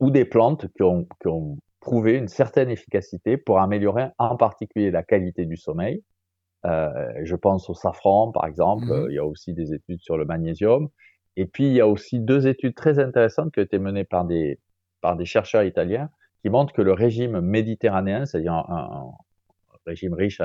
ou 0.00 0.10
des 0.10 0.24
plantes 0.24 0.66
qui 0.74 0.82
ont, 0.82 1.06
qui 1.20 1.28
ont 1.28 1.58
prouvé 1.80 2.14
une 2.14 2.28
certaine 2.28 2.70
efficacité 2.70 3.36
pour 3.36 3.60
améliorer 3.60 4.08
en 4.18 4.36
particulier 4.36 4.90
la 4.90 5.02
qualité 5.02 5.44
du 5.44 5.56
sommeil. 5.56 6.02
Euh, 6.64 6.88
je 7.22 7.36
pense 7.36 7.68
au 7.68 7.74
safran, 7.74 8.32
par 8.32 8.46
exemple. 8.46 8.86
Mmh 8.86 9.06
il 9.10 9.14
y 9.14 9.18
a 9.18 9.24
aussi 9.24 9.52
des 9.52 9.74
études 9.74 10.00
sur 10.00 10.16
le 10.16 10.24
magnésium. 10.24 10.88
Et 11.36 11.46
puis, 11.46 11.66
il 11.66 11.72
y 11.72 11.80
a 11.80 11.88
aussi 11.88 12.20
deux 12.20 12.46
études 12.46 12.74
très 12.74 12.98
intéressantes 12.98 13.52
qui 13.52 13.60
ont 13.60 13.64
été 13.64 13.78
menées 13.78 14.04
par 14.04 14.24
des, 14.24 14.58
par 15.00 15.16
des 15.16 15.24
chercheurs 15.24 15.64
italiens 15.64 16.10
qui 16.42 16.50
montrent 16.50 16.74
que 16.74 16.82
le 16.82 16.92
régime 16.92 17.40
méditerranéen, 17.40 18.26
c'est-à-dire 18.26 18.52
un, 18.52 19.12
régime 19.86 20.14
riche 20.14 20.40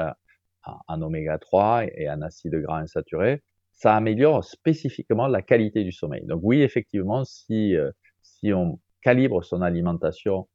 en 0.66 1.02
oméga 1.02 1.38
3 1.38 1.86
et 1.86 2.10
en 2.10 2.22
acides 2.22 2.56
gras 2.56 2.80
insaturés, 2.80 3.42
ça 3.72 3.96
améliore 3.96 4.44
spécifiquement 4.44 5.28
la 5.28 5.42
qualité 5.42 5.84
du 5.84 5.92
sommeil. 5.92 6.26
Donc 6.26 6.42
oui, 6.44 6.62
effectivement, 6.62 7.24
si, 7.24 7.76
euh, 7.76 7.92
si 8.22 8.52
on 8.54 8.80
calibre 9.02 9.44
son 9.44 9.62
alimentation 9.62 10.50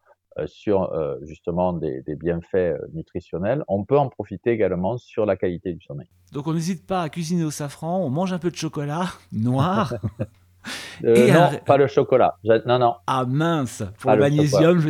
sur 0.46 0.92
euh, 0.92 1.16
justement 1.22 1.72
des, 1.72 2.02
bienfaits 2.16 2.54
euh, 2.54 2.78
nutritionnels, 2.92 3.62
on 3.68 3.84
peut 3.84 3.98
en 3.98 4.08
profiter 4.08 4.50
également 4.50 4.98
sur 4.98 5.26
la 5.26 5.36
qualité 5.36 5.72
du 5.72 5.80
sommeil. 5.80 6.08
Donc 6.32 6.46
on 6.46 6.54
n'hésite 6.54 6.86
pas 6.86 7.02
à 7.02 7.08
cuisiner 7.08 7.44
au 7.44 7.50
safran, 7.50 8.00
on 8.00 8.10
mange 8.10 8.32
un 8.32 8.38
peu 8.38 8.50
de 8.50 8.56
chocolat 8.56 9.06
noir. 9.32 9.94
non, 11.02 11.50
pas 11.64 11.76
le 11.76 11.86
chocolat. 11.86 12.38
Non, 12.44 12.78
non. 12.78 12.94
Ah 13.06 13.24
mince, 13.26 13.82
pour 13.98 14.10
le, 14.12 14.18
magnésium, 14.18 14.82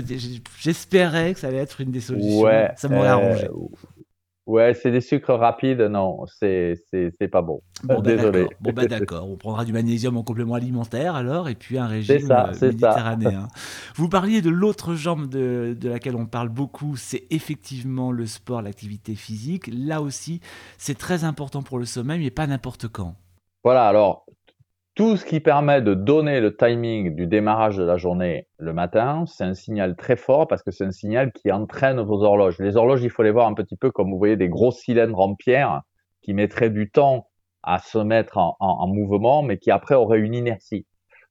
j'espérais 0.58 1.34
que 1.34 1.40
ça 1.40 1.48
allait 1.48 1.58
être 1.58 1.80
une 1.80 1.90
des 1.90 2.00
solutions. 2.00 2.48
ça 2.76 2.88
m'aurait 2.88 3.08
arrangé. 3.08 3.48
Ouais, 4.46 4.74
c'est 4.74 4.90
des 4.90 5.00
sucres 5.00 5.32
rapides, 5.38 5.80
non, 5.80 6.26
c'est 6.26 6.76
pas 7.32 7.40
bon. 7.40 7.62
Bon, 7.82 8.00
ben 8.00 8.16
Désolé. 8.16 8.46
Bon 8.60 8.72
ben 8.72 8.86
d'accord, 8.86 9.26
on 9.30 9.36
prendra 9.36 9.64
du 9.64 9.72
magnésium 9.72 10.18
en 10.18 10.22
complément 10.22 10.54
alimentaire 10.54 11.14
alors, 11.14 11.48
et 11.48 11.54
puis 11.54 11.78
un 11.78 11.86
régime 11.86 12.20
ça, 12.20 12.48
euh, 12.48 12.66
méditerranéen. 12.66 13.48
Vous 13.94 14.10
parliez 14.10 14.42
de 14.42 14.50
l'autre 14.50 14.94
jambe 14.94 15.28
de, 15.30 15.74
de, 15.78 15.88
laquelle 15.88 16.14
on 16.14 16.26
parle 16.26 16.50
beaucoup, 16.50 16.96
c'est 16.96 17.24
effectivement 17.30 18.12
le 18.12 18.26
sport, 18.26 18.60
l'activité 18.60 19.14
physique. 19.14 19.70
Là 19.72 20.02
aussi, 20.02 20.40
c'est 20.76 20.98
très 20.98 21.24
important 21.24 21.62
pour 21.62 21.78
le 21.78 21.86
sommeil, 21.86 22.20
mais 22.20 22.30
pas 22.30 22.46
n'importe 22.46 22.88
quand. 22.88 23.14
Voilà, 23.64 23.88
alors 23.88 24.26
tout 24.94 25.16
ce 25.16 25.24
qui 25.24 25.40
permet 25.40 25.82
de 25.82 25.92
donner 25.92 26.40
le 26.40 26.56
timing 26.56 27.16
du 27.16 27.26
démarrage 27.26 27.76
de 27.76 27.82
la 27.82 27.96
journée 27.96 28.46
le 28.58 28.72
matin, 28.72 29.24
c'est 29.26 29.42
un 29.42 29.54
signal 29.54 29.96
très 29.96 30.14
fort 30.14 30.46
parce 30.46 30.62
que 30.62 30.70
c'est 30.70 30.84
un 30.84 30.92
signal 30.92 31.32
qui 31.32 31.50
entraîne 31.50 32.00
vos 32.00 32.22
horloges. 32.22 32.58
Les 32.60 32.76
horloges, 32.76 33.02
il 33.02 33.10
faut 33.10 33.24
les 33.24 33.32
voir 33.32 33.48
un 33.48 33.54
petit 33.54 33.76
peu 33.76 33.90
comme 33.90 34.10
vous 34.10 34.18
voyez 34.18 34.36
des 34.36 34.48
gros 34.48 34.70
cylindres 34.70 35.18
en 35.18 35.34
pierre 35.34 35.82
qui 36.22 36.32
mettraient 36.32 36.70
du 36.70 36.90
temps 36.90 37.28
à 37.64 37.80
se 37.80 37.98
mettre 37.98 38.38
en, 38.38 38.86
mouvement, 38.86 39.42
mais 39.42 39.58
qui 39.58 39.72
après 39.72 39.96
auraient 39.96 40.20
une 40.20 40.34
inertie. 40.34 40.86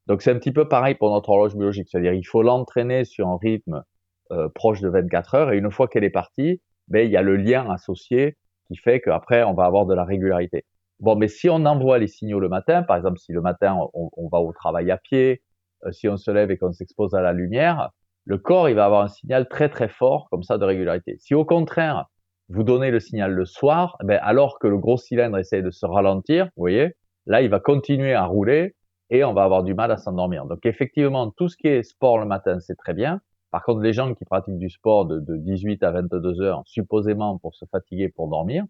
Donc 0.07 0.21
c'est 0.21 0.31
un 0.31 0.39
petit 0.39 0.51
peu 0.51 0.67
pareil 0.67 0.95
pour 0.95 1.09
notre 1.11 1.29
horloge 1.29 1.55
biologique, 1.55 1.87
c'est-à-dire 1.89 2.13
il 2.13 2.25
faut 2.25 2.41
l'entraîner 2.41 3.05
sur 3.05 3.29
un 3.29 3.37
rythme 3.37 3.83
euh, 4.31 4.49
proche 4.53 4.81
de 4.81 4.89
24 4.89 5.35
heures 5.35 5.51
et 5.53 5.57
une 5.57 5.71
fois 5.71 5.87
qu'elle 5.87 6.03
est 6.03 6.09
partie, 6.09 6.61
ben, 6.89 7.05
il 7.05 7.11
y 7.11 7.17
a 7.17 7.21
le 7.21 7.37
lien 7.37 7.69
associé 7.69 8.35
qui 8.67 8.75
fait 8.75 8.99
qu'après 8.99 9.43
on 9.43 9.53
va 9.53 9.63
avoir 9.63 9.85
de 9.85 9.93
la 9.93 10.03
régularité. 10.03 10.65
Bon, 11.03 11.17
mais 11.17 11.27
si 11.27 11.49
on 11.49 11.65
envoie 11.65 11.97
les 11.97 12.07
signaux 12.07 12.39
le 12.39 12.47
matin, 12.47 12.81
par 12.81 12.95
exemple, 12.95 13.19
si 13.19 13.33
le 13.33 13.41
matin 13.41 13.77
on, 13.93 14.29
va 14.29 14.39
au 14.39 14.53
travail 14.53 14.89
à 14.89 14.95
pied, 14.95 15.41
euh, 15.85 15.91
si 15.91 16.07
on 16.07 16.15
se 16.15 16.31
lève 16.31 16.49
et 16.49 16.57
qu'on 16.57 16.71
s'expose 16.71 17.13
à 17.13 17.19
la 17.21 17.33
lumière, 17.33 17.89
le 18.23 18.37
corps 18.37 18.69
il 18.69 18.75
va 18.75 18.85
avoir 18.85 19.01
un 19.01 19.09
signal 19.09 19.49
très 19.49 19.67
très 19.67 19.89
fort 19.89 20.29
comme 20.31 20.43
ça 20.43 20.57
de 20.57 20.63
régularité. 20.63 21.17
Si 21.19 21.35
au 21.35 21.43
contraire 21.43 22.05
vous 22.47 22.63
donnez 22.63 22.89
le 22.89 23.01
signal 23.01 23.33
le 23.33 23.43
soir, 23.43 23.97
ben 24.01 24.17
alors 24.23 24.59
que 24.59 24.67
le 24.67 24.77
gros 24.77 24.95
cylindre 24.95 25.37
essaie 25.37 25.61
de 25.61 25.71
se 25.71 25.85
ralentir, 25.85 26.45
vous 26.55 26.61
voyez, 26.61 26.95
là 27.25 27.41
il 27.41 27.49
va 27.49 27.59
continuer 27.59 28.13
à 28.13 28.23
rouler 28.23 28.73
et 29.09 29.25
on 29.25 29.33
va 29.33 29.43
avoir 29.43 29.63
du 29.63 29.73
mal 29.73 29.91
à 29.91 29.97
s'endormir. 29.97 30.45
Donc 30.45 30.65
effectivement, 30.65 31.31
tout 31.31 31.49
ce 31.49 31.57
qui 31.57 31.67
est 31.67 31.83
sport 31.83 32.17
le 32.17 32.25
matin, 32.25 32.61
c'est 32.61 32.77
très 32.77 32.93
bien. 32.93 33.19
Par 33.51 33.61
contre, 33.63 33.81
les 33.81 33.91
gens 33.91 34.13
qui 34.13 34.23
pratiquent 34.23 34.57
du 34.57 34.69
sport 34.69 35.05
de, 35.05 35.19
de 35.19 35.35
18 35.35 35.83
à 35.83 35.91
22 35.91 36.39
heures, 36.39 36.63
supposément 36.65 37.39
pour 37.39 37.55
se 37.55 37.65
fatiguer, 37.65 38.07
pour 38.07 38.29
dormir, 38.29 38.63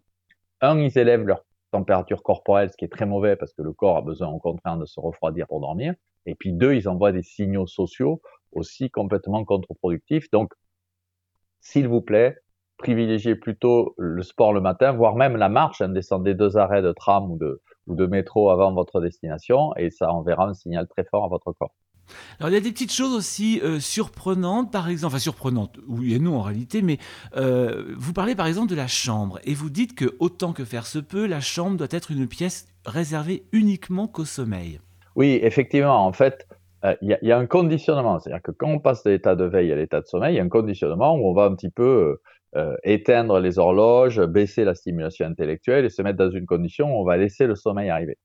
un, 0.60 0.80
ils 0.80 0.98
élèvent 0.98 1.26
leur 1.26 1.44
température 1.74 2.22
corporelle, 2.22 2.70
ce 2.70 2.76
qui 2.76 2.84
est 2.84 2.92
très 2.92 3.04
mauvais 3.04 3.34
parce 3.34 3.52
que 3.52 3.62
le 3.62 3.72
corps 3.72 3.96
a 3.96 4.02
besoin 4.02 4.28
au 4.28 4.38
contraire 4.38 4.76
de 4.76 4.86
se 4.86 5.00
refroidir 5.00 5.48
pour 5.48 5.60
dormir. 5.60 5.94
Et 6.24 6.36
puis 6.36 6.52
deux, 6.52 6.74
ils 6.74 6.88
envoient 6.88 7.10
des 7.10 7.24
signaux 7.24 7.66
sociaux 7.66 8.22
aussi 8.52 8.90
complètement 8.90 9.44
contre-productifs. 9.44 10.30
Donc, 10.30 10.52
s'il 11.60 11.88
vous 11.88 12.00
plaît, 12.00 12.36
privilégiez 12.76 13.34
plutôt 13.34 13.94
le 13.98 14.22
sport 14.22 14.52
le 14.52 14.60
matin, 14.60 14.92
voire 14.92 15.16
même 15.16 15.36
la 15.36 15.48
marche, 15.48 15.80
hein, 15.80 15.88
descendez 15.88 16.34
deux 16.34 16.56
arrêts 16.56 16.82
de 16.82 16.92
tram 16.92 17.32
ou 17.32 17.38
de, 17.38 17.60
ou 17.88 17.96
de 17.96 18.06
métro 18.06 18.50
avant 18.50 18.72
votre 18.72 19.00
destination 19.00 19.74
et 19.76 19.90
ça 19.90 20.12
enverra 20.12 20.46
un 20.46 20.54
signal 20.54 20.86
très 20.86 21.04
fort 21.04 21.24
à 21.24 21.28
votre 21.28 21.52
corps. 21.52 21.74
Alors 22.38 22.50
il 22.50 22.54
y 22.54 22.56
a 22.56 22.60
des 22.60 22.72
petites 22.72 22.92
choses 22.92 23.14
aussi 23.14 23.60
euh, 23.62 23.80
surprenantes, 23.80 24.72
par 24.72 24.88
exemple, 24.88 25.14
enfin 25.14 25.18
surprenantes, 25.18 25.78
oui 25.86 26.14
et 26.14 26.18
non 26.18 26.38
en 26.38 26.42
réalité, 26.42 26.82
mais 26.82 26.98
euh, 27.36 27.94
vous 27.96 28.12
parlez 28.12 28.34
par 28.34 28.46
exemple 28.46 28.70
de 28.70 28.76
la 28.76 28.86
chambre 28.86 29.38
et 29.44 29.54
vous 29.54 29.70
dites 29.70 29.94
que 29.94 30.14
autant 30.18 30.52
que 30.52 30.64
faire 30.64 30.86
se 30.86 30.98
peut, 30.98 31.26
la 31.26 31.40
chambre 31.40 31.76
doit 31.76 31.88
être 31.90 32.10
une 32.10 32.26
pièce 32.26 32.66
réservée 32.84 33.44
uniquement 33.52 34.08
qu'au 34.08 34.24
sommeil. 34.24 34.80
Oui, 35.16 35.38
effectivement, 35.42 36.04
en 36.04 36.12
fait, 36.12 36.46
euh, 36.84 36.94
il 37.00 37.16
y, 37.22 37.32
a 37.32 37.38
un 37.38 37.46
conditionnement, 37.46 38.18
c'est-à-dire 38.18 38.42
que 38.42 38.50
quand 38.50 38.68
on 38.68 38.80
passe 38.80 39.04
de 39.04 39.10
l'état 39.10 39.36
de 39.36 39.44
veille 39.44 39.72
à 39.72 39.76
l'état 39.76 40.00
de 40.00 40.06
sommeil, 40.06 40.34
il 40.34 40.36
y 40.38 40.40
a 40.40 40.44
un 40.44 40.48
conditionnement 40.48 41.16
où 41.16 41.28
on 41.28 41.32
va 41.32 41.44
un 41.44 41.54
petit 41.54 41.70
peu 41.70 42.18
éteindre 42.84 43.40
les 43.40 43.58
horloges, 43.58 44.20
baisser 44.20 44.62
la 44.62 44.76
stimulation 44.76 45.26
intellectuelle 45.26 45.84
et 45.84 45.90
se 45.90 46.02
mettre 46.02 46.18
dans 46.18 46.30
une 46.30 46.46
condition 46.46 46.86
où 46.86 47.00
on 47.00 47.04
va 47.04 47.16
laisser 47.16 47.48
le 47.48 47.56
sommeil 47.56 47.90
arriver. 47.90 48.16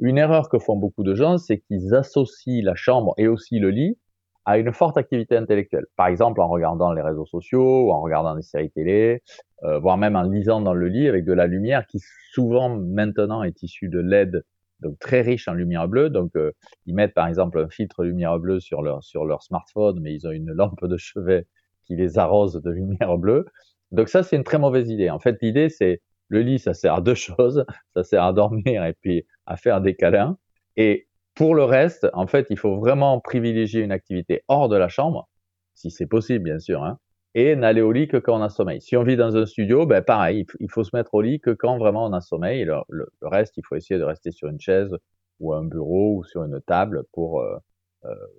Une 0.00 0.18
erreur 0.18 0.48
que 0.48 0.58
font 0.58 0.76
beaucoup 0.76 1.02
de 1.02 1.14
gens, 1.14 1.38
c'est 1.38 1.58
qu'ils 1.58 1.94
associent 1.94 2.64
la 2.64 2.74
chambre 2.74 3.14
et 3.16 3.26
aussi 3.28 3.58
le 3.58 3.70
lit 3.70 3.98
à 4.44 4.56
une 4.56 4.72
forte 4.72 4.96
activité 4.96 5.36
intellectuelle. 5.36 5.84
Par 5.96 6.06
exemple, 6.06 6.40
en 6.40 6.48
regardant 6.48 6.92
les 6.92 7.02
réseaux 7.02 7.26
sociaux, 7.26 7.92
en 7.92 8.00
regardant 8.00 8.34
des 8.34 8.42
séries 8.42 8.70
télé, 8.70 9.22
euh, 9.64 9.78
voire 9.78 9.98
même 9.98 10.16
en 10.16 10.22
lisant 10.22 10.60
dans 10.60 10.72
le 10.72 10.88
lit 10.88 11.08
avec 11.08 11.24
de 11.24 11.34
la 11.34 11.46
lumière 11.46 11.86
qui 11.86 11.98
souvent 12.32 12.70
maintenant 12.78 13.42
est 13.42 13.62
issue 13.62 13.88
de 13.88 13.98
LED, 13.98 14.42
donc 14.80 14.98
très 15.00 15.20
riche 15.20 15.48
en 15.48 15.52
lumière 15.52 15.88
bleue. 15.88 16.08
Donc 16.10 16.30
euh, 16.36 16.52
ils 16.86 16.94
mettent 16.94 17.12
par 17.12 17.26
exemple 17.26 17.58
un 17.58 17.68
filtre 17.68 18.04
lumière 18.04 18.38
bleue 18.38 18.60
sur 18.60 18.80
leur 18.82 19.02
sur 19.02 19.24
leur 19.24 19.42
smartphone, 19.42 20.00
mais 20.00 20.14
ils 20.14 20.26
ont 20.26 20.30
une 20.30 20.52
lampe 20.52 20.82
de 20.82 20.96
chevet 20.96 21.46
qui 21.84 21.96
les 21.96 22.18
arrose 22.18 22.54
de 22.62 22.70
lumière 22.70 23.18
bleue. 23.18 23.44
Donc 23.90 24.08
ça 24.08 24.22
c'est 24.22 24.36
une 24.36 24.44
très 24.44 24.58
mauvaise 24.58 24.88
idée. 24.88 25.10
En 25.10 25.18
fait 25.18 25.36
l'idée 25.42 25.68
c'est 25.68 26.00
le 26.28 26.40
lit, 26.40 26.58
ça 26.58 26.74
sert 26.74 26.94
à 26.94 27.00
deux 27.00 27.14
choses. 27.14 27.64
Ça 27.94 28.04
sert 28.04 28.22
à 28.22 28.32
dormir 28.32 28.84
et 28.84 28.94
puis 28.94 29.26
à 29.46 29.56
faire 29.56 29.80
des 29.80 29.94
câlins. 29.94 30.38
Et 30.76 31.08
pour 31.34 31.54
le 31.54 31.64
reste, 31.64 32.08
en 32.14 32.26
fait, 32.26 32.46
il 32.50 32.58
faut 32.58 32.76
vraiment 32.76 33.20
privilégier 33.20 33.82
une 33.82 33.92
activité 33.92 34.42
hors 34.48 34.68
de 34.68 34.76
la 34.76 34.88
chambre, 34.88 35.28
si 35.74 35.90
c'est 35.90 36.06
possible, 36.06 36.44
bien 36.44 36.58
sûr, 36.58 36.82
hein, 36.82 36.98
et 37.34 37.54
n'aller 37.54 37.82
au 37.82 37.92
lit 37.92 38.08
que 38.08 38.16
quand 38.16 38.38
on 38.38 38.42
a 38.42 38.48
sommeil. 38.48 38.80
Si 38.80 38.96
on 38.96 39.04
vit 39.04 39.16
dans 39.16 39.36
un 39.36 39.46
studio, 39.46 39.86
ben 39.86 40.02
pareil, 40.02 40.46
il 40.60 40.70
faut 40.70 40.82
se 40.82 40.94
mettre 40.94 41.14
au 41.14 41.20
lit 41.20 41.40
que 41.40 41.50
quand 41.50 41.78
vraiment 41.78 42.06
on 42.06 42.12
a 42.12 42.20
sommeil. 42.20 42.64
Le, 42.64 43.06
reste, 43.22 43.56
il 43.56 43.64
faut 43.64 43.76
essayer 43.76 43.98
de 43.98 44.04
rester 44.04 44.32
sur 44.32 44.48
une 44.48 44.60
chaise 44.60 44.96
ou 45.40 45.52
un 45.54 45.64
bureau 45.64 46.16
ou 46.16 46.24
sur 46.24 46.42
une 46.42 46.60
table 46.62 47.04
pour, 47.12 47.40
euh, 47.40 47.56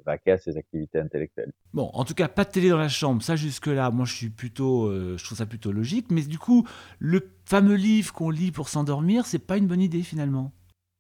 vaquer 0.05 0.31
à 0.31 0.37
ses 0.37 0.57
activités 0.57 0.99
intellectuelles. 0.99 1.51
Bon, 1.73 1.89
en 1.93 2.03
tout 2.03 2.13
cas, 2.13 2.27
pas 2.27 2.45
de 2.45 2.49
télé 2.49 2.69
dans 2.69 2.77
la 2.77 2.89
chambre, 2.89 3.21
ça 3.21 3.35
jusque-là, 3.35 3.91
moi 3.91 4.05
je 4.05 4.13
suis 4.13 4.29
plutôt, 4.29 4.87
euh, 4.87 5.15
je 5.17 5.23
trouve 5.23 5.37
ça 5.37 5.45
plutôt 5.45 5.71
logique. 5.71 6.07
Mais 6.09 6.21
du 6.21 6.39
coup, 6.39 6.67
le 6.99 7.29
fameux 7.45 7.75
livre 7.75 8.13
qu'on 8.13 8.29
lit 8.29 8.51
pour 8.51 8.69
s'endormir, 8.69 9.25
c'est 9.25 9.39
pas 9.39 9.57
une 9.57 9.67
bonne 9.67 9.81
idée 9.81 10.01
finalement. 10.01 10.51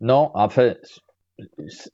Non, 0.01 0.31
enfin, 0.33 0.75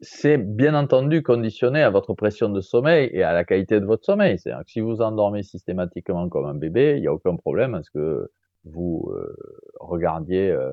c'est 0.01 0.37
bien 0.37 0.75
entendu 0.75 1.23
conditionné 1.23 1.81
à 1.81 1.89
votre 1.89 2.13
pression 2.13 2.49
de 2.49 2.61
sommeil 2.61 3.09
et 3.13 3.23
à 3.23 3.33
la 3.33 3.43
qualité 3.43 3.79
de 3.79 3.85
votre 3.85 4.05
sommeil. 4.05 4.37
C'est-à-dire 4.39 4.65
que 4.65 4.71
si 4.71 4.81
vous 4.81 5.01
endormez 5.01 5.43
systématiquement 5.43 6.27
comme 6.29 6.45
un 6.45 6.55
bébé, 6.55 6.95
il 6.97 7.01
n'y 7.01 7.07
a 7.07 7.13
aucun 7.13 7.35
problème 7.35 7.75
à 7.75 7.83
ce 7.83 7.91
que 7.91 8.29
vous 8.65 9.09
euh, 9.13 9.35
regardiez 9.79 10.49
euh, 10.49 10.71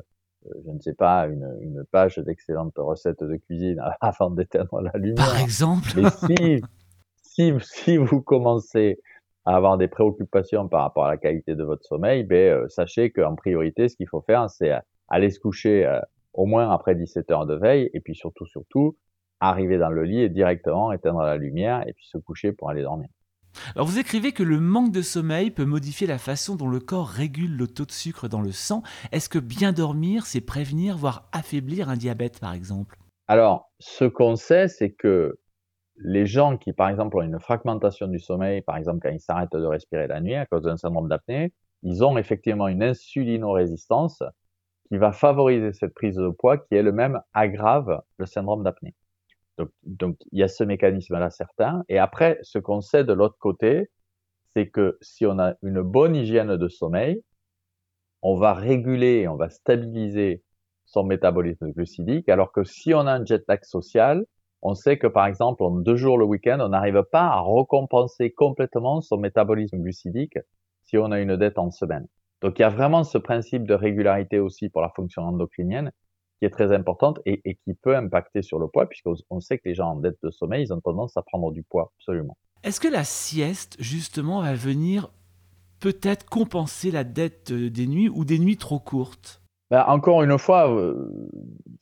je 0.64 0.70
ne 0.70 0.80
sais 0.80 0.94
pas, 0.94 1.26
une, 1.26 1.58
une 1.60 1.84
page 1.90 2.18
d'excellentes 2.18 2.74
recettes 2.76 3.22
de 3.22 3.36
cuisine 3.36 3.82
avant 4.00 4.30
d'éteindre 4.30 4.80
la 4.80 4.92
lumière. 4.94 5.26
Par 5.26 5.40
exemple. 5.40 5.88
Mais 5.96 6.10
si, 6.10 6.62
si, 7.22 7.52
si, 7.60 7.96
vous 7.96 8.20
commencez 8.20 9.00
à 9.44 9.56
avoir 9.56 9.78
des 9.78 9.88
préoccupations 9.88 10.68
par 10.68 10.82
rapport 10.82 11.06
à 11.06 11.10
la 11.10 11.16
qualité 11.16 11.54
de 11.54 11.64
votre 11.64 11.84
sommeil, 11.84 12.24
ben, 12.24 12.36
euh, 12.36 12.68
sachez 12.68 13.10
qu'en 13.10 13.34
priorité, 13.34 13.88
ce 13.88 13.96
qu'il 13.96 14.08
faut 14.08 14.20
faire, 14.20 14.48
c'est 14.50 14.72
aller 15.08 15.30
se 15.30 15.40
coucher 15.40 15.84
euh, 15.84 16.00
au 16.32 16.46
moins 16.46 16.70
après 16.70 16.94
17 16.94 17.30
heures 17.30 17.46
de 17.46 17.54
veille, 17.54 17.90
et 17.92 18.00
puis 18.00 18.14
surtout, 18.14 18.46
surtout, 18.46 18.96
arriver 19.40 19.78
dans 19.78 19.90
le 19.90 20.04
lit 20.04 20.20
et 20.20 20.28
directement 20.28 20.92
éteindre 20.92 21.22
la 21.22 21.36
lumière, 21.36 21.86
et 21.86 21.92
puis 21.92 22.06
se 22.06 22.18
coucher 22.18 22.52
pour 22.52 22.70
aller 22.70 22.82
dormir. 22.82 23.08
Alors 23.74 23.86
vous 23.86 23.98
écrivez 23.98 24.32
que 24.32 24.42
le 24.42 24.60
manque 24.60 24.92
de 24.92 25.02
sommeil 25.02 25.50
peut 25.50 25.64
modifier 25.64 26.06
la 26.06 26.18
façon 26.18 26.56
dont 26.56 26.68
le 26.68 26.80
corps 26.80 27.08
régule 27.08 27.56
le 27.56 27.66
taux 27.66 27.84
de 27.84 27.92
sucre 27.92 28.28
dans 28.28 28.40
le 28.40 28.52
sang. 28.52 28.82
Est-ce 29.12 29.28
que 29.28 29.38
bien 29.38 29.72
dormir, 29.72 30.26
c'est 30.26 30.40
prévenir, 30.40 30.96
voire 30.96 31.28
affaiblir 31.32 31.88
un 31.88 31.96
diabète 31.96 32.40
par 32.40 32.54
exemple? 32.54 32.98
Alors, 33.28 33.70
ce 33.78 34.04
qu'on 34.04 34.36
sait, 34.36 34.68
c'est 34.68 34.90
que 34.90 35.38
les 35.96 36.26
gens 36.26 36.56
qui, 36.56 36.72
par 36.72 36.88
exemple, 36.88 37.16
ont 37.16 37.22
une 37.22 37.38
fragmentation 37.38 38.08
du 38.08 38.18
sommeil, 38.18 38.62
par 38.62 38.76
exemple 38.76 39.00
quand 39.02 39.10
ils 39.14 39.20
s'arrêtent 39.20 39.52
de 39.52 39.64
respirer 39.64 40.06
la 40.06 40.20
nuit 40.20 40.34
à 40.34 40.46
cause 40.46 40.62
d'un 40.62 40.76
syndrome 40.76 41.08
d'apnée, 41.08 41.52
ils 41.82 42.04
ont 42.04 42.16
effectivement 42.16 42.68
une 42.68 42.82
insulinorésistance 42.82 44.22
qui 44.88 44.98
va 44.98 45.12
favoriser 45.12 45.72
cette 45.72 45.94
prise 45.94 46.16
de 46.16 46.28
poids 46.28 46.58
qui 46.58 46.74
elle 46.74 46.92
même 46.92 47.20
aggrave 47.32 48.02
le 48.18 48.26
syndrome 48.26 48.62
d'apnée. 48.62 48.94
Donc, 49.84 50.16
il 50.32 50.38
y 50.38 50.42
a 50.42 50.48
ce 50.48 50.64
mécanisme-là 50.64 51.30
certain. 51.30 51.84
Et 51.88 51.98
après, 51.98 52.38
ce 52.42 52.58
qu'on 52.58 52.80
sait 52.80 53.04
de 53.04 53.12
l'autre 53.12 53.36
côté, 53.38 53.90
c'est 54.54 54.68
que 54.68 54.98
si 55.00 55.26
on 55.26 55.38
a 55.38 55.54
une 55.62 55.82
bonne 55.82 56.14
hygiène 56.14 56.56
de 56.56 56.68
sommeil, 56.68 57.22
on 58.22 58.36
va 58.36 58.54
réguler, 58.54 59.28
on 59.28 59.36
va 59.36 59.50
stabiliser 59.50 60.42
son 60.84 61.04
métabolisme 61.04 61.70
glucidique, 61.72 62.28
alors 62.28 62.52
que 62.52 62.64
si 62.64 62.94
on 62.94 63.00
a 63.00 63.12
un 63.12 63.24
jet 63.24 63.42
lag 63.48 63.64
social, 63.64 64.24
on 64.62 64.74
sait 64.74 64.98
que 64.98 65.06
par 65.06 65.26
exemple, 65.26 65.62
en 65.64 65.70
deux 65.70 65.96
jours 65.96 66.18
le 66.18 66.24
week-end, 66.24 66.58
on 66.60 66.68
n'arrive 66.68 67.02
pas 67.10 67.24
à 67.24 67.40
recompenser 67.40 68.30
complètement 68.30 69.00
son 69.00 69.16
métabolisme 69.16 69.78
glucidique 69.78 70.38
si 70.84 70.98
on 70.98 71.10
a 71.10 71.20
une 71.20 71.36
dette 71.36 71.58
en 71.58 71.70
semaine. 71.70 72.06
Donc 72.42 72.58
il 72.58 72.62
y 72.62 72.64
a 72.64 72.68
vraiment 72.68 73.04
ce 73.04 73.18
principe 73.18 73.66
de 73.66 73.74
régularité 73.74 74.38
aussi 74.38 74.68
pour 74.68 74.82
la 74.82 74.90
fonction 74.90 75.22
endocrinienne 75.22 75.92
qui 76.42 76.46
est 76.46 76.50
très 76.50 76.74
importante 76.74 77.20
et, 77.24 77.54
qui 77.64 77.72
peut 77.72 77.94
impacter 77.94 78.42
sur 78.42 78.58
le 78.58 78.66
poids, 78.66 78.88
puisqu'on 78.88 79.38
sait 79.38 79.58
que 79.58 79.68
les 79.68 79.76
gens 79.76 79.90
en 79.90 79.96
dette 79.96 80.18
de 80.24 80.30
sommeil, 80.32 80.64
ils 80.64 80.72
ont 80.72 80.80
tendance 80.80 81.16
à 81.16 81.22
prendre 81.22 81.52
du 81.52 81.62
poids, 81.62 81.92
absolument. 82.00 82.36
Est-ce 82.64 82.80
que 82.80 82.88
la 82.88 83.04
sieste, 83.04 83.76
justement, 83.78 84.42
va 84.42 84.52
venir 84.54 85.12
peut-être 85.78 86.28
compenser 86.28 86.90
la 86.90 87.04
dette 87.04 87.52
euh, 87.52 87.70
des 87.70 87.86
nuits 87.86 88.08
ou 88.08 88.24
des 88.24 88.40
nuits 88.40 88.56
trop 88.56 88.80
courtes? 88.80 89.40
Ben, 89.70 89.84
Encore 89.86 90.24
une 90.24 90.36
fois, 90.36 90.68
euh, 90.68 91.16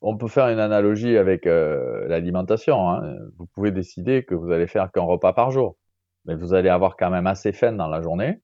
on 0.02 0.18
peut 0.18 0.28
faire 0.28 0.48
une 0.48 0.58
analogie 0.58 1.16
avec 1.16 1.46
euh, 1.46 2.06
l'alimentation. 2.08 2.90
Hein. 2.90 3.16
Vous 3.38 3.46
pouvez 3.46 3.70
décider 3.70 4.24
que 4.24 4.34
vous 4.34 4.50
allez 4.50 4.66
faire 4.66 4.92
qu'un 4.92 5.04
repas 5.04 5.32
par 5.32 5.50
jour, 5.52 5.78
mais 6.26 6.34
vous 6.34 6.52
allez 6.52 6.68
avoir 6.68 6.98
quand 6.98 7.08
même 7.08 7.26
assez 7.26 7.52
faim 7.52 7.72
dans 7.72 7.88
la 7.88 8.02
journée. 8.02 8.42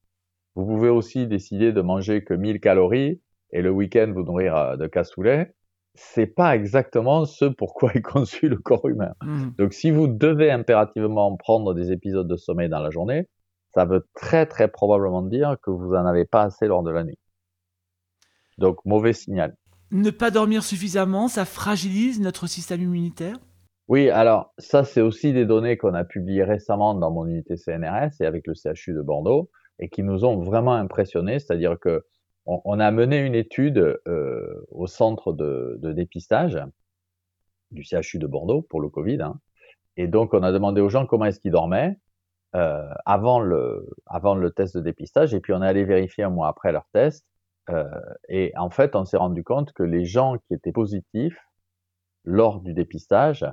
Vous 0.54 0.64
pouvez 0.64 0.88
aussi 0.88 1.26
décider 1.26 1.74
de 1.74 1.82
manger 1.82 2.24
que 2.24 2.32
1000 2.32 2.58
calories 2.60 3.20
et 3.52 3.60
le 3.60 3.70
week-end 3.70 4.10
vous 4.14 4.22
nourrir 4.22 4.78
de 4.78 4.86
cassoulet 4.86 5.52
c'est 5.96 6.26
pas 6.26 6.54
exactement 6.54 7.24
ce 7.24 7.44
pourquoi 7.44 7.92
est 7.94 8.02
conçu 8.02 8.48
le 8.48 8.56
corps 8.56 8.86
humain. 8.88 9.12
Mmh. 9.22 9.50
Donc, 9.58 9.72
si 9.72 9.90
vous 9.90 10.06
devez 10.06 10.50
impérativement 10.50 11.36
prendre 11.36 11.74
des 11.74 11.92
épisodes 11.92 12.28
de 12.28 12.36
sommeil 12.36 12.68
dans 12.68 12.80
la 12.80 12.90
journée, 12.90 13.28
ça 13.74 13.84
veut 13.84 14.06
très 14.14 14.46
très 14.46 14.68
probablement 14.68 15.22
dire 15.22 15.56
que 15.62 15.70
vous 15.70 15.94
en 15.94 16.06
avez 16.06 16.24
pas 16.24 16.42
assez 16.42 16.66
lors 16.66 16.82
de 16.82 16.90
la 16.90 17.04
nuit. 17.04 17.18
Donc, 18.58 18.78
mauvais 18.84 19.12
signal. 19.12 19.54
Ne 19.90 20.10
pas 20.10 20.30
dormir 20.30 20.64
suffisamment, 20.64 21.28
ça 21.28 21.44
fragilise 21.44 22.20
notre 22.20 22.46
système 22.46 22.82
immunitaire? 22.82 23.36
Oui, 23.88 24.10
alors 24.10 24.52
ça, 24.58 24.82
c'est 24.82 25.00
aussi 25.00 25.32
des 25.32 25.44
données 25.44 25.76
qu'on 25.76 25.94
a 25.94 26.04
publiées 26.04 26.42
récemment 26.42 26.94
dans 26.94 27.12
mon 27.12 27.26
unité 27.26 27.56
CNRS 27.56 28.20
et 28.20 28.26
avec 28.26 28.46
le 28.46 28.54
CHU 28.54 28.94
de 28.94 29.02
Bordeaux 29.02 29.50
et 29.78 29.88
qui 29.88 30.02
nous 30.02 30.24
ont 30.24 30.40
vraiment 30.40 30.74
impressionnés. 30.74 31.38
C'est-à-dire 31.38 31.78
que 31.78 32.04
on, 32.46 32.80
a 32.80 32.90
mené 32.90 33.18
une 33.18 33.34
étude 33.34 34.00
euh, 34.06 34.66
au 34.70 34.86
centre 34.86 35.32
de, 35.32 35.78
dépistage 35.92 36.58
du 37.72 37.82
CHU 37.82 38.18
de 38.18 38.26
Bordeaux 38.26 38.62
pour 38.62 38.80
le 38.80 38.88
Covid. 38.88 39.20
Hein. 39.22 39.40
Et 39.96 40.06
donc, 40.06 40.32
on 40.34 40.42
a 40.42 40.52
demandé 40.52 40.80
aux 40.80 40.88
gens 40.88 41.06
comment 41.06 41.24
est-ce 41.24 41.40
qu'ils 41.40 41.52
dormaient 41.52 41.98
euh, 42.54 42.88
avant, 43.04 43.40
le, 43.40 43.88
avant 44.06 44.34
le 44.34 44.50
test 44.52 44.76
de 44.76 44.80
dépistage. 44.82 45.34
Et 45.34 45.40
puis, 45.40 45.52
on 45.52 45.62
est 45.62 45.66
allé 45.66 45.84
vérifier 45.84 46.24
un 46.24 46.30
mois 46.30 46.48
après 46.48 46.72
leur 46.72 46.86
test. 46.92 47.26
Euh, 47.70 47.84
et 48.28 48.52
en 48.56 48.70
fait, 48.70 48.94
on 48.94 49.04
s'est 49.04 49.16
rendu 49.16 49.42
compte 49.42 49.72
que 49.72 49.82
les 49.82 50.04
gens 50.04 50.38
qui 50.38 50.54
étaient 50.54 50.72
positifs 50.72 51.40
lors 52.24 52.60
du 52.60 52.74
dépistage 52.74 53.44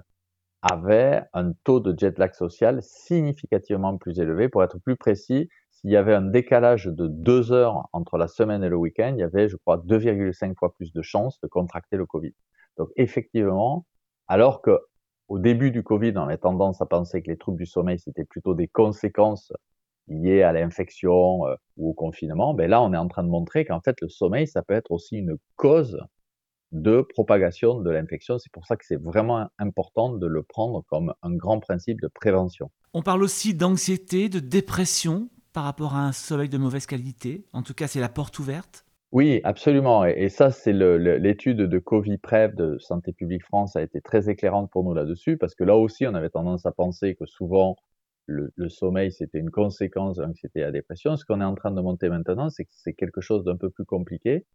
avaient 0.61 1.23
un 1.33 1.51
taux 1.63 1.79
de 1.79 1.97
jet 1.97 2.17
lag 2.19 2.33
social 2.33 2.81
significativement 2.83 3.97
plus 3.97 4.19
élevé. 4.19 4.49
Pour 4.49 4.63
être 4.63 4.77
plus 4.79 4.95
précis, 4.95 5.49
s'il 5.83 5.91
y 5.91 5.97
avait 5.97 6.13
un 6.13 6.21
décalage 6.21 6.85
de 6.85 7.07
deux 7.07 7.51
heures 7.51 7.89
entre 7.91 8.17
la 8.17 8.29
semaine 8.29 8.63
et 8.63 8.69
le 8.69 8.77
week-end, 8.77 9.13
il 9.17 9.19
y 9.19 9.23
avait, 9.23 9.49
je 9.49 9.57
crois, 9.57 9.77
2,5 9.77 10.55
fois 10.57 10.73
plus 10.73 10.93
de 10.93 11.01
chances 11.01 11.41
de 11.41 11.47
contracter 11.47 11.97
le 11.97 12.05
Covid. 12.05 12.33
Donc, 12.77 12.89
effectivement, 12.95 13.85
alors 14.29 14.61
que 14.61 14.79
au 15.27 15.39
début 15.39 15.71
du 15.71 15.83
Covid, 15.83 16.13
on 16.15 16.23
avait 16.23 16.37
tendance 16.37 16.81
à 16.81 16.85
penser 16.85 17.21
que 17.21 17.29
les 17.29 17.37
troubles 17.37 17.57
du 17.57 17.65
sommeil, 17.65 17.99
c'était 17.99 18.23
plutôt 18.23 18.53
des 18.53 18.69
conséquences 18.69 19.51
liées 20.07 20.41
à 20.41 20.53
l'infection 20.53 21.47
euh, 21.47 21.55
ou 21.75 21.89
au 21.89 21.93
confinement, 21.93 22.53
ben 22.53 22.69
là, 22.69 22.81
on 22.81 22.93
est 22.93 22.97
en 22.97 23.07
train 23.09 23.23
de 23.23 23.29
montrer 23.29 23.65
qu'en 23.65 23.81
fait, 23.81 23.99
le 24.01 24.07
sommeil, 24.07 24.47
ça 24.47 24.61
peut 24.61 24.73
être 24.73 24.91
aussi 24.91 25.17
une 25.17 25.37
cause 25.55 25.99
de 26.71 27.01
propagation 27.01 27.79
de 27.79 27.89
l'infection. 27.89 28.39
C'est 28.39 28.51
pour 28.51 28.65
ça 28.65 28.77
que 28.77 28.85
c'est 28.85 29.01
vraiment 29.01 29.47
important 29.59 30.13
de 30.13 30.27
le 30.27 30.43
prendre 30.43 30.83
comme 30.87 31.13
un 31.21 31.35
grand 31.35 31.59
principe 31.59 32.01
de 32.01 32.07
prévention. 32.07 32.71
On 32.93 33.01
parle 33.01 33.23
aussi 33.23 33.53
d'anxiété, 33.53 34.29
de 34.29 34.39
dépression 34.39 35.29
par 35.53 35.63
rapport 35.63 35.95
à 35.95 36.05
un 36.05 36.11
sommeil 36.11 36.49
de 36.49 36.57
mauvaise 36.57 36.85
qualité 36.85 37.45
En 37.53 37.61
tout 37.61 37.73
cas, 37.73 37.87
c'est 37.87 37.99
la 37.99 38.09
porte 38.09 38.39
ouverte 38.39 38.85
Oui, 39.11 39.39
absolument. 39.43 40.03
Et, 40.05 40.29
ça, 40.29 40.51
c'est 40.51 40.73
l'étude 40.73 41.57
de 41.57 41.79
Covid-PREV 41.79 42.55
de 42.55 42.77
Santé 42.79 43.13
publique 43.13 43.43
France 43.43 43.75
a 43.75 43.81
été 43.81 44.01
très 44.01 44.29
éclairante 44.29 44.69
pour 44.71 44.83
nous 44.83 44.93
là-dessus, 44.93 45.37
parce 45.37 45.55
que 45.55 45.63
là 45.63 45.75
aussi, 45.75 46.05
on 46.07 46.15
avait 46.15 46.29
tendance 46.29 46.65
à 46.65 46.71
penser 46.71 47.15
que 47.15 47.25
souvent, 47.25 47.77
le, 48.25 48.69
sommeil, 48.69 49.11
c'était 49.11 49.39
une 49.39 49.51
conséquence 49.51 50.17
de 50.17 50.23
l'anxiété 50.23 50.59
et 50.59 50.63
la 50.63 50.71
dépression. 50.71 51.15
Ce 51.17 51.25
qu'on 51.25 51.41
est 51.41 51.45
en 51.45 51.55
train 51.55 51.71
de 51.71 51.81
monter 51.81 52.09
maintenant, 52.09 52.49
c'est 52.49 52.65
que 52.65 52.71
c'est 52.73 52.93
quelque 52.93 53.21
chose 53.21 53.43
d'un 53.43 53.57
peu 53.57 53.69
plus 53.69 53.85
compliqué. 53.85 54.45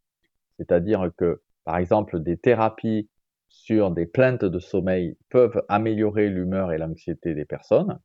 C'est-à-dire 0.58 1.10
que, 1.16 1.40
par 1.64 1.76
exemple, 1.76 2.20
des 2.20 2.36
thérapies 2.36 3.08
sur 3.48 3.90
des 3.90 4.06
plaintes 4.06 4.44
de 4.44 4.58
sommeil 4.58 5.16
peuvent 5.28 5.62
améliorer 5.68 6.28
l'humeur 6.28 6.72
et 6.72 6.78
l'anxiété 6.78 7.34
des 7.34 7.44
personnes. 7.44 7.98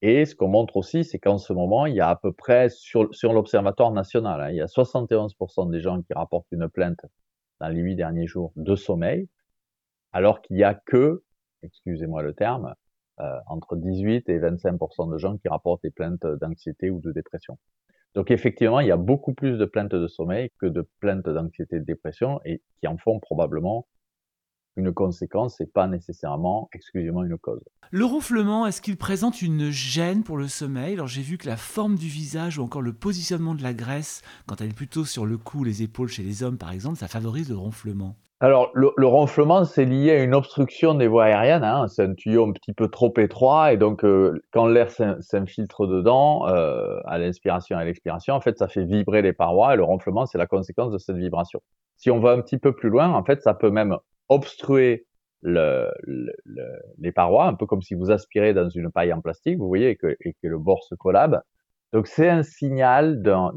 Et 0.00 0.24
ce 0.26 0.34
qu'on 0.34 0.48
montre 0.48 0.76
aussi, 0.76 1.04
c'est 1.04 1.18
qu'en 1.18 1.38
ce 1.38 1.52
moment, 1.52 1.86
il 1.86 1.94
y 1.94 2.00
a 2.00 2.08
à 2.08 2.16
peu 2.16 2.32
près, 2.32 2.68
sur, 2.68 3.08
l'Observatoire 3.32 3.90
national, 3.90 4.40
hein, 4.40 4.50
il 4.50 4.56
y 4.56 4.60
a 4.60 4.66
71% 4.66 5.70
des 5.70 5.80
gens 5.80 6.02
qui 6.02 6.12
rapportent 6.12 6.46
une 6.52 6.68
plainte 6.68 7.00
dans 7.60 7.68
les 7.68 7.80
huit 7.80 7.96
derniers 7.96 8.26
jours 8.26 8.52
de 8.54 8.76
sommeil, 8.76 9.28
alors 10.12 10.40
qu'il 10.40 10.56
y 10.56 10.64
a 10.64 10.74
que, 10.74 11.22
excusez-moi 11.62 12.22
le 12.22 12.32
terme, 12.32 12.74
euh, 13.20 13.38
entre 13.46 13.76
18 13.76 14.28
et 14.28 14.38
25% 14.38 15.10
de 15.10 15.18
gens 15.18 15.36
qui 15.38 15.48
rapportent 15.48 15.82
des 15.82 15.90
plaintes 15.90 16.24
d'anxiété 16.24 16.90
ou 16.90 17.00
de 17.00 17.10
dépression. 17.10 17.58
Donc 18.14 18.30
effectivement, 18.30 18.78
il 18.78 18.86
y 18.86 18.92
a 18.92 18.96
beaucoup 18.96 19.34
plus 19.34 19.58
de 19.58 19.64
plaintes 19.64 19.94
de 19.94 20.06
sommeil 20.06 20.50
que 20.60 20.66
de 20.66 20.88
plaintes 21.00 21.28
d'anxiété 21.28 21.76
et 21.76 21.80
de 21.80 21.84
dépression 21.84 22.40
et 22.44 22.62
qui 22.80 22.86
en 22.86 22.96
font 22.96 23.18
probablement 23.18 23.86
une 24.78 24.92
conséquence 24.92 25.60
et 25.60 25.66
pas 25.66 25.86
nécessairement 25.86 26.68
exclusivement 26.72 27.24
une 27.24 27.36
cause. 27.36 27.62
Le 27.90 28.04
ronflement, 28.04 28.66
est-ce 28.66 28.80
qu'il 28.80 28.96
présente 28.96 29.42
une 29.42 29.70
gêne 29.70 30.22
pour 30.22 30.36
le 30.36 30.48
sommeil? 30.48 30.94
Alors 30.94 31.06
j'ai 31.06 31.22
vu 31.22 31.38
que 31.38 31.46
la 31.46 31.56
forme 31.56 31.96
du 31.96 32.08
visage 32.08 32.58
ou 32.58 32.62
encore 32.62 32.82
le 32.82 32.92
positionnement 32.92 33.54
de 33.54 33.62
la 33.62 33.74
graisse, 33.74 34.22
quand 34.46 34.60
elle 34.60 34.70
est 34.70 34.76
plutôt 34.76 35.04
sur 35.04 35.26
le 35.26 35.36
cou, 35.36 35.64
les 35.64 35.82
épaules 35.82 36.08
chez 36.08 36.22
les 36.22 36.42
hommes 36.42 36.58
par 36.58 36.72
exemple, 36.72 36.96
ça 36.96 37.08
favorise 37.08 37.50
le 37.50 37.56
ronflement? 37.56 38.16
Alors, 38.40 38.70
le, 38.72 39.06
ronflement, 39.06 39.64
c'est 39.64 39.84
lié 39.84 40.12
à 40.12 40.22
une 40.22 40.32
obstruction 40.32 40.94
des 40.94 41.08
voies 41.08 41.24
aériennes. 41.24 41.64
Hein. 41.64 41.88
C'est 41.88 42.04
un 42.04 42.14
tuyau 42.14 42.46
un 42.46 42.52
petit 42.52 42.72
peu 42.72 42.86
trop 42.86 43.12
étroit 43.18 43.72
et 43.72 43.76
donc 43.76 44.04
euh, 44.04 44.40
quand 44.52 44.68
l'air 44.68 44.90
s'infiltre 44.92 45.88
dedans, 45.88 46.46
euh, 46.46 47.00
à 47.06 47.18
l'inspiration 47.18 47.76
et 47.78 47.82
à 47.82 47.84
l'expiration, 47.84 48.34
en 48.34 48.40
fait, 48.40 48.56
ça 48.56 48.68
fait 48.68 48.84
vibrer 48.84 49.22
les 49.22 49.32
parois 49.32 49.74
et 49.74 49.76
le 49.76 49.82
ronflement, 49.82 50.24
c'est 50.24 50.38
la 50.38 50.46
conséquence 50.46 50.92
de 50.92 50.98
cette 50.98 51.16
vibration. 51.16 51.60
Si 51.96 52.12
on 52.12 52.20
va 52.20 52.30
un 52.30 52.40
petit 52.40 52.58
peu 52.58 52.72
plus 52.72 52.90
loin, 52.90 53.08
en 53.08 53.24
fait, 53.24 53.42
ça 53.42 53.54
peut 53.54 53.70
même 53.70 53.96
obstruer 54.28 55.06
les 55.42 57.12
parois, 57.14 57.46
un 57.46 57.54
peu 57.54 57.66
comme 57.66 57.82
si 57.82 57.94
vous 57.94 58.10
aspirez 58.10 58.54
dans 58.54 58.68
une 58.68 58.90
paille 58.90 59.12
en 59.12 59.20
plastique, 59.20 59.58
vous 59.58 59.68
voyez, 59.68 59.90
et 59.90 59.96
que, 59.96 60.16
et 60.20 60.34
que 60.34 60.48
le 60.48 60.58
bord 60.58 60.82
se 60.84 60.94
collabe. 60.94 61.40
Donc 61.92 62.06
c'est 62.06 62.28
un 62.28 62.42
signal 62.42 63.22
d'un 63.22 63.52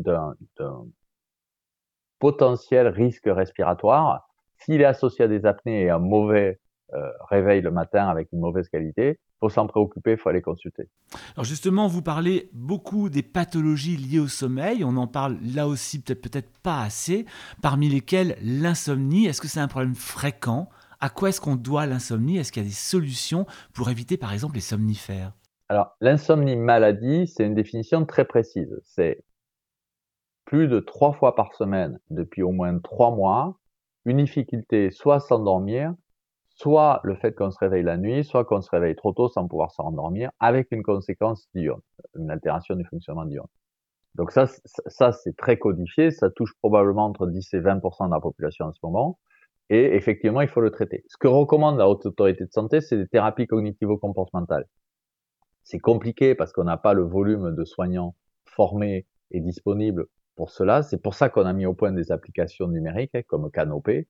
potentiel 2.19 2.88
risque 2.88 3.25
respiratoire. 3.25 4.27
S'il 4.57 4.81
est 4.81 4.86
associé 4.86 5.25
à 5.25 5.27
des 5.27 5.45
apnées 5.45 5.81
et 5.81 5.89
un 5.89 5.99
mauvais 5.99 6.60
euh, 6.93 7.12
réveil 7.29 7.62
le 7.62 7.71
matin 7.71 8.07
avec 8.07 8.31
une 8.31 8.39
mauvaise 8.39 8.69
qualité, 8.69 9.19
faut 9.41 9.49
s'en 9.49 9.67
préoccuper, 9.67 10.12
il 10.12 10.17
faut 10.17 10.30
aller 10.30 10.41
consulter. 10.41 10.88
Alors 11.36 11.45
justement, 11.45 11.88
vous 11.88 12.01
parlez 12.01 12.49
beaucoup 12.54 13.10
des 13.10 13.23
pathologies 13.23 13.97
liées 13.97 14.19
au 14.19 14.27
sommeil. 14.27 14.84
On 14.84 14.95
en 14.97 15.08
parle 15.08 15.38
là 15.41 15.67
aussi 15.67 15.99
peut-être 16.01 16.21
peut-être 16.21 16.51
pas 16.60 16.82
assez. 16.82 17.25
Parmi 17.62 17.89
lesquelles 17.89 18.38
l'insomnie. 18.41 19.25
Est-ce 19.25 19.41
que 19.41 19.47
c'est 19.47 19.60
un 19.60 19.67
problème 19.67 19.95
fréquent? 19.95 20.69
À 20.99 21.10
quoi 21.10 21.30
est-ce 21.30 21.41
qu'on 21.41 21.56
doit 21.56 21.88
l'insomnie? 21.88 22.38
Est-ce 22.38 22.51
qu'il 22.51 22.62
y 22.62 22.65
a 22.65 22.69
des 22.69 22.75
solutions 22.75 23.47
pour 23.73 23.89
éviter 23.89 24.15
par 24.15 24.32
exemple 24.32 24.56
les 24.56 24.62
somnifères? 24.62 25.34
Alors 25.67 25.95
l'insomnie 26.01 26.56
maladie, 26.56 27.27
c'est 27.27 27.45
une 27.45 27.56
définition 27.56 28.06
très 28.06 28.25
précise. 28.25 28.80
C'est 28.84 29.23
plus 30.45 30.67
de 30.67 30.80
trois 30.80 31.13
fois 31.13 31.36
par 31.36 31.56
semaine 31.56 31.99
depuis 32.10 32.43
au 32.43 32.51
moins 32.51 32.77
trois 32.80 33.15
mois, 33.15 33.58
une 34.06 34.17
difficulté 34.17 34.91
soit 34.91 35.15
à 35.15 35.19
s'endormir, 35.19 35.93
soit 36.62 37.02
le 37.04 37.15
fait 37.15 37.34
qu'on 37.34 37.50
se 37.50 37.58
réveille 37.58 37.84
la 37.84 37.97
nuit, 37.97 38.24
soit 38.24 38.45
qu'on 38.45 38.62
se 38.62 38.69
réveille 38.69 38.95
trop 38.95 39.13
tôt 39.13 39.30
sans 39.30 39.47
pouvoir 39.47 39.71
se 39.71 39.82
rendormir, 39.82 40.32
avec 40.39 40.67
une 40.71 40.84
conséquence 40.84 41.47
diurne, 41.56 41.82
une 42.15 42.30
altération 42.30 42.76
du 42.76 42.86
fonctionnement 42.86 43.26
diurne. 43.26 43.47
Donc 44.15 44.32
ça, 44.32 44.45
ça 44.65 45.12
c'est 45.12 45.36
très 45.36 45.58
codifié, 45.58 46.12
ça 46.12 46.30
touche 46.30 46.54
probablement 46.60 47.06
entre 47.06 47.26
10 47.28 47.54
et 47.56 47.62
20% 47.62 48.08
de 48.08 48.13
la 48.13 48.19
population 48.19 48.65
en 48.65 48.74
ce 48.74 48.80
moment, 48.84 49.17
et 49.69 49.95
effectivement, 49.95 50.41
il 50.41 50.50
faut 50.50 50.62
le 50.62 50.69
traiter. 50.69 51.04
Ce 51.08 51.17
que 51.17 51.28
recommande 51.28 51.78
la 51.78 51.89
Haute 51.89 52.06
Autorité 52.06 52.45
de 52.45 52.52
Santé, 52.52 52.82
c'est 52.82 52.97
des 52.97 53.08
thérapies 53.08 53.47
cognitivo-comportementales. 53.47 54.65
C'est 55.63 55.80
compliqué 55.80 56.36
parce 56.36 56.52
qu'on 56.52 56.65
n'a 56.65 56.78
pas 56.78 56.93
le 56.93 57.04
volume 57.04 57.56
de 57.56 57.63
soignants 57.63 58.15
formés 58.45 59.08
et 59.32 59.39
disponibles 59.39 60.06
pour 60.36 60.52
cela. 60.52 60.84
C'est 60.84 61.02
pour 61.02 61.13
ça 61.13 61.30
qu'on 61.30 61.45
a 61.45 61.54
mis 61.54 61.65
au 61.65 61.74
point 61.74 61.91
des 61.91 62.12
applications 62.12 62.67
numériques 62.67 63.15
hein, 63.15 63.21
comme 63.28 63.50
Canopé, 63.50 64.08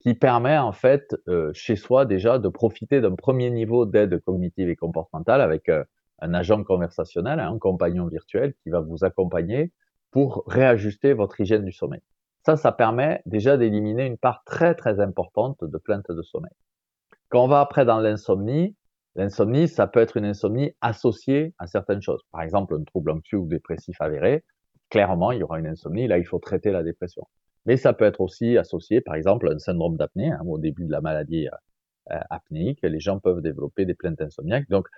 qui 0.00 0.14
permet 0.14 0.56
en 0.56 0.72
fait 0.72 1.14
euh, 1.28 1.50
chez 1.54 1.76
soi 1.76 2.06
déjà 2.06 2.38
de 2.38 2.48
profiter 2.48 3.00
d'un 3.00 3.14
premier 3.14 3.50
niveau 3.50 3.86
d'aide 3.86 4.18
cognitive 4.24 4.68
et 4.68 4.76
comportementale 4.76 5.40
avec 5.40 5.68
euh, 5.68 5.84
un 6.20 6.34
agent 6.34 6.64
conversationnel, 6.64 7.38
un 7.38 7.58
compagnon 7.58 8.06
virtuel 8.06 8.54
qui 8.62 8.70
va 8.70 8.80
vous 8.80 9.04
accompagner 9.04 9.72
pour 10.10 10.44
réajuster 10.46 11.12
votre 11.12 11.40
hygiène 11.40 11.64
du 11.64 11.72
sommeil. 11.72 12.00
Ça, 12.44 12.56
ça 12.56 12.72
permet 12.72 13.22
déjà 13.26 13.56
d'éliminer 13.56 14.06
une 14.06 14.16
part 14.16 14.42
très 14.44 14.74
très 14.74 15.00
importante 15.00 15.62
de 15.62 15.78
plaintes 15.78 16.10
de 16.10 16.22
sommeil. 16.22 16.52
Quand 17.28 17.44
on 17.44 17.48
va 17.48 17.60
après 17.60 17.84
dans 17.84 18.00
l'insomnie, 18.00 18.74
l'insomnie, 19.14 19.68
ça 19.68 19.86
peut 19.86 20.00
être 20.00 20.16
une 20.16 20.24
insomnie 20.24 20.72
associée 20.80 21.54
à 21.58 21.66
certaines 21.66 22.02
choses. 22.02 22.22
Par 22.32 22.42
exemple, 22.42 22.74
un 22.74 22.84
trouble 22.84 23.10
anxieux 23.10 23.38
ou 23.38 23.46
dépressif 23.46 24.00
avéré, 24.00 24.44
clairement, 24.88 25.30
il 25.32 25.40
y 25.40 25.42
aura 25.42 25.58
une 25.58 25.66
insomnie. 25.66 26.08
Là, 26.08 26.18
il 26.18 26.24
faut 26.24 26.38
traiter 26.38 26.72
la 26.72 26.82
dépression. 26.82 27.26
Mais 27.66 27.76
ça 27.76 27.92
peut 27.92 28.04
être 28.04 28.20
aussi 28.20 28.56
associé, 28.56 29.00
par 29.00 29.14
exemple, 29.14 29.48
à 29.48 29.52
un 29.52 29.58
syndrome 29.58 29.96
d'apnée. 29.96 30.30
Hein, 30.30 30.40
au 30.46 30.58
début 30.58 30.84
de 30.84 30.92
la 30.92 31.00
maladie 31.00 31.48
euh, 32.10 32.18
apnéique, 32.30 32.80
les 32.82 33.00
gens 33.00 33.18
peuvent 33.18 33.42
développer 33.42 33.84
des 33.84 33.94
plaintes 33.94 34.20
insomniaques. 34.20 34.68
Donc, 34.68 34.88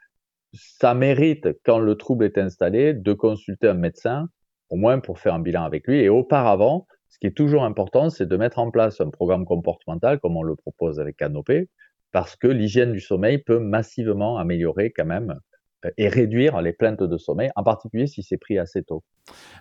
ça 0.54 0.94
mérite, 0.94 1.48
quand 1.64 1.78
le 1.78 1.96
trouble 1.96 2.24
est 2.24 2.38
installé, 2.38 2.94
de 2.94 3.12
consulter 3.12 3.68
un 3.68 3.74
médecin, 3.74 4.28
au 4.68 4.76
moins 4.76 5.00
pour 5.00 5.18
faire 5.18 5.34
un 5.34 5.40
bilan 5.40 5.64
avec 5.64 5.86
lui. 5.86 6.00
Et 6.00 6.08
auparavant, 6.08 6.86
ce 7.08 7.18
qui 7.18 7.26
est 7.26 7.36
toujours 7.36 7.64
important, 7.64 8.10
c'est 8.10 8.26
de 8.26 8.36
mettre 8.36 8.58
en 8.58 8.70
place 8.70 9.00
un 9.00 9.10
programme 9.10 9.44
comportemental, 9.44 10.18
comme 10.20 10.36
on 10.36 10.42
le 10.42 10.56
propose 10.56 11.00
avec 11.00 11.16
Canopé, 11.16 11.68
parce 12.10 12.36
que 12.36 12.46
l'hygiène 12.46 12.92
du 12.92 13.00
sommeil 13.00 13.38
peut 13.38 13.58
massivement 13.58 14.38
améliorer 14.38 14.92
quand 14.92 15.04
même 15.04 15.30
euh, 15.30 15.51
et 15.96 16.08
réduire 16.08 16.60
les 16.60 16.72
plaintes 16.72 17.02
de 17.02 17.18
sommeil, 17.18 17.50
en 17.56 17.62
particulier 17.62 18.06
si 18.06 18.22
c'est 18.22 18.36
pris 18.36 18.58
assez 18.58 18.82
tôt. 18.82 19.02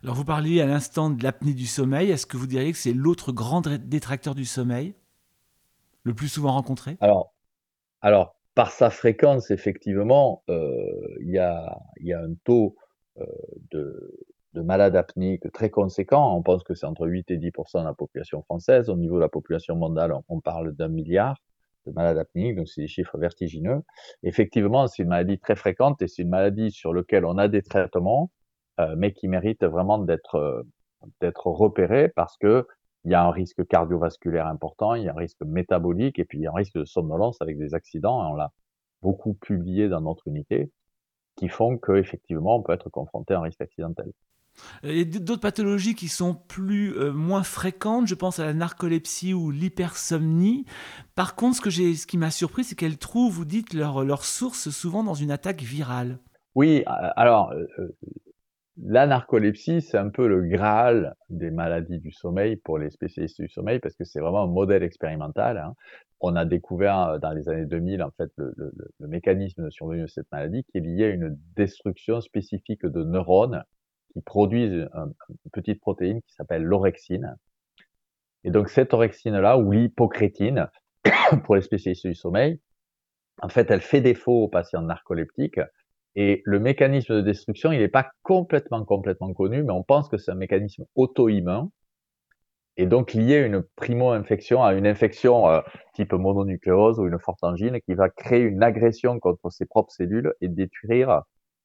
Alors 0.03 0.15
vous 0.15 0.25
parliez 0.25 0.61
à 0.61 0.65
l'instant 0.65 1.09
de 1.09 1.23
l'apnée 1.23 1.53
du 1.53 1.65
sommeil, 1.65 2.11
est-ce 2.11 2.25
que 2.25 2.37
vous 2.37 2.47
diriez 2.47 2.71
que 2.71 2.77
c'est 2.77 2.93
l'autre 2.93 3.31
grand 3.31 3.61
détracteur 3.61 4.35
du 4.35 4.45
sommeil, 4.45 4.95
le 6.03 6.13
plus 6.13 6.27
souvent 6.27 6.53
rencontré? 6.53 6.97
Alors, 7.01 7.33
alors, 8.01 8.35
par 8.55 8.71
sa 8.71 8.89
fréquence, 8.89 9.51
effectivement, 9.51 10.43
euh, 10.49 10.75
il 11.21 11.29
y, 11.29 11.37
a, 11.37 11.79
y, 12.01 12.13
a, 12.13 12.19
un 12.19 12.33
taux 12.43 12.75
euh, 13.19 13.25
de, 13.71 14.25
de 14.53 14.61
malades 14.61 14.95
apnéiques 14.95 15.51
très 15.51 15.69
conséquent. 15.69 16.35
On 16.35 16.41
pense 16.41 16.63
que 16.63 16.73
c'est 16.73 16.85
entre 16.85 17.07
8 17.07 17.31
et 17.31 17.37
10% 17.37 17.81
de 17.81 17.85
la 17.85 17.93
population 17.93 18.41
française. 18.41 18.89
Au 18.89 18.97
niveau 18.97 19.15
de 19.15 19.21
la 19.21 19.29
population 19.29 19.75
mondiale, 19.75 20.13
on 20.27 20.39
parle 20.41 20.73
d'un 20.73 20.89
milliard 20.89 21.37
de 21.85 21.91
malades 21.91 22.17
apnéiques, 22.17 22.55
donc 22.55 22.67
c'est 22.67 22.81
des 22.81 22.87
chiffres 22.87 23.17
vertigineux. 23.17 23.81
Effectivement, 24.23 24.87
c'est 24.87 25.03
une 25.03 25.09
maladie 25.09 25.39
très 25.39 25.55
fréquente 25.55 26.01
et 26.01 26.07
c'est 26.07 26.23
une 26.23 26.29
maladie 26.29 26.71
sur 26.71 26.93
laquelle 26.93 27.25
on 27.25 27.37
a 27.37 27.47
des 27.47 27.61
traitements, 27.61 28.31
euh, 28.79 28.95
mais 28.97 29.13
qui 29.13 29.27
mérite 29.27 29.63
vraiment 29.63 29.97
d'être 29.97 30.35
euh, 30.35 30.63
d'être 31.21 31.47
repéré 31.47 32.09
parce 32.09 32.37
que 32.37 32.67
il 33.03 33.11
y 33.11 33.15
a 33.15 33.23
un 33.23 33.31
risque 33.31 33.65
cardiovasculaire 33.67 34.47
important, 34.47 34.93
il 34.95 35.03
y 35.03 35.09
a 35.09 35.13
un 35.13 35.17
risque 35.17 35.41
métabolique 35.43 36.19
et 36.19 36.25
puis 36.25 36.37
il 36.37 36.41
y 36.43 36.47
a 36.47 36.51
un 36.51 36.55
risque 36.55 36.77
de 36.77 36.85
somnolence 36.85 37.41
avec 37.41 37.57
des 37.57 37.73
accidents. 37.73 38.31
on 38.31 38.35
l'a 38.35 38.51
beaucoup 39.01 39.33
publié 39.33 39.89
dans 39.89 40.01
notre 40.01 40.27
unité, 40.27 40.71
qui 41.35 41.49
font 41.49 41.77
qu'effectivement 41.77 42.57
on 42.57 42.63
peut 42.63 42.73
être 42.73 42.89
confronté 42.89 43.33
à 43.33 43.39
un 43.39 43.43
risque 43.43 43.61
accidentel. 43.61 44.11
Il 44.83 44.97
y 44.97 45.01
a 45.01 45.19
d'autres 45.19 45.41
pathologies 45.41 45.95
qui 45.95 46.07
sont 46.07 46.33
plus 46.33 46.97
euh, 46.97 47.11
moins 47.11 47.43
fréquentes, 47.43 48.07
je 48.07 48.15
pense 48.15 48.39
à 48.39 48.45
la 48.45 48.53
narcolepsie 48.53 49.33
ou 49.33 49.51
l'hypersomnie. 49.51 50.65
Par 51.15 51.35
contre, 51.35 51.57
ce, 51.57 51.61
que 51.61 51.69
ce 51.69 52.07
qui 52.07 52.17
m'a 52.17 52.31
surpris, 52.31 52.63
c'est 52.63 52.75
qu'elles 52.75 52.97
trouvent, 52.97 53.31
vous 53.31 53.45
dites, 53.45 53.73
leur, 53.73 54.25
source 54.25 54.69
souvent 54.69 55.03
dans 55.03 55.13
une 55.13 55.31
attaque 55.31 55.61
virale. 55.61 56.19
Oui, 56.55 56.83
alors 56.85 57.51
euh, 57.51 57.65
euh, 57.79 57.95
la 58.83 59.05
narcolepsie, 59.05 59.81
c'est 59.81 59.97
un 59.97 60.09
peu 60.09 60.27
le 60.27 60.41
graal 60.47 61.15
des 61.29 61.51
maladies 61.51 61.99
du 61.99 62.11
sommeil 62.11 62.55
pour 62.55 62.77
les 62.77 62.89
spécialistes 62.89 63.39
du 63.39 63.47
sommeil 63.47 63.79
parce 63.79 63.95
que 63.95 64.03
c'est 64.03 64.19
vraiment 64.19 64.43
un 64.43 64.47
modèle 64.47 64.83
expérimental. 64.83 65.57
Hein. 65.57 65.75
On 66.19 66.35
a 66.35 66.45
découvert 66.45 67.19
dans 67.19 67.31
les 67.31 67.49
années 67.49 67.65
2000 67.65 68.03
en 68.03 68.11
fait 68.11 68.31
le, 68.37 68.53
le 68.99 69.07
mécanisme 69.07 69.63
de 69.63 69.69
survenue 69.69 70.03
de 70.03 70.07
cette 70.07 70.31
maladie 70.31 70.63
qui 70.63 70.77
est 70.77 70.81
lié 70.81 71.05
à 71.05 71.09
une 71.09 71.37
destruction 71.55 72.21
spécifique 72.21 72.85
de 72.85 73.03
neurones 73.03 73.63
qui 74.13 74.21
produisent 74.21 74.89
une 74.93 75.51
petite 75.51 75.79
protéine 75.79 76.21
qui 76.21 76.33
s'appelle 76.33 76.63
l'orexine. 76.63 77.37
Et 78.43 78.51
donc 78.51 78.69
cette 78.69 78.93
orexine-là, 78.93 79.57
ou 79.57 79.71
l'hypocrétine, 79.71 80.69
pour 81.43 81.55
les 81.55 81.61
spécialistes 81.61 82.07
du 82.07 82.15
sommeil, 82.15 82.59
en 83.41 83.49
fait, 83.49 83.71
elle 83.71 83.81
fait 83.81 84.01
défaut 84.01 84.43
aux 84.43 84.47
patients 84.47 84.81
narcoleptiques. 84.81 85.59
Et 86.15 86.41
le 86.45 86.59
mécanisme 86.59 87.15
de 87.15 87.21
destruction, 87.21 87.71
il 87.71 87.79
n'est 87.79 87.87
pas 87.87 88.11
complètement, 88.23 88.83
complètement 88.83 89.33
connu, 89.33 89.63
mais 89.63 89.71
on 89.71 89.83
pense 89.83 90.09
que 90.09 90.17
c'est 90.17 90.31
un 90.31 90.35
mécanisme 90.35 90.85
auto-immun 90.95 91.71
et 92.77 92.85
donc 92.85 93.13
lié 93.13 93.37
à 93.37 93.45
une 93.45 93.63
primo-infection, 93.75 94.63
à 94.63 94.73
une 94.73 94.87
infection 94.87 95.49
euh, 95.49 95.61
type 95.93 96.13
mononucléose 96.13 96.99
ou 96.99 97.07
une 97.07 97.19
forte 97.19 97.43
angine 97.43 97.79
qui 97.81 97.93
va 97.93 98.09
créer 98.09 98.41
une 98.41 98.63
agression 98.63 99.19
contre 99.19 99.49
ses 99.49 99.65
propres 99.65 99.91
cellules 99.91 100.33
et 100.41 100.47
détruire 100.47 101.21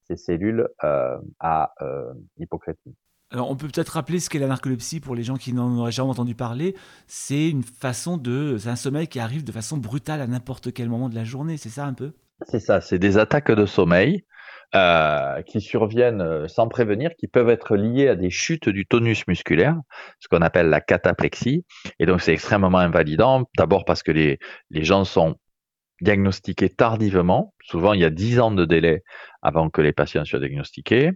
ces 0.06 0.16
cellules 0.16 0.68
euh, 0.84 1.16
à 1.40 1.72
euh, 1.82 2.12
hypocrétine. 2.38 2.94
Alors, 3.30 3.50
on 3.50 3.56
peut 3.56 3.66
peut-être 3.66 3.90
rappeler 3.90 4.20
ce 4.20 4.30
qu'est 4.30 4.38
la 4.38 4.46
narcolepsie 4.46 5.00
pour 5.00 5.16
les 5.16 5.24
gens 5.24 5.36
qui 5.36 5.52
n'en 5.52 5.76
auraient 5.78 5.90
jamais 5.90 6.10
entendu 6.10 6.36
parler. 6.36 6.76
C'est 7.08 7.48
une 7.50 7.64
façon 7.64 8.18
de, 8.18 8.56
c'est 8.56 8.68
un 8.68 8.76
sommeil 8.76 9.08
qui 9.08 9.18
arrive 9.18 9.42
de 9.42 9.50
façon 9.50 9.78
brutale 9.78 10.20
à 10.20 10.26
n'importe 10.28 10.72
quel 10.72 10.88
moment 10.88 11.08
de 11.08 11.16
la 11.16 11.24
journée. 11.24 11.56
C'est 11.56 11.68
ça 11.68 11.86
un 11.86 11.92
peu? 11.92 12.12
C'est 12.42 12.60
ça. 12.60 12.80
C'est 12.80 13.00
des 13.00 13.18
attaques 13.18 13.50
de 13.50 13.66
sommeil 13.66 14.24
euh, 14.76 15.42
qui 15.42 15.60
surviennent 15.60 16.20
euh, 16.20 16.46
sans 16.46 16.68
prévenir, 16.68 17.10
qui 17.18 17.26
peuvent 17.26 17.48
être 17.48 17.76
liées 17.76 18.08
à 18.08 18.14
des 18.14 18.30
chutes 18.30 18.68
du 18.68 18.86
tonus 18.86 19.26
musculaire, 19.26 19.76
ce 20.20 20.28
qu'on 20.28 20.42
appelle 20.42 20.68
la 20.68 20.80
cataplexie. 20.80 21.64
Et 21.98 22.06
donc, 22.06 22.20
c'est 22.20 22.32
extrêmement 22.32 22.78
invalidant. 22.78 23.44
D'abord 23.56 23.84
parce 23.84 24.04
que 24.04 24.12
les, 24.12 24.38
les 24.70 24.84
gens 24.84 25.04
sont 25.04 25.34
diagnostiqués 26.00 26.68
tardivement. 26.68 27.54
Souvent, 27.62 27.92
il 27.92 28.00
y 28.00 28.04
a 28.04 28.10
10 28.10 28.40
ans 28.40 28.50
de 28.50 28.64
délai 28.64 29.02
avant 29.42 29.70
que 29.70 29.80
les 29.80 29.92
patients 29.92 30.24
soient 30.24 30.40
diagnostiqués. 30.40 31.12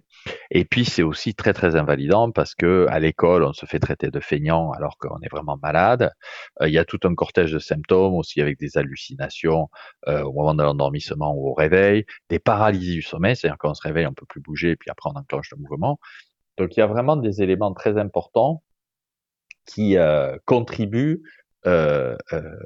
Et 0.51 0.65
puis, 0.65 0.85
c'est 0.85 1.03
aussi 1.03 1.35
très, 1.35 1.53
très 1.53 1.77
invalidant 1.77 2.31
parce 2.31 2.55
que 2.55 2.87
à 2.89 2.99
l'école, 2.99 3.45
on 3.45 3.53
se 3.53 3.67
fait 3.67 3.79
traiter 3.79 4.11
de 4.11 4.21
feignant 4.21 4.71
alors 4.73 4.97
qu'on 4.99 5.21
est 5.21 5.31
vraiment 5.31 5.59
malade. 5.63 6.13
Euh, 6.63 6.69
il 6.69 6.75
y 6.75 6.79
a 6.79 6.85
tout 6.85 7.01
un 7.05 7.15
cortège 7.15 7.53
de 7.53 7.59
symptômes 7.59 8.15
aussi 8.15 8.41
avec 8.41 8.59
des 8.59 8.79
hallucinations 8.79 9.69
euh, 10.09 10.23
au 10.23 10.33
moment 10.33 10.55
de 10.55 10.63
l'endormissement 10.63 11.35
ou 11.35 11.49
au 11.49 11.55
réveil, 11.55 12.05
des 12.29 12.39
paralysies 12.39 12.95
du 12.95 13.03
sommeil, 13.03 13.37
c'est-à-dire 13.37 13.59
qu'on 13.59 13.75
se 13.75 13.83
réveille, 13.83 14.07
on 14.07 14.15
peut 14.15 14.27
plus 14.27 14.41
bouger, 14.41 14.77
puis 14.77 14.91
après 14.91 15.11
on 15.15 15.19
enclenche 15.19 15.51
le 15.51 15.59
mouvement. 15.59 15.99
Donc, 16.59 16.77
il 16.77 16.81
y 16.81 16.83
a 16.83 16.87
vraiment 16.87 17.17
des 17.17 17.43
éléments 17.43 17.73
très 17.73 17.99
importants 17.99 18.63
qui 19.67 19.97
euh, 19.97 20.37
contribuent 20.47 21.23
euh, 21.67 22.17
euh, 22.33 22.57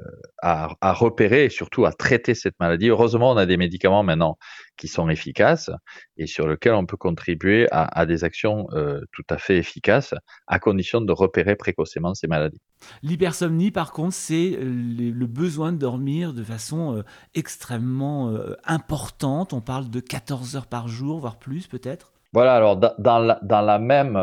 à, 0.41 0.69
à, 0.79 0.93
repérer 0.93 1.43
et 1.43 1.49
surtout 1.49 1.85
à 1.85 1.91
traiter 1.91 2.33
cette 2.33 2.57
maladie. 2.61 2.87
Heureusement, 2.87 3.31
on 3.31 3.35
a 3.35 3.45
des 3.45 3.57
médicaments 3.57 4.03
maintenant 4.03 4.37
qui 4.77 4.87
sont 4.87 5.09
efficaces 5.09 5.69
et 6.15 6.27
sur 6.27 6.47
lesquels 6.47 6.75
on 6.75 6.85
peut 6.85 6.95
contribuer 6.95 7.67
à, 7.71 7.83
à 7.83 8.05
des 8.05 8.23
actions 8.23 8.67
euh, 8.71 9.01
tout 9.11 9.25
à 9.29 9.37
fait 9.37 9.57
efficaces 9.57 10.13
à 10.47 10.59
condition 10.59 11.01
de 11.01 11.11
repérer 11.11 11.57
précocement 11.57 12.13
ces 12.13 12.27
maladies. 12.27 12.61
L'hypersomnie, 13.03 13.71
par 13.71 13.91
contre, 13.91 14.13
c'est 14.13 14.57
le 14.61 15.25
besoin 15.25 15.73
de 15.73 15.77
dormir 15.77 16.33
de 16.33 16.43
façon 16.43 17.03
extrêmement 17.33 18.33
importante. 18.63 19.51
On 19.51 19.61
parle 19.61 19.89
de 19.89 19.99
14 19.99 20.55
heures 20.55 20.67
par 20.67 20.87
jour, 20.87 21.19
voire 21.19 21.37
plus 21.37 21.67
peut-être? 21.67 22.13
Voilà, 22.31 22.55
alors 22.55 22.77
dans 22.77 23.19
la, 23.19 23.39
dans 23.41 23.61
la 23.61 23.79
même 23.79 24.17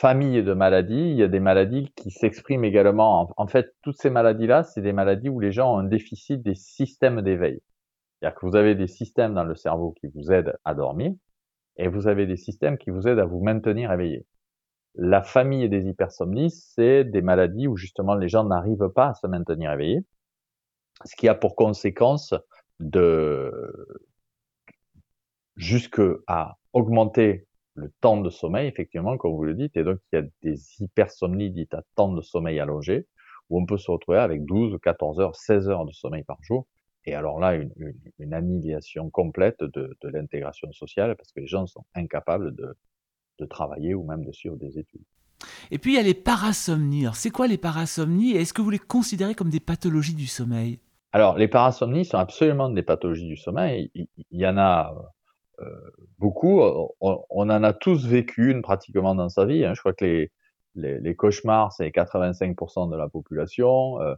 famille 0.00 0.42
de 0.42 0.54
maladies, 0.54 1.10
il 1.10 1.16
y 1.16 1.22
a 1.22 1.28
des 1.28 1.40
maladies 1.40 1.92
qui 1.94 2.10
s'expriment 2.10 2.64
également. 2.64 3.30
En, 3.36 3.46
fait, 3.46 3.74
toutes 3.82 3.98
ces 3.98 4.08
maladies-là, 4.08 4.62
c'est 4.62 4.80
des 4.80 4.94
maladies 4.94 5.28
où 5.28 5.40
les 5.40 5.52
gens 5.52 5.74
ont 5.74 5.78
un 5.78 5.84
déficit 5.84 6.42
des 6.42 6.54
systèmes 6.54 7.20
d'éveil. 7.20 7.60
C'est-à-dire 8.18 8.38
que 8.38 8.46
vous 8.46 8.56
avez 8.56 8.74
des 8.74 8.86
systèmes 8.86 9.34
dans 9.34 9.44
le 9.44 9.54
cerveau 9.54 9.94
qui 10.00 10.06
vous 10.06 10.32
aident 10.32 10.56
à 10.64 10.74
dormir 10.74 11.12
et 11.76 11.88
vous 11.88 12.08
avez 12.08 12.26
des 12.26 12.38
systèmes 12.38 12.78
qui 12.78 12.88
vous 12.88 13.08
aident 13.08 13.18
à 13.18 13.26
vous 13.26 13.42
maintenir 13.42 13.92
éveillé. 13.92 14.24
La 14.94 15.22
famille 15.22 15.68
des 15.68 15.86
hypersomnies, 15.86 16.50
c'est 16.50 17.04
des 17.04 17.20
maladies 17.20 17.66
où 17.66 17.76
justement 17.76 18.14
les 18.14 18.28
gens 18.28 18.44
n'arrivent 18.44 18.90
pas 18.94 19.08
à 19.08 19.14
se 19.14 19.26
maintenir 19.26 19.70
éveillés, 19.70 20.00
ce 21.04 21.14
qui 21.14 21.28
a 21.28 21.34
pour 21.34 21.54
conséquence 21.56 22.34
de 22.80 23.52
jusque 25.56 26.00
à 26.26 26.56
augmenter 26.72 27.46
le 27.74 27.92
temps 28.00 28.20
de 28.20 28.30
sommeil, 28.30 28.68
effectivement, 28.68 29.16
comme 29.16 29.32
vous 29.32 29.44
le 29.44 29.54
dites, 29.54 29.76
et 29.76 29.84
donc 29.84 29.98
il 30.12 30.16
y 30.16 30.18
a 30.18 30.26
des 30.42 30.58
hypersomnies 30.80 31.50
dites 31.50 31.74
à 31.74 31.82
temps 31.94 32.12
de 32.12 32.20
sommeil 32.20 32.58
allongé, 32.60 33.06
où 33.48 33.60
on 33.60 33.66
peut 33.66 33.78
se 33.78 33.90
retrouver 33.90 34.18
avec 34.18 34.44
12, 34.44 34.78
14 34.82 35.20
heures, 35.20 35.36
16 35.36 35.68
heures 35.68 35.84
de 35.84 35.92
sommeil 35.92 36.24
par 36.24 36.42
jour, 36.42 36.66
et 37.06 37.14
alors 37.14 37.40
là, 37.40 37.54
une, 37.54 37.72
une, 38.18 38.34
annihilation 38.34 39.08
complète 39.08 39.60
de, 39.60 39.96
de 40.02 40.08
l'intégration 40.08 40.70
sociale, 40.72 41.16
parce 41.16 41.32
que 41.32 41.40
les 41.40 41.46
gens 41.46 41.66
sont 41.66 41.84
incapables 41.94 42.54
de, 42.54 42.76
de 43.38 43.46
travailler 43.46 43.94
ou 43.94 44.04
même 44.04 44.24
de 44.24 44.32
suivre 44.32 44.56
des 44.56 44.78
études. 44.78 45.02
Et 45.70 45.78
puis 45.78 45.92
il 45.92 45.96
y 45.96 45.98
a 45.98 46.02
les 46.02 46.14
parasomnies. 46.14 47.06
c'est 47.14 47.30
quoi 47.30 47.46
les 47.46 47.58
parasomnies 47.58 48.32
est-ce 48.32 48.52
que 48.52 48.62
vous 48.62 48.70
les 48.70 48.78
considérez 48.78 49.34
comme 49.34 49.50
des 49.50 49.60
pathologies 49.60 50.14
du 50.14 50.26
sommeil? 50.26 50.78
Alors 51.12 51.36
les 51.36 51.48
parasomnies 51.48 52.04
sont 52.04 52.18
absolument 52.18 52.68
des 52.68 52.82
pathologies 52.82 53.26
du 53.26 53.36
sommeil. 53.36 53.90
Il, 53.94 54.06
y 54.30 54.46
en 54.46 54.58
a 54.58 54.94
euh, 54.94 55.02
beaucoup. 56.18 56.60
On, 57.00 57.24
en 57.30 57.62
a 57.62 57.72
tous 57.72 58.06
vécu 58.06 58.50
une 58.50 58.62
pratiquement 58.62 59.14
dans 59.14 59.28
sa 59.28 59.44
vie. 59.44 59.64
Hein. 59.64 59.74
Je 59.74 59.80
crois 59.80 59.92
que 59.92 60.04
les, 60.04 60.30
les, 60.74 61.14
cauchemars, 61.16 61.72
c'est 61.72 61.88
85% 61.88 62.90
de 62.90 62.96
la 62.96 63.08
population. 63.08 64.00
Euh, 64.00 64.14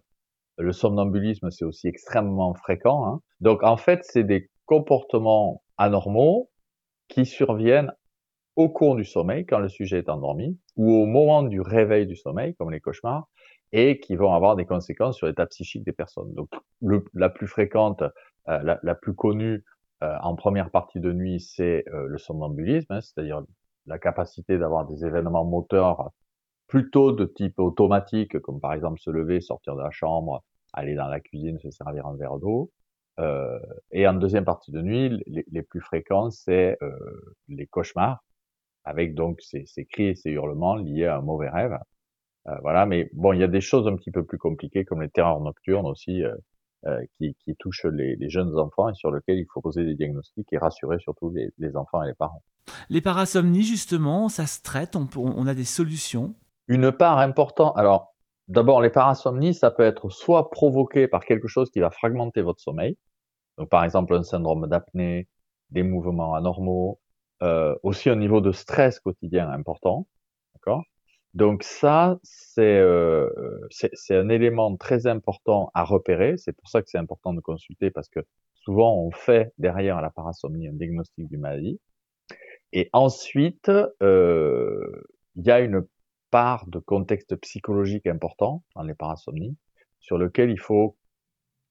le 0.58 0.72
somnambulisme, 0.72 1.50
c'est 1.50 1.64
aussi 1.64 1.88
extrêmement 1.88 2.54
fréquent. 2.54 3.06
Hein. 3.06 3.20
Donc 3.40 3.62
en 3.62 3.76
fait, 3.76 4.00
c'est 4.04 4.24
des 4.24 4.50
comportements 4.66 5.62
anormaux 5.78 6.50
qui 7.08 7.26
surviennent 7.26 7.92
au 8.56 8.68
cours 8.68 8.96
du 8.96 9.04
sommeil, 9.04 9.46
quand 9.46 9.58
le 9.58 9.68
sujet 9.68 9.98
est 9.98 10.10
endormi, 10.10 10.58
ou 10.76 10.92
au 10.92 11.06
moment 11.06 11.42
du 11.42 11.60
réveil 11.60 12.06
du 12.06 12.16
sommeil, 12.16 12.54
comme 12.56 12.70
les 12.70 12.80
cauchemars, 12.80 13.28
et 13.72 13.98
qui 13.98 14.14
vont 14.16 14.34
avoir 14.34 14.56
des 14.56 14.66
conséquences 14.66 15.16
sur 15.16 15.26
l'état 15.26 15.46
psychique 15.46 15.84
des 15.84 15.92
personnes. 15.92 16.34
Donc 16.34 16.50
la 17.14 17.30
plus 17.30 17.46
fréquente, 17.46 18.02
euh, 18.48 18.58
la, 18.62 18.78
la, 18.82 18.94
plus 18.94 19.14
connue, 19.14 19.64
euh, 20.02 20.16
en 20.22 20.34
première 20.36 20.70
partie 20.70 21.00
de 21.00 21.12
nuit, 21.12 21.40
c'est 21.40 21.84
euh, 21.88 22.06
le 22.06 22.18
somnambulisme, 22.18 22.92
hein, 22.92 23.00
c'est-à-dire 23.00 23.42
la 23.86 23.98
capacité 23.98 24.58
d'avoir 24.58 24.86
des 24.86 25.04
événements 25.04 25.44
moteurs 25.44 26.10
plutôt 26.66 27.12
de 27.12 27.24
type 27.24 27.58
automatique, 27.58 28.38
comme 28.40 28.60
par 28.60 28.72
exemple 28.72 29.00
se 29.00 29.10
lever, 29.10 29.40
sortir 29.40 29.76
de 29.76 29.82
la 29.82 29.90
chambre, 29.90 30.42
aller 30.72 30.94
dans 30.94 31.08
la 31.08 31.20
cuisine, 31.20 31.58
se 31.58 31.70
servir 31.70 32.06
un 32.06 32.16
verre 32.16 32.38
d'eau. 32.38 32.70
Euh, 33.20 33.58
et 33.90 34.06
en 34.08 34.14
deuxième 34.14 34.44
partie 34.44 34.72
de 34.72 34.80
nuit, 34.80 35.22
les, 35.26 35.62
plus 35.62 35.80
fréquents, 35.80 36.30
c'est 36.30 36.78
euh, 36.82 36.96
les 37.48 37.66
cauchemars, 37.66 38.24
avec 38.84 39.14
donc 39.14 39.40
ces, 39.42 39.66
ces, 39.66 39.84
cris 39.84 40.08
et 40.08 40.14
ces 40.14 40.30
hurlements 40.30 40.76
liés 40.76 41.06
à 41.06 41.18
un 41.18 41.20
mauvais 41.20 41.50
rêve. 41.50 41.78
Euh, 42.48 42.56
voilà, 42.62 42.86
mais 42.86 43.10
bon, 43.12 43.32
il 43.32 43.40
y 43.40 43.44
a 43.44 43.48
des 43.48 43.60
choses 43.60 43.86
un 43.86 43.96
petit 43.96 44.10
peu 44.10 44.24
plus 44.24 44.38
compliquées, 44.38 44.84
comme 44.84 45.02
les 45.02 45.10
terreurs 45.10 45.40
nocturnes 45.40 45.86
aussi, 45.86 46.24
euh, 46.24 46.34
qui, 47.16 47.36
qui 47.44 47.54
touchent 47.56 47.84
les, 47.84 48.16
les, 48.16 48.28
jeunes 48.28 48.58
enfants 48.58 48.88
et 48.88 48.94
sur 48.94 49.10
lesquels 49.10 49.38
il 49.38 49.46
faut 49.52 49.60
poser 49.60 49.84
des 49.84 49.94
diagnostics 49.94 50.48
et 50.52 50.58
rassurer 50.58 50.98
surtout 50.98 51.30
les, 51.30 51.50
les 51.58 51.76
enfants 51.76 52.02
et 52.02 52.08
les 52.08 52.14
parents. 52.14 52.42
Les 52.88 53.00
parasomnies, 53.00 53.62
justement, 53.62 54.28
ça 54.28 54.46
se 54.46 54.62
traite, 54.62 54.96
on, 54.96 55.08
on 55.16 55.46
a 55.46 55.54
des 55.54 55.64
solutions 55.64 56.34
Une 56.68 56.90
part 56.92 57.18
importante, 57.18 57.76
alors 57.76 58.14
d'abord 58.48 58.80
les 58.80 58.90
parasomnies, 58.90 59.54
ça 59.54 59.70
peut 59.70 59.84
être 59.84 60.10
soit 60.10 60.50
provoqué 60.50 61.08
par 61.08 61.24
quelque 61.24 61.48
chose 61.48 61.70
qui 61.70 61.80
va 61.80 61.90
fragmenter 61.90 62.42
votre 62.42 62.60
sommeil, 62.60 62.96
donc 63.58 63.68
par 63.68 63.84
exemple 63.84 64.14
un 64.14 64.22
syndrome 64.22 64.66
d'apnée, 64.68 65.28
des 65.70 65.82
mouvements 65.82 66.34
anormaux, 66.34 67.00
euh, 67.42 67.74
aussi 67.82 68.10
un 68.10 68.16
niveau 68.16 68.40
de 68.40 68.52
stress 68.52 69.00
quotidien 69.00 69.48
important, 69.50 70.06
d'accord? 70.54 70.84
Donc 71.34 71.62
ça, 71.62 72.18
euh, 72.58 73.30
c'est 73.70 74.16
un 74.16 74.28
élément 74.28 74.76
très 74.76 75.06
important 75.06 75.70
à 75.74 75.84
repérer. 75.84 76.36
C'est 76.36 76.52
pour 76.52 76.68
ça 76.68 76.82
que 76.82 76.90
c'est 76.90 76.98
important 76.98 77.32
de 77.32 77.40
consulter 77.40 77.90
parce 77.90 78.08
que 78.08 78.20
souvent 78.54 78.96
on 78.96 79.10
fait 79.10 79.52
derrière 79.58 80.00
la 80.02 80.10
parasomnie 80.10 80.68
un 80.68 80.74
diagnostic 80.74 81.26
du 81.28 81.38
maladie. 81.38 81.80
Et 82.72 82.90
ensuite, 82.92 83.70
euh, 84.02 85.02
il 85.36 85.46
y 85.46 85.50
a 85.50 85.60
une 85.60 85.86
part 86.30 86.66
de 86.66 86.78
contexte 86.78 87.36
psychologique 87.36 88.06
important 88.06 88.62
dans 88.74 88.82
les 88.82 88.94
parasomnies 88.94 89.56
sur 90.00 90.18
lequel 90.18 90.50
il 90.50 90.60
faut 90.60 90.96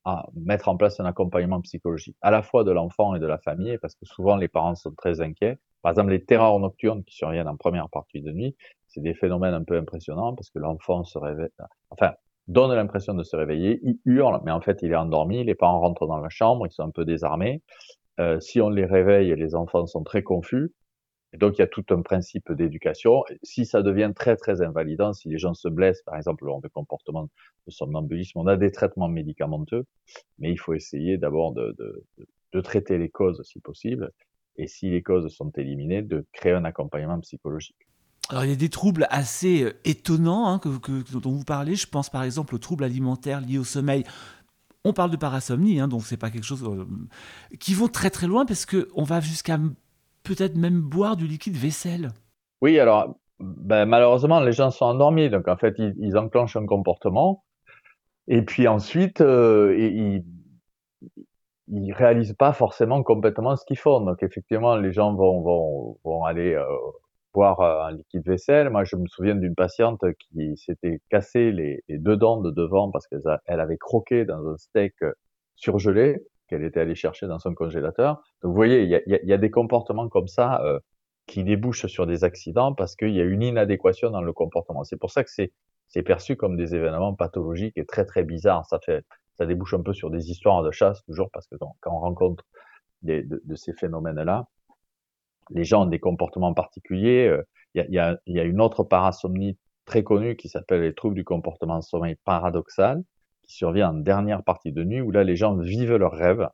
ah, 0.05 0.27
mettre 0.33 0.67
en 0.69 0.77
place 0.77 0.99
un 0.99 1.05
accompagnement 1.05 1.61
psychologique, 1.61 2.17
à 2.21 2.31
la 2.31 2.41
fois 2.41 2.63
de 2.63 2.71
l'enfant 2.71 3.13
et 3.13 3.19
de 3.19 3.27
la 3.27 3.37
famille, 3.37 3.77
parce 3.79 3.93
que 3.93 4.05
souvent 4.05 4.35
les 4.35 4.47
parents 4.47 4.73
sont 4.75 4.93
très 4.93 5.21
inquiets. 5.21 5.59
Par 5.83 5.91
exemple, 5.91 6.11
les 6.11 6.23
terreurs 6.23 6.59
nocturnes 6.59 7.03
qui 7.03 7.15
surviennent 7.15 7.47
en 7.47 7.57
première 7.57 7.89
partie 7.89 8.21
de 8.21 8.31
nuit, 8.31 8.55
c'est 8.91 9.01
des 9.01 9.13
phénomènes 9.13 9.53
un 9.53 9.63
peu 9.63 9.77
impressionnants 9.77 10.35
parce 10.35 10.49
que 10.49 10.59
l'enfant 10.59 11.03
se 11.03 11.17
réveille, 11.17 11.49
enfin, 11.89 12.13
donne 12.47 12.73
l'impression 12.73 13.13
de 13.13 13.23
se 13.23 13.35
réveiller, 13.35 13.79
il 13.83 13.99
hurle, 14.05 14.41
mais 14.43 14.51
en 14.51 14.61
fait, 14.61 14.81
il 14.81 14.91
est 14.91 14.95
endormi, 14.95 15.43
les 15.43 15.55
parents 15.55 15.79
rentrent 15.79 16.07
dans 16.07 16.17
la 16.17 16.29
chambre, 16.29 16.67
ils 16.67 16.71
sont 16.71 16.83
un 16.83 16.91
peu 16.91 17.05
désarmés. 17.05 17.61
Euh, 18.19 18.39
si 18.39 18.61
on 18.61 18.69
les 18.69 18.85
réveille, 18.85 19.33
les 19.35 19.55
enfants 19.55 19.87
sont 19.87 20.03
très 20.03 20.23
confus. 20.23 20.73
Donc, 21.33 21.57
il 21.57 21.61
y 21.61 21.63
a 21.63 21.67
tout 21.67 21.85
un 21.91 22.01
principe 22.01 22.51
d'éducation. 22.51 23.23
Si 23.41 23.65
ça 23.65 23.81
devient 23.81 24.11
très, 24.13 24.35
très 24.35 24.61
invalidant, 24.61 25.13
si 25.13 25.29
les 25.29 25.37
gens 25.37 25.53
se 25.53 25.69
blessent, 25.69 26.01
par 26.01 26.17
exemple, 26.17 26.45
lors 26.45 26.59
de 26.59 26.67
comportements 26.67 27.23
de 27.67 27.71
somnambulisme, 27.71 28.37
on 28.39 28.47
a 28.47 28.57
des 28.57 28.71
traitements 28.71 29.07
médicamenteux, 29.07 29.85
mais 30.39 30.51
il 30.51 30.57
faut 30.59 30.73
essayer 30.73 31.17
d'abord 31.17 31.53
de, 31.53 31.73
de 32.51 32.61
traiter 32.61 32.97
les 32.97 33.09
causes 33.09 33.41
si 33.43 33.61
possible. 33.61 34.11
Et 34.57 34.67
si 34.67 34.89
les 34.89 35.01
causes 35.01 35.33
sont 35.33 35.51
éliminées, 35.51 36.01
de 36.01 36.25
créer 36.33 36.51
un 36.51 36.65
accompagnement 36.65 37.19
psychologique. 37.21 37.87
Alors 38.31 38.45
il 38.45 38.49
y 38.49 38.53
a 38.53 38.57
des 38.57 38.69
troubles 38.69 39.07
assez 39.09 39.63
euh, 39.63 39.73
étonnants 39.83 40.47
hein, 40.47 40.61
dont 41.21 41.31
vous 41.31 41.43
parlez. 41.43 41.75
Je 41.75 41.85
pense 41.85 42.09
par 42.09 42.23
exemple 42.23 42.55
aux 42.55 42.59
troubles 42.59 42.85
alimentaires 42.85 43.41
liés 43.41 43.57
au 43.57 43.65
sommeil. 43.65 44.05
On 44.85 44.93
parle 44.93 45.11
de 45.11 45.17
parasomnie, 45.17 45.79
hein, 45.79 45.89
donc 45.89 46.03
c'est 46.03 46.17
pas 46.17 46.29
quelque 46.29 46.45
chose 46.45 46.63
euh, 46.63 46.85
qui 47.59 47.73
vont 47.73 47.89
très 47.89 48.09
très 48.09 48.27
loin 48.27 48.45
parce 48.45 48.65
que 48.65 48.87
on 48.95 49.03
va 49.03 49.19
jusqu'à 49.19 49.59
peut-être 50.23 50.55
même 50.55 50.79
boire 50.79 51.17
du 51.17 51.27
liquide 51.27 51.57
vaisselle. 51.57 52.11
Oui, 52.61 52.79
alors 52.79 53.15
ben, 53.39 53.85
malheureusement 53.85 54.39
les 54.39 54.53
gens 54.53 54.71
sont 54.71 54.85
endormis, 54.85 55.29
donc 55.29 55.49
en 55.49 55.57
fait 55.57 55.75
ils, 55.77 56.17
enclenchent 56.17 56.55
un 56.55 56.65
comportement 56.65 57.43
et 58.29 58.43
puis 58.43 58.67
ensuite 58.69 59.19
euh, 59.19 59.75
ils, 59.77 60.23
ils 61.67 61.91
réalisent 61.91 62.35
pas 62.37 62.53
forcément 62.53 63.03
complètement 63.03 63.57
ce 63.57 63.65
qu'ils 63.65 63.77
font. 63.77 63.99
Donc 63.99 64.23
effectivement 64.23 64.77
les 64.77 64.93
gens 64.93 65.13
vont 65.13 65.41
vont, 65.41 65.97
vont 66.05 66.23
aller 66.23 66.57
boire 67.33 67.59
euh, 67.61 67.83
un 67.83 67.91
liquide 67.91 68.25
vaisselle. 68.25 68.69
Moi, 68.69 68.83
je 68.83 68.95
me 68.95 69.07
souviens 69.07 69.35
d'une 69.35 69.55
patiente 69.55 70.03
qui 70.19 70.57
s'était 70.57 70.99
cassé 71.09 71.51
les, 71.51 71.83
deux 71.89 72.17
dents 72.17 72.41
de 72.41 72.51
devant 72.51 72.91
parce 72.91 73.07
qu'elle 73.07 73.21
elle 73.45 73.59
avait 73.59 73.77
croqué 73.77 74.25
dans 74.25 74.47
un 74.47 74.57
steak 74.57 74.93
euh, 75.03 75.13
surgelé 75.55 76.23
qu'elle 76.47 76.63
était 76.63 76.81
allée 76.81 76.95
chercher 76.95 77.27
dans 77.27 77.39
son 77.39 77.53
congélateur. 77.53 78.15
Donc, 78.41 78.49
vous 78.49 78.55
voyez, 78.55 78.83
il 78.83 78.89
y 78.89 78.95
a, 78.95 79.01
y 79.05 79.33
a, 79.33 79.37
des 79.37 79.51
comportements 79.51 80.09
comme 80.09 80.27
ça 80.27 80.61
euh, 80.63 80.79
qui 81.27 81.43
débouchent 81.43 81.87
sur 81.87 82.07
des 82.07 82.23
accidents 82.23 82.73
parce 82.73 82.95
qu'il 82.95 83.13
y 83.13 83.21
a 83.21 83.23
une 83.23 83.41
inadéquation 83.43 84.09
dans 84.09 84.21
le 84.21 84.33
comportement. 84.33 84.83
C'est 84.83 84.97
pour 84.97 85.11
ça 85.11 85.23
que 85.23 85.29
c'est 85.31 85.51
c'est 85.87 86.03
perçu 86.03 86.37
comme 86.37 86.55
des 86.55 86.73
événements 86.73 87.13
pathologiques 87.13 87.77
et 87.77 87.85
très 87.85 88.05
très 88.05 88.23
bizarres. 88.23 88.65
Ça 88.65 88.79
fait 88.79 89.03
ça 89.37 89.45
débouche 89.45 89.73
un 89.73 89.81
peu 89.81 89.93
sur 89.93 90.09
des 90.09 90.31
histoires 90.31 90.63
de 90.63 90.71
chasse 90.71 91.03
toujours 91.03 91.29
parce 91.31 91.47
que 91.47 91.55
quand, 91.57 91.75
on 91.85 91.99
rencontre 91.99 92.45
des, 93.01 93.23
de, 93.23 93.41
de 93.43 93.55
ces 93.55 93.73
phénomènes-là, 93.73 94.47
les 95.53 95.63
gens 95.63 95.83
ont 95.83 95.87
des 95.87 95.99
comportements 95.99 96.53
particuliers. 96.53 97.27
Euh, 97.27 97.43
il 97.73 97.85
y, 97.89 97.99
a, 97.99 98.17
y, 98.25 98.39
a, 98.39 98.43
une 98.43 98.61
autre 98.61 98.83
parasomnie 98.83 99.57
très 99.85 100.03
connue 100.03 100.35
qui 100.35 100.49
s'appelle 100.49 100.81
les 100.81 100.93
troubles 100.93 101.15
du 101.15 101.23
comportement 101.23 101.81
sommeil 101.81 102.15
paradoxal, 102.25 103.03
qui 103.43 103.55
survient 103.55 103.91
en 103.91 103.93
dernière 103.93 104.43
partie 104.43 104.71
de 104.71 104.83
nuit, 104.83 105.01
où 105.01 105.11
là, 105.11 105.23
les 105.23 105.35
gens 105.35 105.55
vivent 105.55 105.95
leurs 105.95 106.13
rêves. 106.13 106.47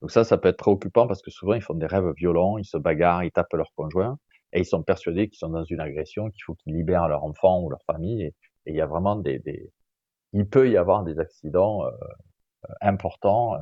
Donc 0.00 0.10
ça, 0.10 0.24
ça 0.24 0.38
peut 0.38 0.48
être 0.48 0.56
préoccupant 0.56 1.06
parce 1.06 1.22
que 1.22 1.30
souvent, 1.30 1.54
ils 1.54 1.62
font 1.62 1.74
des 1.74 1.86
rêves 1.86 2.12
violents, 2.16 2.58
ils 2.58 2.64
se 2.64 2.76
bagarrent, 2.76 3.22
ils 3.22 3.30
tapent 3.30 3.52
leur 3.52 3.72
conjoint, 3.76 4.18
et 4.52 4.60
ils 4.60 4.66
sont 4.66 4.82
persuadés 4.82 5.28
qu'ils 5.28 5.38
sont 5.38 5.50
dans 5.50 5.64
une 5.64 5.80
agression, 5.80 6.30
qu'il 6.30 6.42
faut 6.42 6.54
qu'ils 6.54 6.74
libèrent 6.74 7.08
leur 7.08 7.24
enfant 7.24 7.62
ou 7.62 7.70
leur 7.70 7.82
famille. 7.84 8.22
Et, 8.24 8.34
il 8.66 8.74
y 8.74 8.80
a 8.80 8.86
vraiment 8.86 9.16
des, 9.16 9.38
des, 9.38 9.72
il 10.32 10.46
peut 10.48 10.70
y 10.70 10.76
avoir 10.76 11.02
des 11.02 11.18
accidents 11.18 11.82
importants 12.80 13.56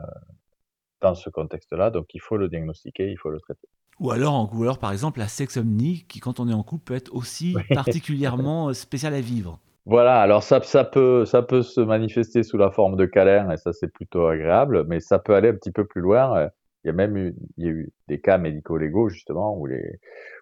dans 1.00 1.14
ce 1.14 1.30
contexte-là. 1.30 1.90
Donc, 1.90 2.14
il 2.14 2.20
faut 2.20 2.36
le 2.36 2.48
diagnostiquer, 2.48 3.10
il 3.10 3.18
faut 3.18 3.30
le 3.30 3.40
traiter. 3.40 3.68
Ou 4.01 4.11
alors, 4.11 4.34
en, 4.34 4.51
ou 4.53 4.74
par 4.74 4.92
exemple, 4.92 5.18
la 5.18 5.28
sexomnie, 5.28 6.05
qui, 6.09 6.20
quand 6.20 6.40
on 6.40 6.49
est 6.49 6.55
en 6.55 6.62
couple, 6.62 6.84
peut 6.84 6.94
être 6.94 7.14
aussi 7.14 7.55
particulièrement 7.74 8.72
spéciale 8.72 9.14
à 9.14 9.20
vivre. 9.20 9.59
Voilà, 9.86 10.20
alors 10.20 10.42
ça, 10.42 10.61
ça, 10.62 10.84
peut, 10.84 11.24
ça 11.24 11.42
peut 11.42 11.62
se 11.62 11.80
manifester 11.80 12.42
sous 12.42 12.59
la 12.59 12.70
forme 12.70 12.96
de 12.96 13.07
câlin, 13.07 13.51
et 13.51 13.57
ça, 13.57 13.72
c'est 13.72 13.92
plutôt 13.92 14.26
agréable, 14.26 14.84
mais 14.86 15.01
ça 15.01 15.18
peut 15.18 15.34
aller 15.34 15.49
un 15.49 15.55
petit 15.55 15.72
peu 15.72 15.86
plus 15.86 16.03
loin. 16.03 16.49
Il 16.84 16.88
y 16.88 16.90
a 16.90 16.92
même 16.92 17.16
eu, 17.16 17.34
il 17.57 17.64
y 17.64 17.68
a 17.68 17.70
eu 17.70 17.90
des 18.07 18.20
cas 18.20 18.38
médico-légaux, 18.38 19.09
justement, 19.09 19.57
où 19.57 19.66
les, 19.66 19.99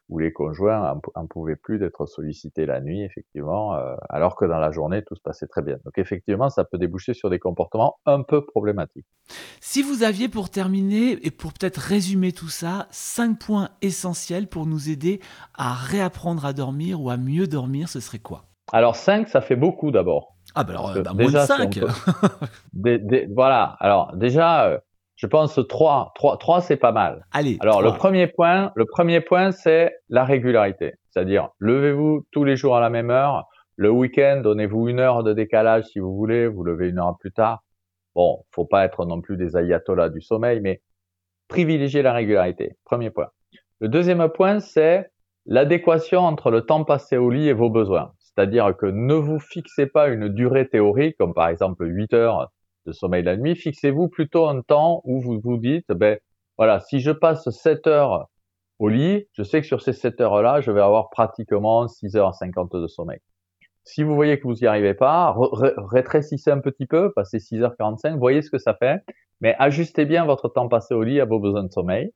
où 0.08 0.18
les 0.18 0.32
conjoints 0.32 1.00
n'en 1.16 1.26
pouvaient 1.26 1.56
plus 1.56 1.78
d'être 1.78 2.06
sollicités 2.06 2.66
la 2.66 2.80
nuit, 2.80 3.02
effectivement, 3.02 3.74
euh, 3.74 3.96
alors 4.08 4.36
que 4.36 4.44
dans 4.44 4.58
la 4.58 4.70
journée, 4.70 5.02
tout 5.02 5.16
se 5.16 5.20
passait 5.20 5.46
très 5.46 5.62
bien. 5.62 5.76
Donc 5.84 5.98
effectivement, 5.98 6.48
ça 6.48 6.64
peut 6.64 6.78
déboucher 6.78 7.14
sur 7.14 7.28
des 7.28 7.38
comportements 7.38 7.96
un 8.06 8.22
peu 8.22 8.44
problématiques. 8.44 9.06
Si 9.60 9.82
vous 9.82 10.04
aviez 10.04 10.28
pour 10.28 10.50
terminer 10.50 11.18
et 11.26 11.30
pour 11.30 11.52
peut-être 11.52 11.78
résumer 11.78 12.32
tout 12.32 12.48
ça, 12.48 12.86
cinq 12.90 13.38
points 13.38 13.70
essentiels 13.82 14.46
pour 14.46 14.66
nous 14.66 14.90
aider 14.90 15.20
à 15.54 15.74
réapprendre 15.74 16.44
à 16.44 16.52
dormir 16.52 17.00
ou 17.00 17.10
à 17.10 17.16
mieux 17.16 17.48
dormir, 17.48 17.88
ce 17.88 18.00
serait 18.00 18.20
quoi? 18.20 18.44
Alors 18.72 18.96
cinq, 18.96 19.28
ça 19.28 19.40
fait 19.40 19.56
beaucoup 19.56 19.90
d'abord. 19.90 20.36
Ah 20.54 20.64
ben 20.64 20.74
alors, 20.74 20.94
bah, 21.02 21.12
moins 21.12 21.32
de 21.32 21.38
cinq 21.38 21.80
Voilà, 23.34 23.76
alors 23.80 24.16
déjà... 24.16 24.66
Euh, 24.66 24.78
je 25.16 25.26
pense 25.26 25.58
trois, 25.68 26.12
trois, 26.14 26.36
trois, 26.36 26.60
c'est 26.60 26.76
pas 26.76 26.92
mal. 26.92 27.26
Allez. 27.32 27.56
Alors 27.60 27.82
le 27.82 27.92
premier 27.92 28.26
point, 28.26 28.72
le 28.76 28.84
premier 28.84 29.20
point, 29.20 29.50
c'est 29.50 29.96
la 30.08 30.24
régularité, 30.24 30.94
c'est-à-dire 31.10 31.48
levez-vous 31.58 32.26
tous 32.30 32.44
les 32.44 32.56
jours 32.56 32.76
à 32.76 32.80
la 32.80 32.90
même 32.90 33.10
heure. 33.10 33.44
Le 33.76 33.90
week-end, 33.90 34.40
donnez-vous 34.42 34.88
une 34.88 35.00
heure 35.00 35.22
de 35.22 35.32
décalage 35.32 35.84
si 35.84 35.98
vous 35.98 36.14
voulez. 36.14 36.46
Vous 36.46 36.64
levez 36.64 36.88
une 36.88 36.98
heure 36.98 37.16
plus 37.18 37.32
tard. 37.32 37.62
Bon, 38.14 38.44
faut 38.50 38.64
pas 38.64 38.84
être 38.84 39.04
non 39.04 39.20
plus 39.20 39.36
des 39.36 39.56
ayatollahs 39.56 40.08
du 40.08 40.22
sommeil, 40.22 40.60
mais 40.60 40.80
privilégiez 41.48 42.00
la 42.00 42.14
régularité. 42.14 42.76
Premier 42.84 43.10
point. 43.10 43.28
Le 43.80 43.88
deuxième 43.88 44.26
point, 44.30 44.60
c'est 44.60 45.10
l'adéquation 45.44 46.20
entre 46.20 46.50
le 46.50 46.62
temps 46.62 46.84
passé 46.84 47.18
au 47.18 47.30
lit 47.30 47.48
et 47.48 47.52
vos 47.52 47.68
besoins. 47.68 48.12
C'est-à-dire 48.18 48.74
que 48.76 48.86
ne 48.86 49.14
vous 49.14 49.38
fixez 49.38 49.86
pas 49.86 50.08
une 50.08 50.28
durée 50.28 50.68
théorique, 50.68 51.16
comme 51.18 51.34
par 51.34 51.48
exemple 51.48 51.86
8 51.86 52.14
heures 52.14 52.50
de 52.86 52.92
sommeil 52.92 53.22
la 53.22 53.36
nuit, 53.36 53.56
fixez-vous 53.56 54.08
plutôt 54.08 54.46
un 54.46 54.62
temps 54.62 55.02
où 55.04 55.20
vous 55.20 55.40
vous 55.42 55.58
dites, 55.58 55.88
ben 55.88 56.18
voilà, 56.56 56.80
si 56.80 57.00
je 57.00 57.10
passe 57.10 57.48
7 57.48 57.86
heures 57.86 58.28
au 58.78 58.88
lit, 58.88 59.26
je 59.32 59.42
sais 59.42 59.60
que 59.60 59.66
sur 59.66 59.82
ces 59.82 59.92
7 59.92 60.20
heures-là, 60.20 60.60
je 60.60 60.70
vais 60.70 60.80
avoir 60.80 61.10
pratiquement 61.10 61.86
6h50 61.86 62.80
de 62.80 62.86
sommeil. 62.86 63.18
Si 63.84 64.02
vous 64.02 64.14
voyez 64.14 64.38
que 64.38 64.44
vous 64.44 64.54
n'y 64.54 64.66
arrivez 64.66 64.94
pas, 64.94 65.36
rétrécissez 65.92 66.50
un 66.50 66.60
petit 66.60 66.86
peu, 66.86 67.12
passez 67.12 67.38
6h45, 67.38 68.18
voyez 68.18 68.42
ce 68.42 68.50
que 68.50 68.58
ça 68.58 68.74
fait, 68.74 69.00
mais 69.40 69.54
ajustez 69.58 70.06
bien 70.06 70.24
votre 70.24 70.48
temps 70.48 70.68
passé 70.68 70.94
au 70.94 71.02
lit 71.02 71.20
à 71.20 71.24
vos 71.24 71.38
besoins 71.38 71.64
de 71.64 71.72
sommeil. 71.72 72.10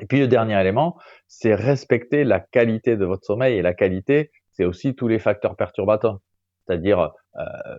Et 0.00 0.06
puis 0.06 0.18
le 0.18 0.28
dernier 0.28 0.60
élément, 0.60 0.98
c'est 1.28 1.54
respecter 1.54 2.24
la 2.24 2.40
qualité 2.40 2.96
de 2.96 3.04
votre 3.04 3.24
sommeil. 3.24 3.56
Et 3.56 3.62
la 3.62 3.74
qualité, 3.74 4.30
c'est 4.52 4.64
aussi 4.64 4.94
tous 4.94 5.08
les 5.08 5.18
facteurs 5.18 5.56
perturbateurs. 5.56 6.18
C'est-à-dire, 6.66 7.12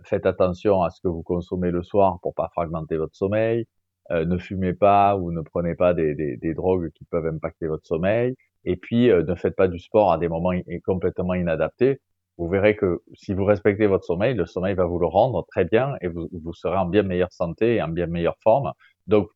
faites 0.04 0.26
attention 0.26 0.82
à 0.82 0.90
ce 0.90 1.00
que 1.00 1.08
vous 1.08 1.22
consommez 1.22 1.70
le 1.70 1.82
soir 1.82 2.18
pour 2.22 2.34
pas 2.34 2.48
fragmenter 2.52 2.96
votre 2.96 3.16
sommeil. 3.16 3.66
Euh, 4.12 4.24
ne 4.24 4.38
fumez 4.38 4.72
pas 4.74 5.16
ou 5.16 5.32
ne 5.32 5.40
prenez 5.40 5.74
pas 5.74 5.94
des, 5.94 6.14
des, 6.14 6.36
des, 6.36 6.54
drogues 6.54 6.90
qui 6.92 7.04
peuvent 7.04 7.26
impacter 7.26 7.66
votre 7.66 7.86
sommeil. 7.86 8.36
Et 8.64 8.76
puis, 8.76 9.10
euh, 9.10 9.24
ne 9.24 9.34
faites 9.34 9.56
pas 9.56 9.68
du 9.68 9.78
sport 9.78 10.12
à 10.12 10.18
des 10.18 10.28
moments 10.28 10.52
complètement 10.84 11.34
inadaptés. 11.34 12.00
Vous 12.38 12.48
verrez 12.48 12.76
que 12.76 13.02
si 13.14 13.34
vous 13.34 13.44
respectez 13.44 13.86
votre 13.86 14.04
sommeil, 14.04 14.34
le 14.34 14.46
sommeil 14.46 14.74
va 14.74 14.84
vous 14.84 14.98
le 14.98 15.06
rendre 15.06 15.44
très 15.50 15.64
bien 15.64 15.94
et 16.02 16.08
vous, 16.08 16.28
vous 16.32 16.52
serez 16.54 16.76
en 16.76 16.86
bien 16.86 17.02
meilleure 17.02 17.32
santé 17.32 17.76
et 17.76 17.82
en 17.82 17.88
bien 17.88 18.06
meilleure 18.06 18.36
forme. 18.42 18.72
Donc, 19.06 19.28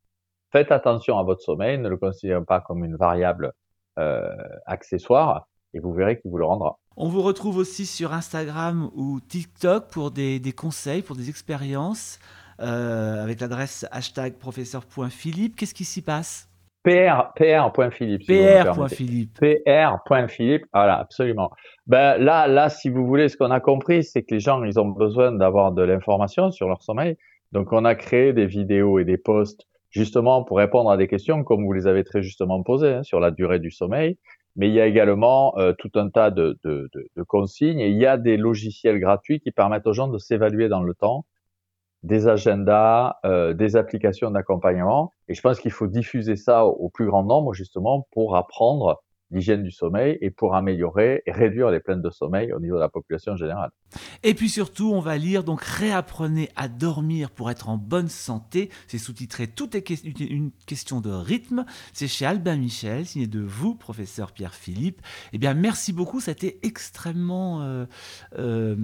faites 0.53 0.73
attention 0.73 1.19
à 1.19 1.23
votre 1.25 1.43
sommeil, 1.43 1.79
ne 1.79 1.89
le 1.89 1.97
considérez 1.97 2.45
pas 2.45 2.61
comme 2.61 2.85
une 2.85 2.97
variable 2.97 3.53
euh, 3.99 4.37
accessoire 4.67 5.49
et 5.75 5.81
vous 5.81 5.93
verrez 5.93 6.21
qu'il 6.21 6.31
vous 6.31 6.39
le 6.39 6.45
rendra. 6.45 6.79
On 6.97 7.09
vous 7.09 7.23
retrouve 7.23 7.57
aussi 7.57 7.87
sur 7.87 8.13
Instagram 8.13 8.91
ou 8.95 9.21
TikTok 9.21 9.89
pour 9.91 10.11
des, 10.11 10.41
conseils, 10.57 11.03
pour 11.03 11.17
des 11.17 11.29
expériences, 11.31 12.19
euh, 12.61 13.23
avec 13.23 13.41
l'adresse 13.41 13.87
hashtag 13.91 14.35
professeur.philippe. 14.35 15.57
Qu'est-ce 15.57 15.75
qui 15.75 15.85
s'y 15.85 16.03
passe? 16.03 16.49
PR, 16.83 17.33
PR.philippe. 17.37 18.27
PR.philippe. 18.27 19.39
PR.philippe. 19.41 20.65
Voilà, 20.73 20.99
absolument. 20.99 21.51
Ben, 21.87 22.17
là, 22.17 22.49
là, 22.49 22.69
si 22.71 22.89
vous 22.89 23.07
voulez, 23.07 23.29
ce 23.29 23.37
qu'on 23.37 23.51
a 23.51 23.61
compris, 23.61 24.03
c'est 24.03 24.23
que 24.23 24.35
les 24.35 24.41
gens, 24.41 24.63
ils 24.65 24.81
ont 24.81 24.89
besoin 24.89 25.33
d'avoir 25.33 25.73
de 25.73 25.83
l'information 25.83 26.51
sur 26.51 26.69
leur 26.69 26.83
sommeil. 26.83 27.17
Donc, 27.53 27.73
on 27.73 27.85
a 27.85 27.95
créé 27.95 28.33
des 28.33 28.47
vidéos 28.47 28.99
et 28.99 29.05
des 29.05 29.19
posts 29.19 29.67
justement 29.91 30.45
pour 30.45 30.59
répondre 30.59 30.91
à 30.91 30.97
des 30.97 31.09
questions 31.09 31.45
comme 31.45 31.65
vous 31.65 31.73
les 31.73 31.87
avez 31.87 32.05
très 32.05 32.23
justement 32.23 32.63
posées 32.63 32.95
hein, 32.95 33.03
sur 33.03 33.21
la 33.21 33.31
durée 33.31 33.59
du 33.59 33.71
sommeil 33.71 34.17
mais 34.57 34.69
il 34.69 34.75
y 34.75 34.81
a 34.81 34.87
également 34.87 35.57
euh, 35.59 35.73
tout 35.79 35.91
un 35.95 36.09
tas 36.11 36.31
de, 36.31 36.59
de, 36.65 36.89
de, 36.93 37.09
de, 37.17 37.23
consignes 37.23 37.81
et 37.81 37.89
il 37.89 37.97
y 37.97 38.07
a 38.07 38.17
des 38.17 38.37
logiciels 38.37 38.99
gratuits 38.99 39.41
qui 39.41 39.51
permettent 39.51 39.87
aux 39.87 39.93
gens 39.93 40.09
de 40.09 40.19
s'évaluer 40.19 40.69
dans 40.69 40.83
le 40.83 40.95
temps, 40.95 41.27
des 42.03 42.29
agendas, 42.29 43.17
euh, 43.25 43.53
des 43.55 43.77
applications 43.77 44.31
d'accompagnement. 44.31 45.13
Et 45.29 45.35
je 45.35 45.41
pense 45.41 45.61
qu'il 45.61 45.71
faut 45.71 45.87
diffuser 45.87 46.37
ça 46.37 46.65
au, 46.67 46.89
plus 46.89 47.07
grand 47.07 47.23
nombre 47.23 47.55
justement 47.55 48.09
pour 48.13 48.37
apprendre 48.37 49.03
l'hygiène 49.31 49.63
du 49.63 49.71
sommeil 49.71 50.19
et 50.21 50.31
pour 50.31 50.55
améliorer 50.55 51.23
et 51.27 51.33
réduire 51.33 51.71
les 51.71 51.81
plaintes 51.81 52.03
de 52.03 52.11
sommeil 52.11 52.53
au 52.53 52.61
niveau 52.61 52.77
de 52.77 52.81
la 52.81 52.89
population 52.89 53.37
générale. 53.37 53.71
Et 54.23 54.35
puis 54.35 54.49
surtout, 54.49 54.93
on 54.93 55.01
va 55.01 55.17
lire 55.17 55.45
donc 55.45 55.63
Réapprenez 55.63 56.51
à 56.57 56.69
dormir 56.69 57.31
pour 57.31 57.51
être 57.51 57.69
en 57.69 57.77
bonne 57.77 58.09
santé. 58.09 58.71
C'est 58.87 58.99
sous-titré 58.99 59.47
Tout 59.47 59.77
est 59.77 59.89
une 60.21 60.51
question 60.67 61.01
de 61.01 61.11
rythme. 61.11 61.65
C'est 61.93 62.09
chez 62.09 62.27
Albin 62.27 62.57
Michel, 62.57 63.07
signé 63.07 63.27
de 63.27 63.41
vous, 63.41 63.75
professeur 63.75 64.33
Pierre 64.33 64.55
Philippe. 64.55 65.01
Eh 65.33 65.39
bien, 65.39 65.55
merci 65.55 65.93
beaucoup. 65.93 66.21
C'était 66.21 66.59
extrêmement 66.63 67.63
euh, 67.63 67.87
euh, 68.39 68.77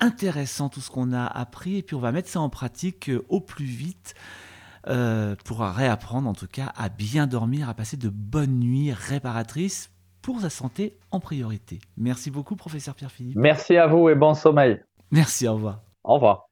intéressant 0.00 0.68
tout 0.68 0.80
ce 0.80 0.90
qu'on 0.90 1.12
a 1.12 1.24
appris. 1.24 1.76
Et 1.78 1.82
puis, 1.82 1.94
on 1.96 2.00
va 2.00 2.12
mettre 2.12 2.28
ça 2.28 2.40
en 2.40 2.48
pratique 2.48 3.10
euh, 3.10 3.24
au 3.28 3.40
plus 3.40 3.64
vite. 3.64 4.14
Euh, 4.86 5.34
pour 5.46 5.60
réapprendre 5.60 6.28
en 6.28 6.34
tout 6.34 6.46
cas 6.46 6.72
à 6.76 6.90
bien 6.90 7.26
dormir, 7.26 7.70
à 7.70 7.74
passer 7.74 7.96
de 7.96 8.10
bonnes 8.10 8.58
nuits 8.58 8.92
réparatrices 8.92 9.90
pour 10.20 10.40
sa 10.40 10.50
santé 10.50 10.98
en 11.10 11.20
priorité. 11.20 11.78
Merci 11.96 12.30
beaucoup, 12.30 12.54
professeur 12.54 12.94
Pierre-Philippe. 12.94 13.36
Merci 13.36 13.76
à 13.76 13.86
vous 13.86 14.08
et 14.10 14.14
bon 14.14 14.34
sommeil. 14.34 14.82
Merci, 15.10 15.48
au 15.48 15.54
revoir. 15.54 15.80
Au 16.02 16.14
revoir. 16.14 16.48